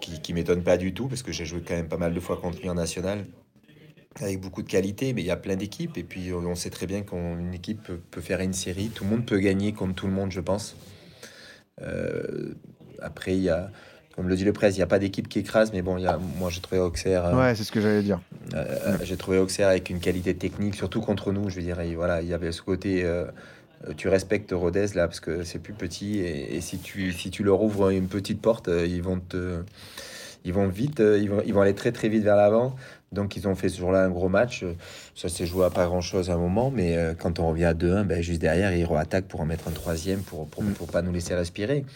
qui, 0.00 0.20
qui 0.20 0.34
m'étonne 0.34 0.62
pas 0.62 0.76
du 0.76 0.92
tout, 0.92 1.06
parce 1.06 1.22
que 1.22 1.32
j'ai 1.32 1.44
joué 1.44 1.62
quand 1.66 1.74
même 1.74 1.88
pas 1.88 1.96
mal 1.96 2.12
de 2.12 2.20
fois 2.20 2.36
contre 2.36 2.60
lui 2.60 2.68
en 2.68 2.74
national, 2.74 3.24
avec 4.20 4.40
beaucoup 4.40 4.62
de 4.62 4.68
qualité, 4.68 5.12
mais 5.12 5.22
il 5.22 5.26
y 5.26 5.30
a 5.30 5.36
plein 5.36 5.56
d'équipes. 5.56 5.96
Et 5.96 6.02
puis 6.02 6.32
on 6.32 6.54
sait 6.54 6.70
très 6.70 6.86
bien 6.86 7.02
qu'une 7.02 7.54
équipe 7.54 7.90
peut, 8.10 8.20
faire 8.20 8.40
une 8.40 8.52
série. 8.52 8.88
Tout 8.88 9.04
le 9.04 9.10
monde 9.10 9.26
peut 9.26 9.38
gagner 9.38 9.72
comme 9.72 9.94
tout 9.94 10.06
le 10.06 10.12
monde, 10.12 10.32
je 10.32 10.40
pense. 10.40 10.76
Euh, 11.80 12.54
après, 13.00 13.36
il 13.36 13.42
y 13.42 13.48
a, 13.48 13.70
comme 14.14 14.28
le 14.28 14.36
dit 14.36 14.44
le 14.44 14.52
presse, 14.52 14.76
il 14.76 14.78
n'y 14.78 14.84
a 14.84 14.86
pas 14.86 14.98
d'équipe 14.98 15.28
qui 15.28 15.40
écrase, 15.40 15.72
mais 15.72 15.82
bon, 15.82 15.98
y 15.98 16.06
a, 16.06 16.18
moi 16.38 16.50
j'ai 16.50 16.60
trouvé 16.60 16.80
Auxerre. 16.80 17.26
Euh, 17.26 17.34
ouais, 17.34 17.54
c'est 17.54 17.64
ce 17.64 17.72
que 17.72 17.80
j'allais 17.80 18.02
dire. 18.02 18.20
Euh, 18.54 18.96
j'ai 19.02 19.16
trouvé 19.16 19.38
Auxerre 19.38 19.68
avec 19.68 19.90
une 19.90 20.00
qualité 20.00 20.34
technique, 20.34 20.74
surtout 20.74 21.00
contre 21.00 21.32
nous. 21.32 21.50
Je 21.50 21.56
veux 21.56 21.62
dire, 21.62 21.78
voilà, 21.96 22.22
il 22.22 22.28
y 22.28 22.34
avait 22.34 22.52
ce 22.52 22.62
côté. 22.62 23.06
tu 23.96 24.08
respectes 24.08 24.52
Rodez 24.52 24.86
là 24.94 25.06
parce 25.08 25.20
que 25.20 25.42
c'est 25.42 25.58
plus 25.58 25.74
petit 25.74 26.20
et, 26.20 26.60
si 26.60 26.78
tu 26.78 27.12
si 27.12 27.30
tu 27.30 27.42
leur 27.42 27.62
ouvres 27.62 27.90
une 27.90 28.08
petite 28.08 28.40
porte, 28.40 28.68
ils 28.68 29.02
vont 29.02 29.18
te 29.20 29.62
ils 30.46 30.52
vont 30.52 30.68
vite, 30.68 31.00
ils 31.00 31.30
vont, 31.30 31.42
ils 31.46 31.54
vont 31.54 31.62
aller 31.62 31.74
très 31.74 31.90
très 31.90 32.08
vite 32.08 32.22
vers 32.22 32.36
l'avant. 32.36 32.76
Donc 33.14 33.36
ils 33.36 33.48
ont 33.48 33.54
fait 33.54 33.68
ce 33.68 33.78
jour-là 33.78 34.04
un 34.04 34.10
gros 34.10 34.28
match. 34.28 34.64
Ça 35.14 35.28
s'est 35.28 35.46
joué 35.46 35.64
à 35.64 35.70
pas 35.70 35.86
grand-chose 35.86 36.28
à 36.28 36.34
un 36.34 36.38
moment, 36.38 36.70
mais 36.70 36.96
euh, 36.96 37.14
quand 37.14 37.38
on 37.38 37.48
revient 37.48 37.64
à 37.64 37.74
2-1, 37.74 38.04
ben, 38.04 38.20
juste 38.20 38.40
derrière, 38.40 38.74
ils 38.74 38.86
attaquent 38.96 39.28
pour 39.28 39.40
en 39.40 39.46
mettre 39.46 39.68
un 39.68 39.72
troisième, 39.72 40.20
pour, 40.20 40.46
pour, 40.48 40.62
mm. 40.62 40.74
pas 40.92 41.00
nous 41.00 41.12
laisser 41.12 41.34
respirer. 41.34 41.86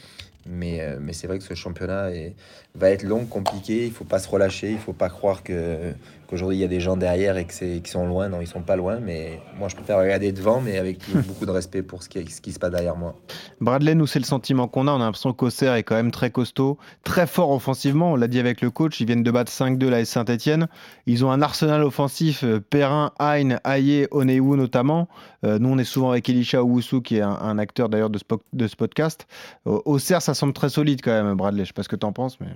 Mais, 0.47 0.81
euh, 0.81 0.99
mais 1.01 1.13
c'est 1.13 1.27
vrai 1.27 1.39
que 1.39 1.45
ce 1.45 1.55
championnat 1.55 2.11
est, 2.13 2.35
va 2.75 2.91
être 2.91 3.03
long, 3.03 3.27
compliqué. 3.27 3.87
Il 3.87 3.93
faut 3.93 4.05
pas 4.05 4.19
se 4.19 4.29
relâcher. 4.29 4.71
Il 4.71 4.79
faut 4.79 4.93
pas 4.93 5.09
croire 5.09 5.43
que 5.43 5.93
qu'aujourd'hui 6.29 6.59
il 6.59 6.61
y 6.61 6.65
a 6.65 6.69
des 6.69 6.81
gens 6.81 6.97
derrière 6.97 7.37
et 7.37 7.45
que 7.45 7.55
c'est 7.55 7.81
qui 7.83 7.91
sont 7.91 8.07
loin. 8.07 8.29
Non, 8.29 8.41
ils 8.41 8.47
sont 8.47 8.63
pas 8.63 8.77
loin. 8.77 9.01
Mais 9.01 9.41
moi, 9.59 9.69
je 9.69 9.75
préfère 9.75 9.99
regarder 9.99 10.33
devant, 10.33 10.61
mais 10.61 10.79
avec 10.79 11.01
beaucoup 11.27 11.47
de 11.47 11.51
respect 11.51 11.83
pour 11.83 12.03
ce 12.03 12.09
qui, 12.09 12.31
ce 12.31 12.41
qui 12.41 12.53
se 12.53 12.59
passe 12.59 12.71
derrière 12.71 12.97
moi. 12.97 13.17
Bradley, 13.61 13.95
nous, 13.95 14.07
c'est 14.07 14.19
le 14.19 14.25
sentiment 14.25 14.69
qu'on 14.69 14.87
a. 14.87 14.93
On 14.93 14.97
a 14.97 15.05
l'impression 15.05 15.33
qu'Auxerre 15.33 15.75
est 15.75 15.83
quand 15.83 15.97
même 15.97 16.11
très 16.11 16.31
costaud, 16.31 16.79
très 17.03 17.27
fort 17.27 17.51
offensivement. 17.51 18.13
On 18.13 18.17
l'a 18.17 18.29
dit 18.29 18.39
avec 18.39 18.61
le 18.61 18.71
coach. 18.71 19.01
Ils 19.01 19.07
viennent 19.07 19.23
de 19.23 19.31
battre 19.31 19.51
5-2 19.51 19.89
la 19.89 20.05
Saint-Etienne. 20.05 20.69
Ils 21.07 21.25
ont 21.25 21.31
un 21.31 21.43
arsenal 21.43 21.83
offensif. 21.83 22.45
Euh, 22.45 22.61
Perrin, 22.61 23.13
Hein, 23.19 23.59
Aye, 23.65 24.07
Onewu 24.11 24.57
notamment. 24.57 25.09
Euh, 25.45 25.59
nous, 25.59 25.69
on 25.69 25.79
est 25.79 25.85
souvent 25.85 26.11
avec 26.11 26.29
Elisha 26.29 26.63
Owusu, 26.63 27.03
qui 27.03 27.17
est 27.17 27.23
un, 27.23 27.59
acteur 27.59 27.89
d'ailleurs 27.89 28.11
de, 28.11 28.19
de, 28.53 28.67
ce 28.67 28.77
podcast. 28.77 29.27
Auxerre, 29.65 30.23
ça 30.23 30.35
semble 30.35 30.53
très 30.53 30.69
solide 30.69 31.01
quand 31.03 31.11
même, 31.11 31.37
Bradley. 31.37 31.65
Je 31.65 31.69
sais 31.69 31.73
pas 31.73 31.83
ce 31.83 31.89
que 31.89 31.97
tu 31.97 32.07
en 32.07 32.13
penses, 32.13 32.39
mais. 32.41 32.49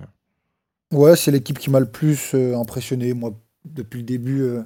Ouais, 0.91 1.15
c'est 1.15 1.31
l'équipe 1.31 1.57
qui 1.57 1.71
m'a 1.71 1.79
le 1.79 1.89
plus 1.89 2.35
euh, 2.35 2.55
impressionné, 2.55 3.13
moi, 3.13 3.31
depuis 3.65 3.99
le 3.99 4.05
début. 4.05 4.41
Euh, 4.41 4.63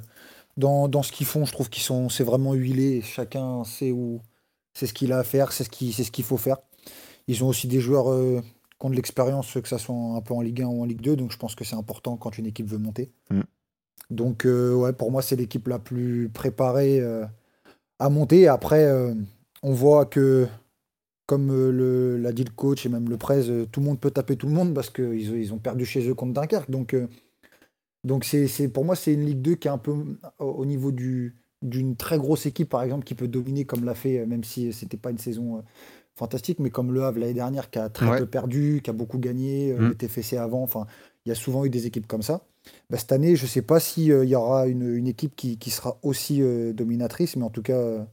dans, 0.58 0.88
dans, 0.88 1.04
ce 1.04 1.12
qu'ils 1.12 1.28
font, 1.28 1.46
je 1.46 1.52
trouve 1.52 1.70
qu'ils 1.70 1.84
sont, 1.84 2.10
c'est 2.10 2.24
vraiment 2.24 2.54
huilé. 2.54 3.02
Chacun 3.02 3.64
sait 3.64 3.92
où, 3.92 4.22
c'est 4.74 4.88
ce 4.88 4.94
qu'il 4.94 5.12
a 5.12 5.20
à 5.20 5.24
faire, 5.24 5.52
c'est 5.52 5.64
ce 5.64 5.70
qu'il, 5.70 5.94
c'est 5.94 6.04
ce 6.04 6.12
qu'il 6.12 6.26
faut 6.26 6.38
faire. 6.38 6.58
Ils 7.28 7.44
ont 7.44 7.48
aussi 7.48 7.68
des 7.68 7.80
joueurs 7.80 8.12
euh, 8.12 8.42
qui 8.80 8.86
ont 8.86 8.90
de 8.90 8.96
l'expérience, 8.96 9.54
que 9.54 9.68
ça 9.68 9.78
soit 9.78 9.96
un 9.96 10.22
peu 10.22 10.34
en 10.34 10.42
Ligue 10.42 10.62
1 10.62 10.68
ou 10.68 10.82
en 10.82 10.86
Ligue 10.86 11.02
2, 11.02 11.16
donc 11.16 11.32
je 11.32 11.38
pense 11.38 11.56
que 11.56 11.64
c'est 11.64 11.76
important 11.76 12.18
quand 12.18 12.38
une 12.38 12.48
équipe 12.48 12.68
veut 12.68 12.78
monter. 12.78 13.12
Mm. 13.30 13.42
Donc, 14.10 14.46
ouais, 14.46 14.94
pour 14.94 15.12
moi, 15.12 15.22
c'est 15.22 15.36
l'équipe 15.36 15.68
la 15.68 15.80
plus 15.80 16.30
préparée 16.30 17.02
à 18.00 18.10
monter. 18.10 18.48
Après, 18.48 18.90
on 19.64 19.74
voit 19.74 20.06
que 20.06 20.48
comme 21.28 21.52
euh, 21.52 22.18
l'a 22.18 22.32
dit 22.32 22.46
le 22.46 22.50
coach 22.50 22.86
et 22.86 22.90
même 22.90 23.10
le 23.10 23.18
presse, 23.18 23.48
euh, 23.50 23.68
tout 23.70 23.82
le 23.82 23.86
monde 23.86 24.00
peut 24.00 24.12
taper 24.12 24.38
tout 24.38 24.48
le 24.48 24.54
monde 24.54 24.74
parce 24.74 24.90
qu'ils 24.90 25.36
ils 25.36 25.54
ont 25.54 25.58
perdu 25.58 25.86
chez 25.86 26.08
eux 26.10 26.16
contre 26.16 26.34
Dunkerque. 26.34 26.72
Donc, 26.72 26.94
euh, 26.94 27.08
donc 28.04 28.26
c'est, 28.26 28.68
pour 28.70 28.86
moi, 28.86 28.96
c'est 28.96 29.14
une 29.14 29.26
Ligue 29.26 29.42
2 29.42 29.56
qui 29.56 29.68
est 29.68 29.72
un 29.72 29.78
peu 29.78 29.94
au 30.40 30.66
niveau 30.66 30.92
du, 30.92 31.36
d'une 31.62 31.96
très 31.96 32.18
grosse 32.18 32.46
équipe, 32.46 32.70
par 32.70 32.84
exemple, 32.84 33.06
qui 33.06 33.16
peut 33.16 33.28
dominer 33.28 33.66
comme 33.66 33.84
l'a 33.84 33.96
fait, 33.96 34.26
même 34.26 34.44
si 34.44 34.72
c'était 34.74 34.98
pas 34.98 35.12
une 35.12 35.18
saison 35.18 35.64
fantastique, 36.16 36.60
mais 36.60 36.70
comme 36.70 36.94
le 36.94 37.04
Havre 37.04 37.20
l'année 37.20 37.34
dernière, 37.34 37.70
qui 37.70 37.80
a 37.80 37.90
très 37.90 38.20
peu 38.20 38.26
perdu, 38.26 38.82
qui 38.84 38.90
a 38.90 38.94
beaucoup 38.94 39.20
gagné, 39.20 39.74
mmh. 39.74 39.88
le 39.88 39.96
TFC 39.96 40.38
avant. 40.38 40.64
Enfin, 40.64 40.88
il 41.26 41.30
y 41.30 41.32
a 41.32 41.36
souvent 41.36 41.66
eu 41.66 41.70
des 41.70 41.86
équipes 41.86 42.08
comme 42.08 42.24
ça. 42.24 42.42
Bah, 42.90 42.98
cette 42.98 43.12
année, 43.12 43.36
je 43.36 43.44
ne 43.44 43.48
sais 43.48 43.62
pas 43.62 43.80
s'il 43.80 44.06
y 44.06 44.36
aura 44.36 44.68
une, 44.68 44.96
une 44.96 45.08
équipe 45.08 45.36
qui, 45.36 45.58
qui, 45.58 45.70
sera 45.70 45.98
aussi 46.02 46.42
dominatrice, 46.74 47.36
mais 47.36 47.44
en 47.44 47.50
tout 47.50 47.62
cas 47.62 48.08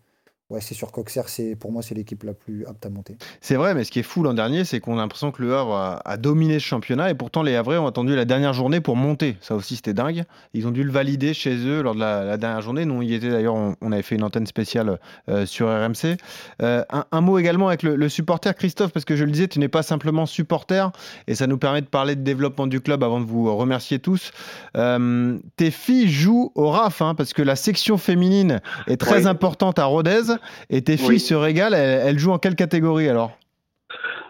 Ouais, 0.51 0.61
c'est 0.61 0.75
sûr 0.75 0.93
qu'Auxerre, 0.93 1.31
c'est, 1.31 1.57
pour 1.57 1.73
moi, 1.73 1.81
c'est 1.81 1.95
l'équipe 1.95 2.23
la 2.23 2.35
plus 2.35 2.67
apte 2.67 2.85
à 2.85 2.91
monter. 2.91 3.17
C'est 3.41 3.55
vrai, 3.55 3.75
mais 3.75 3.83
ce 3.83 3.91
qui 3.91 4.01
est 4.01 4.03
fou 4.03 4.23
l'an 4.23 4.35
dernier, 4.35 4.67
c'est 4.67 4.79
qu'on 4.79 4.99
a 4.99 5.01
l'impression 5.01 5.33
que 5.33 5.41
le 5.41 5.57
Havre 5.57 6.03
a, 6.05 6.17
dominé 6.19 6.59
ce 6.59 6.67
championnat 6.67 7.09
et 7.09 7.15
pourtant 7.15 7.43
les 7.43 7.57
Havrais 7.57 7.79
ont 7.79 7.87
attendu 7.87 8.15
la 8.15 8.27
dernière 8.27 8.53
journée 8.53 8.83
pour 8.83 8.95
monter. 8.95 9.39
Ça 9.41 9.55
aussi, 9.55 9.77
c'était 9.77 9.95
dingue. 9.95 10.25
Ils 10.53 10.67
ont 10.67 10.71
dû 10.71 10.85
le 10.85 10.93
valider 10.93 11.33
chez 11.33 11.57
eux 11.57 11.81
lors 11.81 11.95
de 11.95 12.01
la, 12.01 12.37
dernière 12.37 12.61
journée. 12.61 12.85
Nous, 12.85 12.95
on 12.95 13.01
y 13.01 13.15
était 13.15 13.31
d'ailleurs, 13.31 13.55
on, 13.55 13.93
avait 13.93 14.03
fait 14.03 14.17
une 14.17 14.23
antenne 14.23 14.47
spéciale 14.47 14.99
euh, 15.31 15.47
sur 15.47 15.67
RMC. 15.67 16.19
Euh, 16.61 16.85
un, 16.91 17.21
mot 17.23 17.39
également 17.39 17.69
avec 17.69 17.83
le, 17.83 18.09
supporter 18.11 18.55
Christophe, 18.55 18.93
parce 18.93 19.07
que 19.07 19.17
je 19.17 19.25
le 19.25 19.31
disais, 19.31 19.49
tu 19.49 19.61
n'es 19.61 19.69
pas 19.69 19.83
simplement 19.83 20.27
supporter 20.27 20.93
et 21.27 21.35
ça 21.35 21.47
nous 21.47 21.57
permet 21.57 21.81
de 21.81 21.87
parler 21.87 22.17
de 22.17 22.23
développement 22.23 22.67
du 22.67 22.83
club 22.83 23.03
avant 23.03 23.19
de 23.19 23.25
vous 23.25 23.57
remercier 23.57 23.99
tous. 23.99 24.31
Euh, 24.77 25.39
tes 25.57 25.71
filles 25.71 26.11
jouent 26.11 26.53
au 26.55 26.69
RAF, 26.69 27.01
hein, 27.01 27.15
parce 27.15 27.33
que 27.33 27.41
la 27.41 27.57
section 27.57 27.97
féminine 27.97 28.61
est 28.89 28.99
très 28.99 29.27
importante 29.27 29.79
à 29.79 29.87
Rodez. 29.87 30.35
Et 30.71 30.83
tes 30.83 30.97
filles 30.97 31.21
se 31.21 31.35
régalent, 31.35 31.75
elles, 31.75 32.19
jouent 32.19 32.33
en 32.33 32.39
quelle 32.39 32.57
catégorie 32.57 33.09
alors? 33.09 33.33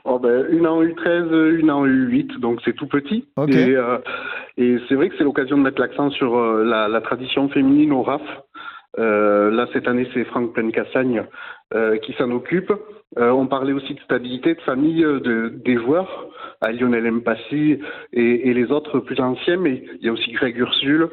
Oh 0.05 0.19
ben, 0.19 0.47
Une 0.51 0.67
en 0.67 0.83
U13, 0.83 1.59
une 1.59 1.71
en 1.71 1.87
U8, 1.87 2.39
donc 2.39 2.61
c'est 2.65 2.75
tout 2.75 2.87
petit. 2.87 3.27
Et, 3.49 3.75
euh, 3.75 3.99
et 4.59 4.77
c'est 4.89 4.97
vrai 4.97 5.09
que 5.09 5.17
c'est 5.17 5.25
l'occasion 5.25 5.57
de 5.57 5.63
mettre 5.63 5.81
l'accent 5.81 6.11
sur 6.11 6.37
euh, 6.37 6.63
la, 6.63 7.01
tradition 7.01 7.49
féminine 7.49 7.93
au 7.93 8.03
RAF. 8.03 8.23
Euh, 8.99 9.51
là, 9.51 9.67
cette 9.73 9.89
année, 9.89 10.07
c'est 10.13 10.25
Franck 10.25 10.53
Pleine-Cassagne 10.53 11.25
qui 12.03 12.13
s'en 12.13 12.31
occupe. 12.31 12.73
on 13.17 13.49
parlait 13.49 13.73
aussi 13.73 13.95
de 13.95 14.01
stabilité 14.01 14.55
de 14.55 14.61
famille 14.61 15.03
de, 15.03 15.53
des 15.65 15.75
joueurs, 15.75 16.29
à 16.61 16.71
Lionel 16.71 17.11
Mpassi 17.11 17.81
et, 18.13 18.49
et, 18.49 18.55
les 18.55 18.71
autres 18.71 19.01
plus 19.01 19.19
anciens, 19.19 19.57
mais 19.57 19.83
il 19.99 20.07
y 20.07 20.09
a 20.09 20.13
aussi 20.13 20.31
Greg 20.31 20.57
Ursule, 20.57 21.09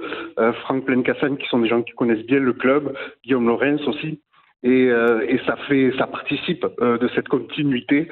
Franck 0.62 0.86
Pleine-Cassagne 0.86 1.38
qui 1.38 1.48
sont 1.48 1.58
des 1.58 1.68
gens 1.68 1.82
qui 1.82 1.94
connaissent 1.94 2.28
bien 2.28 2.40
le 2.40 2.54
club, 2.54 2.94
Guillaume 3.24 3.48
Lorenz 3.48 3.82
aussi. 3.88 4.20
Et, 4.63 4.89
euh, 4.89 5.26
et, 5.28 5.39
ça 5.47 5.56
fait, 5.67 5.91
ça 5.97 6.06
participe 6.06 6.65
euh, 6.82 6.97
de 7.00 7.10
cette 7.15 7.28
continuité. 7.28 8.10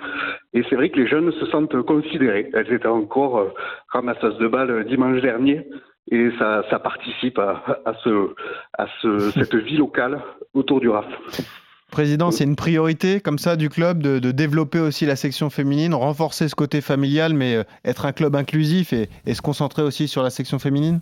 Et 0.54 0.64
c'est 0.68 0.76
vrai 0.76 0.90
que 0.90 1.00
les 1.00 1.08
jeunes 1.08 1.32
se 1.34 1.46
sentent 1.48 1.80
considérés. 1.84 2.50
Elles 2.54 2.74
étaient 2.74 2.88
encore 2.88 3.38
euh, 3.38 3.54
ramasseuses 3.90 4.38
de 4.40 4.48
balles 4.48 4.86
dimanche 4.86 5.22
dernier, 5.22 5.68
et 6.10 6.30
ça, 6.40 6.64
ça 6.72 6.80
participe 6.80 7.38
à, 7.38 7.82
à, 7.86 7.94
ce, 8.04 8.34
à 8.78 8.88
ce, 9.02 9.20
cette 9.32 9.56
vie 9.56 9.78
locale 9.78 10.20
autour 10.56 10.80
du 10.80 10.90
RAF. 10.90 11.06
Président, 11.92 12.32
c'est 12.32 12.44
une 12.44 12.56
priorité 12.56 13.20
comme 13.20 13.40
ça 13.40 13.56
du 13.56 13.70
club 13.70 14.02
de, 14.02 14.20
de, 14.20 14.32
développer 14.32 14.80
aussi 14.80 15.06
la 15.06 15.16
section 15.16 15.50
féminine, 15.50 15.94
renforcer 15.94 16.48
ce 16.48 16.56
côté 16.56 16.82
familial, 16.82 17.34
mais 17.34 17.64
être 17.84 18.06
un 18.06 18.12
club 18.12 18.36
inclusif 18.36 18.94
et, 18.94 19.10
et 19.26 19.34
se 19.34 19.42
concentrer 19.42 19.82
aussi 19.82 20.08
sur 20.08 20.22
la 20.24 20.30
section 20.30 20.60
féminine? 20.60 21.00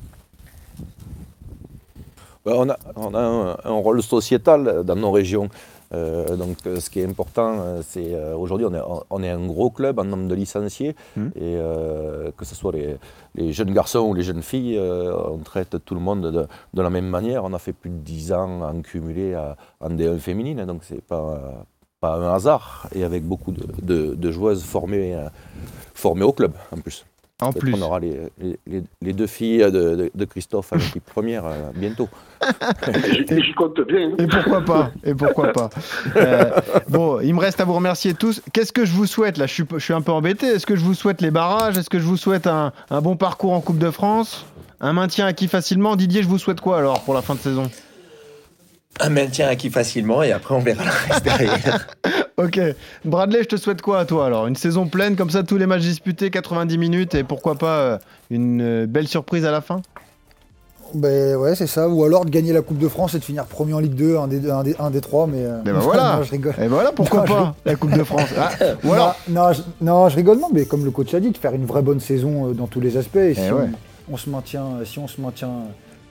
On 2.55 2.69
a, 2.69 2.77
on 2.95 3.13
a 3.13 3.57
un, 3.63 3.71
rôle 3.73 4.01
sociétal 4.01 4.83
dans 4.83 4.95
nos 4.95 5.11
régions. 5.11 5.49
Euh, 5.93 6.35
donc 6.35 6.57
euh, 6.65 6.79
ce 6.81 6.89
qui 6.89 6.99
est 6.99 7.05
important, 7.05 7.59
euh, 7.59 7.81
c'est 7.81 8.13
aujourd'hui 8.33 8.65
on 8.65 8.73
est, 8.73 8.81
on 9.09 9.23
est, 9.23 9.29
un 9.29 9.45
gros 9.45 9.69
club 9.69 9.99
en 9.99 10.03
nombre 10.03 10.27
de 10.27 10.35
licenciés 10.35 10.97
mmh. 11.15 11.27
et 11.35 11.57
que 12.35 12.43
ce 12.45 12.55
soit 12.55 12.73
les, 13.35 13.53
jeunes 13.53 13.73
garçons 13.73 14.01
ou 14.01 14.13
les 14.13 14.23
jeunes 14.23 14.43
filles, 14.43 14.79
on 14.79 15.37
traite 15.37 15.77
tout 15.85 15.95
le 15.95 16.01
monde 16.01 16.31
de, 16.31 16.47
de, 16.73 16.81
la 16.81 16.89
même 16.89 17.07
manière. 17.07 17.45
On 17.45 17.53
a 17.53 17.59
fait 17.59 17.73
plus 17.73 17.89
de 17.89 17.97
10 17.97 18.33
ans 18.33 18.61
en 18.61 18.81
cumulé 18.81 19.35
en 19.79 19.89
D1 19.89 20.17
féminine, 20.19 20.65
donc 20.65 20.81
c'est 20.83 21.01
pas 21.01 21.65
pas 21.99 22.13
un 22.13 22.35
hasard, 22.35 22.87
et 22.93 23.03
avec 23.03 23.23
beaucoup 23.23 23.51
de, 23.51 23.65
de- 23.81 24.13
de 24.13 24.31
joueuses 24.31 24.63
formées, 24.63 25.17
formées 25.95 26.25
au 26.25 26.31
club 26.31 26.53
en 26.71 26.79
plus. 26.79 27.05
En 27.39 27.53
plus. 27.53 27.73
On 27.75 27.81
aura 27.83 27.99
les, 27.99 28.17
les- 28.65 29.13
deux 29.13 29.27
filles 29.27 29.59
de, 29.59 29.69
de- 29.95 30.11
de 30.13 30.25
Christophe 30.25 30.73
à 30.73 30.77
l'équipe 30.77 31.05
première 31.05 31.45
euh, 31.45 31.69
bientôt. 31.75 32.09
J'y 33.11 33.25
j'y 33.43 33.53
compte 33.53 33.79
bien. 33.87 34.09
hein. 34.09 34.15
Et 34.17 34.25
pourquoi 34.27 34.61
pas 34.65 34.91
Et 35.03 35.13
pourquoi 35.13 35.51
pas 35.53 35.69
Euh, 36.15 36.49
Bon, 36.89 37.19
il 37.21 37.35
me 37.35 37.39
reste 37.39 37.61
à 37.61 37.65
vous 37.65 37.73
remercier 37.73 38.15
tous. 38.15 38.41
Qu'est-ce 38.53 38.73
que 38.73 38.85
je 38.85 38.91
vous 38.91 39.05
souhaite 39.05 39.37
là? 39.37 39.45
Je 39.45 39.53
suis, 39.53 39.63
je 39.71 39.77
suis 39.79 39.93
un 39.93 40.01
peu 40.01 40.11
embêté. 40.11 40.47
Est-ce 40.47 40.65
que 40.65 40.75
je 40.75 40.83
vous 40.83 40.95
souhaite 40.95 41.21
les 41.21 41.29
barrages? 41.31 41.77
Est-ce 41.77 41.89
que 41.91 41.99
je 41.99 42.05
vous 42.05 42.17
souhaite 42.17 42.47
un, 42.47 42.71
un 42.89 43.01
bon 43.01 43.15
parcours 43.15 43.53
en 43.53 43.61
Coupe 43.61 43.77
de 43.77 43.91
France? 43.91 44.45
Un 44.81 44.93
maintien 44.93 45.27
acquis 45.27 45.47
facilement? 45.47 45.95
Didier, 45.95 46.23
je 46.23 46.27
vous 46.27 46.37
souhaite 46.39 46.59
quoi 46.61 46.79
alors 46.79 47.01
pour 47.01 47.13
la 47.13 47.21
fin 47.21 47.35
de 47.35 47.39
saison? 47.39 47.69
Un 48.99 49.09
maintien 49.09 49.47
acquis 49.47 49.69
facilement 49.69 50.23
et 50.23 50.31
après 50.31 50.55
on 50.55 50.59
verra 50.59 50.83
le 50.83 50.89
reste 51.13 51.23
derrière. 51.23 51.87
Ok. 52.39 52.59
Bradley, 53.03 53.39
je 53.41 53.47
te 53.47 53.55
souhaite 53.55 53.81
quoi 53.81 53.97
à 53.99 54.05
toi 54.05 54.27
alors? 54.27 54.45
Une 54.45 54.55
saison 54.55 54.85
pleine 54.87 55.15
comme 55.15 55.31
ça, 55.31 55.41
tous 55.41 55.57
les 55.57 55.65
matchs 55.65 55.81
disputés, 55.81 56.29
90 56.29 56.77
minutes 56.77 57.15
et 57.15 57.23
pourquoi 57.23 57.55
pas 57.55 57.79
euh, 57.79 57.97
une 58.29 58.61
euh, 58.61 58.85
belle 58.85 59.07
surprise 59.07 59.43
à 59.43 59.49
la 59.49 59.59
fin? 59.61 59.81
Ben 60.93 61.35
ouais, 61.35 61.55
c'est 61.55 61.65
ça. 61.65 61.89
Ou 61.89 62.03
alors 62.03 62.25
de 62.25 62.29
gagner 62.29 62.53
la 62.53 62.61
Coupe 62.61 62.77
de 62.77 62.87
France 62.87 63.15
et 63.15 63.19
de 63.19 63.23
finir 63.23 63.45
premier 63.45 63.73
en 63.73 63.79
Ligue 63.79 63.95
2, 63.95 64.17
un 64.17 64.27
des, 64.27 64.51
un 64.51 64.61
des, 64.61 64.75
un 64.77 64.91
des 64.91 65.01
trois. 65.01 65.25
Mais, 65.25 65.43
euh, 65.45 65.57
Eh 65.65 65.71
ben 65.71 65.79
voilà. 65.79 66.15
non, 66.17 66.23
je 66.23 66.29
rigole. 66.31 66.53
Et 66.61 66.67
voilà, 66.67 66.91
pourquoi 66.91 67.21
Non, 67.21 67.25
je 67.25 67.33
pas 67.33 67.55
la 67.65 67.75
Coupe 67.75 67.97
de 67.97 68.03
France 68.03 68.29
Ah, 68.37 68.51
Ou 68.83 68.93
alors 68.93 69.15
non, 69.27 69.41
non, 69.47 69.53
je, 69.53 69.61
non, 69.81 70.09
je 70.09 70.15
rigole, 70.15 70.37
non, 70.39 70.49
mais 70.53 70.65
comme 70.65 70.85
le 70.85 70.91
coach 70.91 71.15
a 71.15 71.19
dit, 71.19 71.31
de 71.31 71.37
faire 71.39 71.55
une 71.55 71.65
vraie 71.65 71.81
bonne 71.81 71.99
saison 71.99 72.51
dans 72.51 72.67
tous 72.67 72.79
les 72.81 72.97
aspects. 72.97 73.15
Et 73.17 73.33
si, 73.33 73.41
Eh 73.47 73.51
ouais. 73.51 73.65
on, 74.09 74.13
on 74.13 74.17
se 74.17 74.29
maintient, 74.29 74.65
si 74.85 74.99
on 74.99 75.07
se 75.07 75.19
maintient 75.19 75.53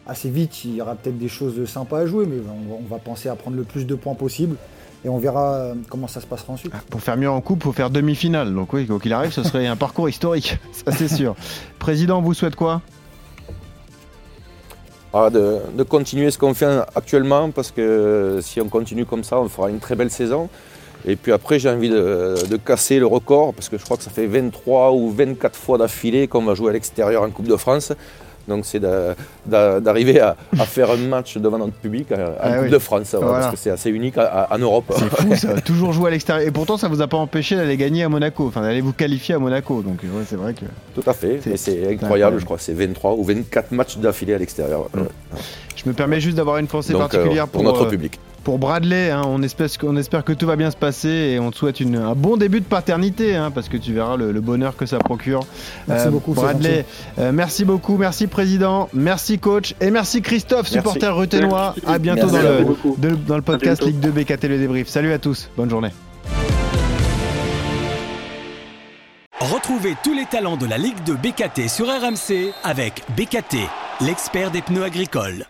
assez 0.09 0.31
vite, 0.31 0.65
il 0.65 0.77
y 0.77 0.83
aura 0.83 0.95
peut-être 0.95 1.19
des 1.19 1.29
choses 1.29 1.69
sympas 1.69 2.01
à 2.01 2.07
jouer, 2.07 2.27
mais 2.27 2.37
on 2.41 2.75
va, 2.75 2.79
on 2.85 2.95
va 2.95 2.99
penser 2.99 3.29
à 3.29 3.35
prendre 3.35 3.57
le 3.57 3.65
plus 3.65 3.87
de 3.87 3.95
points 3.95 4.15
possible. 4.15 4.57
Et 5.05 5.09
on 5.09 5.19
verra 5.19 5.55
euh, 5.55 5.75
comment 5.89 6.09
ça 6.09 6.21
se 6.21 6.27
passera 6.27 6.55
ensuite. 6.55 6.73
Pour 6.91 7.01
faire 7.01 7.17
mieux 7.17 7.31
en 7.31 7.41
coupe, 7.41 7.63
faut 7.63 7.73
faire 7.73 7.91
demi-finale. 7.91 8.53
Donc 8.53 8.73
oui, 8.73 8.87
quoi 8.87 8.99
qu'il 8.99 9.13
arrive, 9.13 9.33
ce 9.33 9.43
serait 9.43 9.67
un 9.67 9.77
parcours 9.77 10.09
historique, 10.09 10.59
ça 10.73 10.91
c'est 10.93 11.09
sûr. 11.09 11.37
Président, 11.79 12.21
vous 12.21 12.35
souhaite 12.35 12.57
quoi? 12.57 12.83
Ah, 15.13 15.31
de, 15.31 15.61
de 15.77 15.83
continuer 15.83 16.31
ce 16.31 16.39
qu'on 16.39 16.55
fait 16.55 16.81
actuellement 16.95 17.51
parce 17.51 17.71
que 17.71 18.41
si 18.43 18.61
on 18.61 18.69
continue 18.69 19.07
comme 19.07 19.25
ça, 19.25 19.39
on 19.39 19.49
fera 19.49 19.71
une 19.71 19.79
très 19.79 19.95
belle 19.95 20.11
saison. 20.11 20.49
Et 21.07 21.15
puis 21.15 21.31
après, 21.31 21.59
j'ai 21.59 21.71
envie 21.71 21.89
de, 21.89 22.35
de 22.51 22.57
casser 22.57 22.99
le 22.99 23.07
record 23.07 23.55
parce 23.55 23.69
que 23.69 23.79
je 23.79 23.85
crois 23.85 23.97
que 23.97 24.03
ça 24.03 24.11
fait 24.11 24.27
23 24.27 24.93
ou 24.93 25.11
24 25.11 25.57
fois 25.57 25.79
d'affilée 25.79 26.27
qu'on 26.27 26.43
va 26.45 26.55
jouer 26.55 26.71
à 26.71 26.73
l'extérieur 26.73 27.23
en 27.23 27.31
Coupe 27.31 27.47
de 27.47 27.57
France. 27.57 27.93
Donc 28.49 28.65
c'est 28.65 28.81
d'arriver 29.47 30.21
à, 30.21 30.37
à 30.59 30.65
faire 30.67 30.91
un 30.91 30.97
match 30.97 31.37
devant 31.39 31.59
notre 31.59 31.73
public 31.73 32.13
euh, 32.13 32.29
en 32.29 32.33
Ah 32.41 32.53
Coupe 32.55 32.63
oui. 32.65 32.71
de 32.71 32.79
France, 32.79 33.13
ouais, 33.15 33.19
Voilà. 33.21 33.39
parce 33.41 33.51
que 33.53 33.57
c'est 33.57 33.71
assez 33.71 33.91
unique 33.91 34.17
en 34.19 34.59
Europe. 34.59 34.93
C'est 34.97 35.11
fou 35.11 35.35
ça, 35.37 35.61
toujours 35.65 35.93
jouer 35.93 36.09
à 36.09 36.11
l'extérieur. 36.13 36.47
Et 36.47 36.51
pourtant, 36.51 36.77
ça 36.77 36.89
vous 36.89 37.03
a 37.03 37.07
pas 37.09 37.17
empêché 37.17 37.57
d'aller 37.57 37.77
gagner 37.77 38.05
à 38.05 38.09
Monaco, 38.09 38.47
enfin 38.47 38.63
d'aller 38.63 38.81
vous 38.81 38.93
qualifier 38.93 39.35
à 39.35 39.39
Monaco. 39.39 39.83
Donc 39.83 40.01
ouais, 40.03 40.25
c'est 40.29 40.37
vrai 40.37 40.55
que. 40.55 40.65
Tout 40.95 41.09
à 41.09 41.13
fait, 41.13 41.41
C'est- 41.43 41.51
et 41.51 41.57
c'est 41.57 41.73
incroyable. 41.73 42.05
incroyable, 42.05 42.39
je 42.41 42.45
crois 42.45 42.59
c'est 42.59 42.73
23 42.73 43.15
ou 43.15 43.25
24 43.25 43.73
matchs 43.73 43.99
d'affilée 43.99 44.35
à 44.35 44.39
l'extérieur. 44.39 44.89
Je 45.87 45.91
me 45.93 45.95
permets 45.95 46.19
juste 46.21 46.37
d'avoir 46.37 46.57
une 46.59 46.67
pensée 46.67 46.93
Donc, 46.95 47.03
particulière 47.03 47.45
euh, 47.45 47.47
pour, 47.47 47.63
pour, 47.63 47.73
notre 47.73 47.87
euh, 47.87 47.91
public. 47.91 48.19
pour 48.43 48.59
Bradley. 48.59 49.11
hein. 49.13 49.23
on, 49.25 49.41
espère, 49.45 49.69
qu'on 49.79 49.97
espère 49.97 50.25
que 50.25 50.33
tout 50.33 50.45
va 50.45 50.57
bien 50.57 50.73
se 50.73 50.77
passer 50.77 51.09
et 51.09 51.39
on 51.39 51.53
te 51.53 51.57
souhaite 51.57 51.79
une- 51.79 51.95
un 51.95 52.17
bon 52.17 52.37
début 52.37 52.59
de 52.61 52.65
paternité 52.65 53.37
hein, 53.37 53.53
parce 53.55 53.69
que 53.69 53.77
tu 53.77 53.93
verras 53.93 54.17
le, 54.17 54.33
le 54.33 54.41
bonheur 54.41 54.77
que 54.77 54.85
ça 54.85 54.99
procure. 54.99 55.47
Merci 55.87 56.09
beaucoup, 56.09 56.35
c'est 56.35 56.41
Bradley. 56.41 56.85
euh, 57.21 57.31
merci 57.33 57.65
beaucoup, 57.65 57.99
merci 57.99 58.27
président, 58.27 58.89
merci 58.95 59.39
coach 59.39 59.77
et 59.81 59.93
merci 59.93 60.23
Christophe, 60.23 60.63
Merci. 60.63 60.75
supporter 60.75 61.15
ruténois. 61.17 61.75
Merci. 61.77 61.95
À 61.95 61.99
bientôt 62.01 62.27
dans, 62.27 62.43
le, 62.43 62.65
beaucoup. 62.65 62.97
de- 62.99 63.11
dans 63.11 63.37
le 63.37 63.43
podcast. 63.43 63.85
Ligue 63.85 64.01
2 64.01 64.11
BKT 64.11 64.49
le 64.49 64.59
débrief. 64.59 64.89
Salut 64.89 65.13
à 65.13 65.21
tous, 65.21 65.49
bonne 65.57 65.71
journée. 65.71 65.91
Retrouvez 69.39 69.95
tous 70.03 70.15
les 70.15 70.25
talents 70.25 70.57
de 70.57 70.67
la 70.67 70.79
Ligue 70.79 71.01
de 71.05 71.13
BKT 71.13 71.69
sur 71.69 71.87
RMC 71.87 72.53
avec 72.65 73.05
BKT, 73.17 73.59
l'expert 74.01 74.51
des 74.51 74.63
pneus 74.63 74.83
agricoles. 74.83 75.47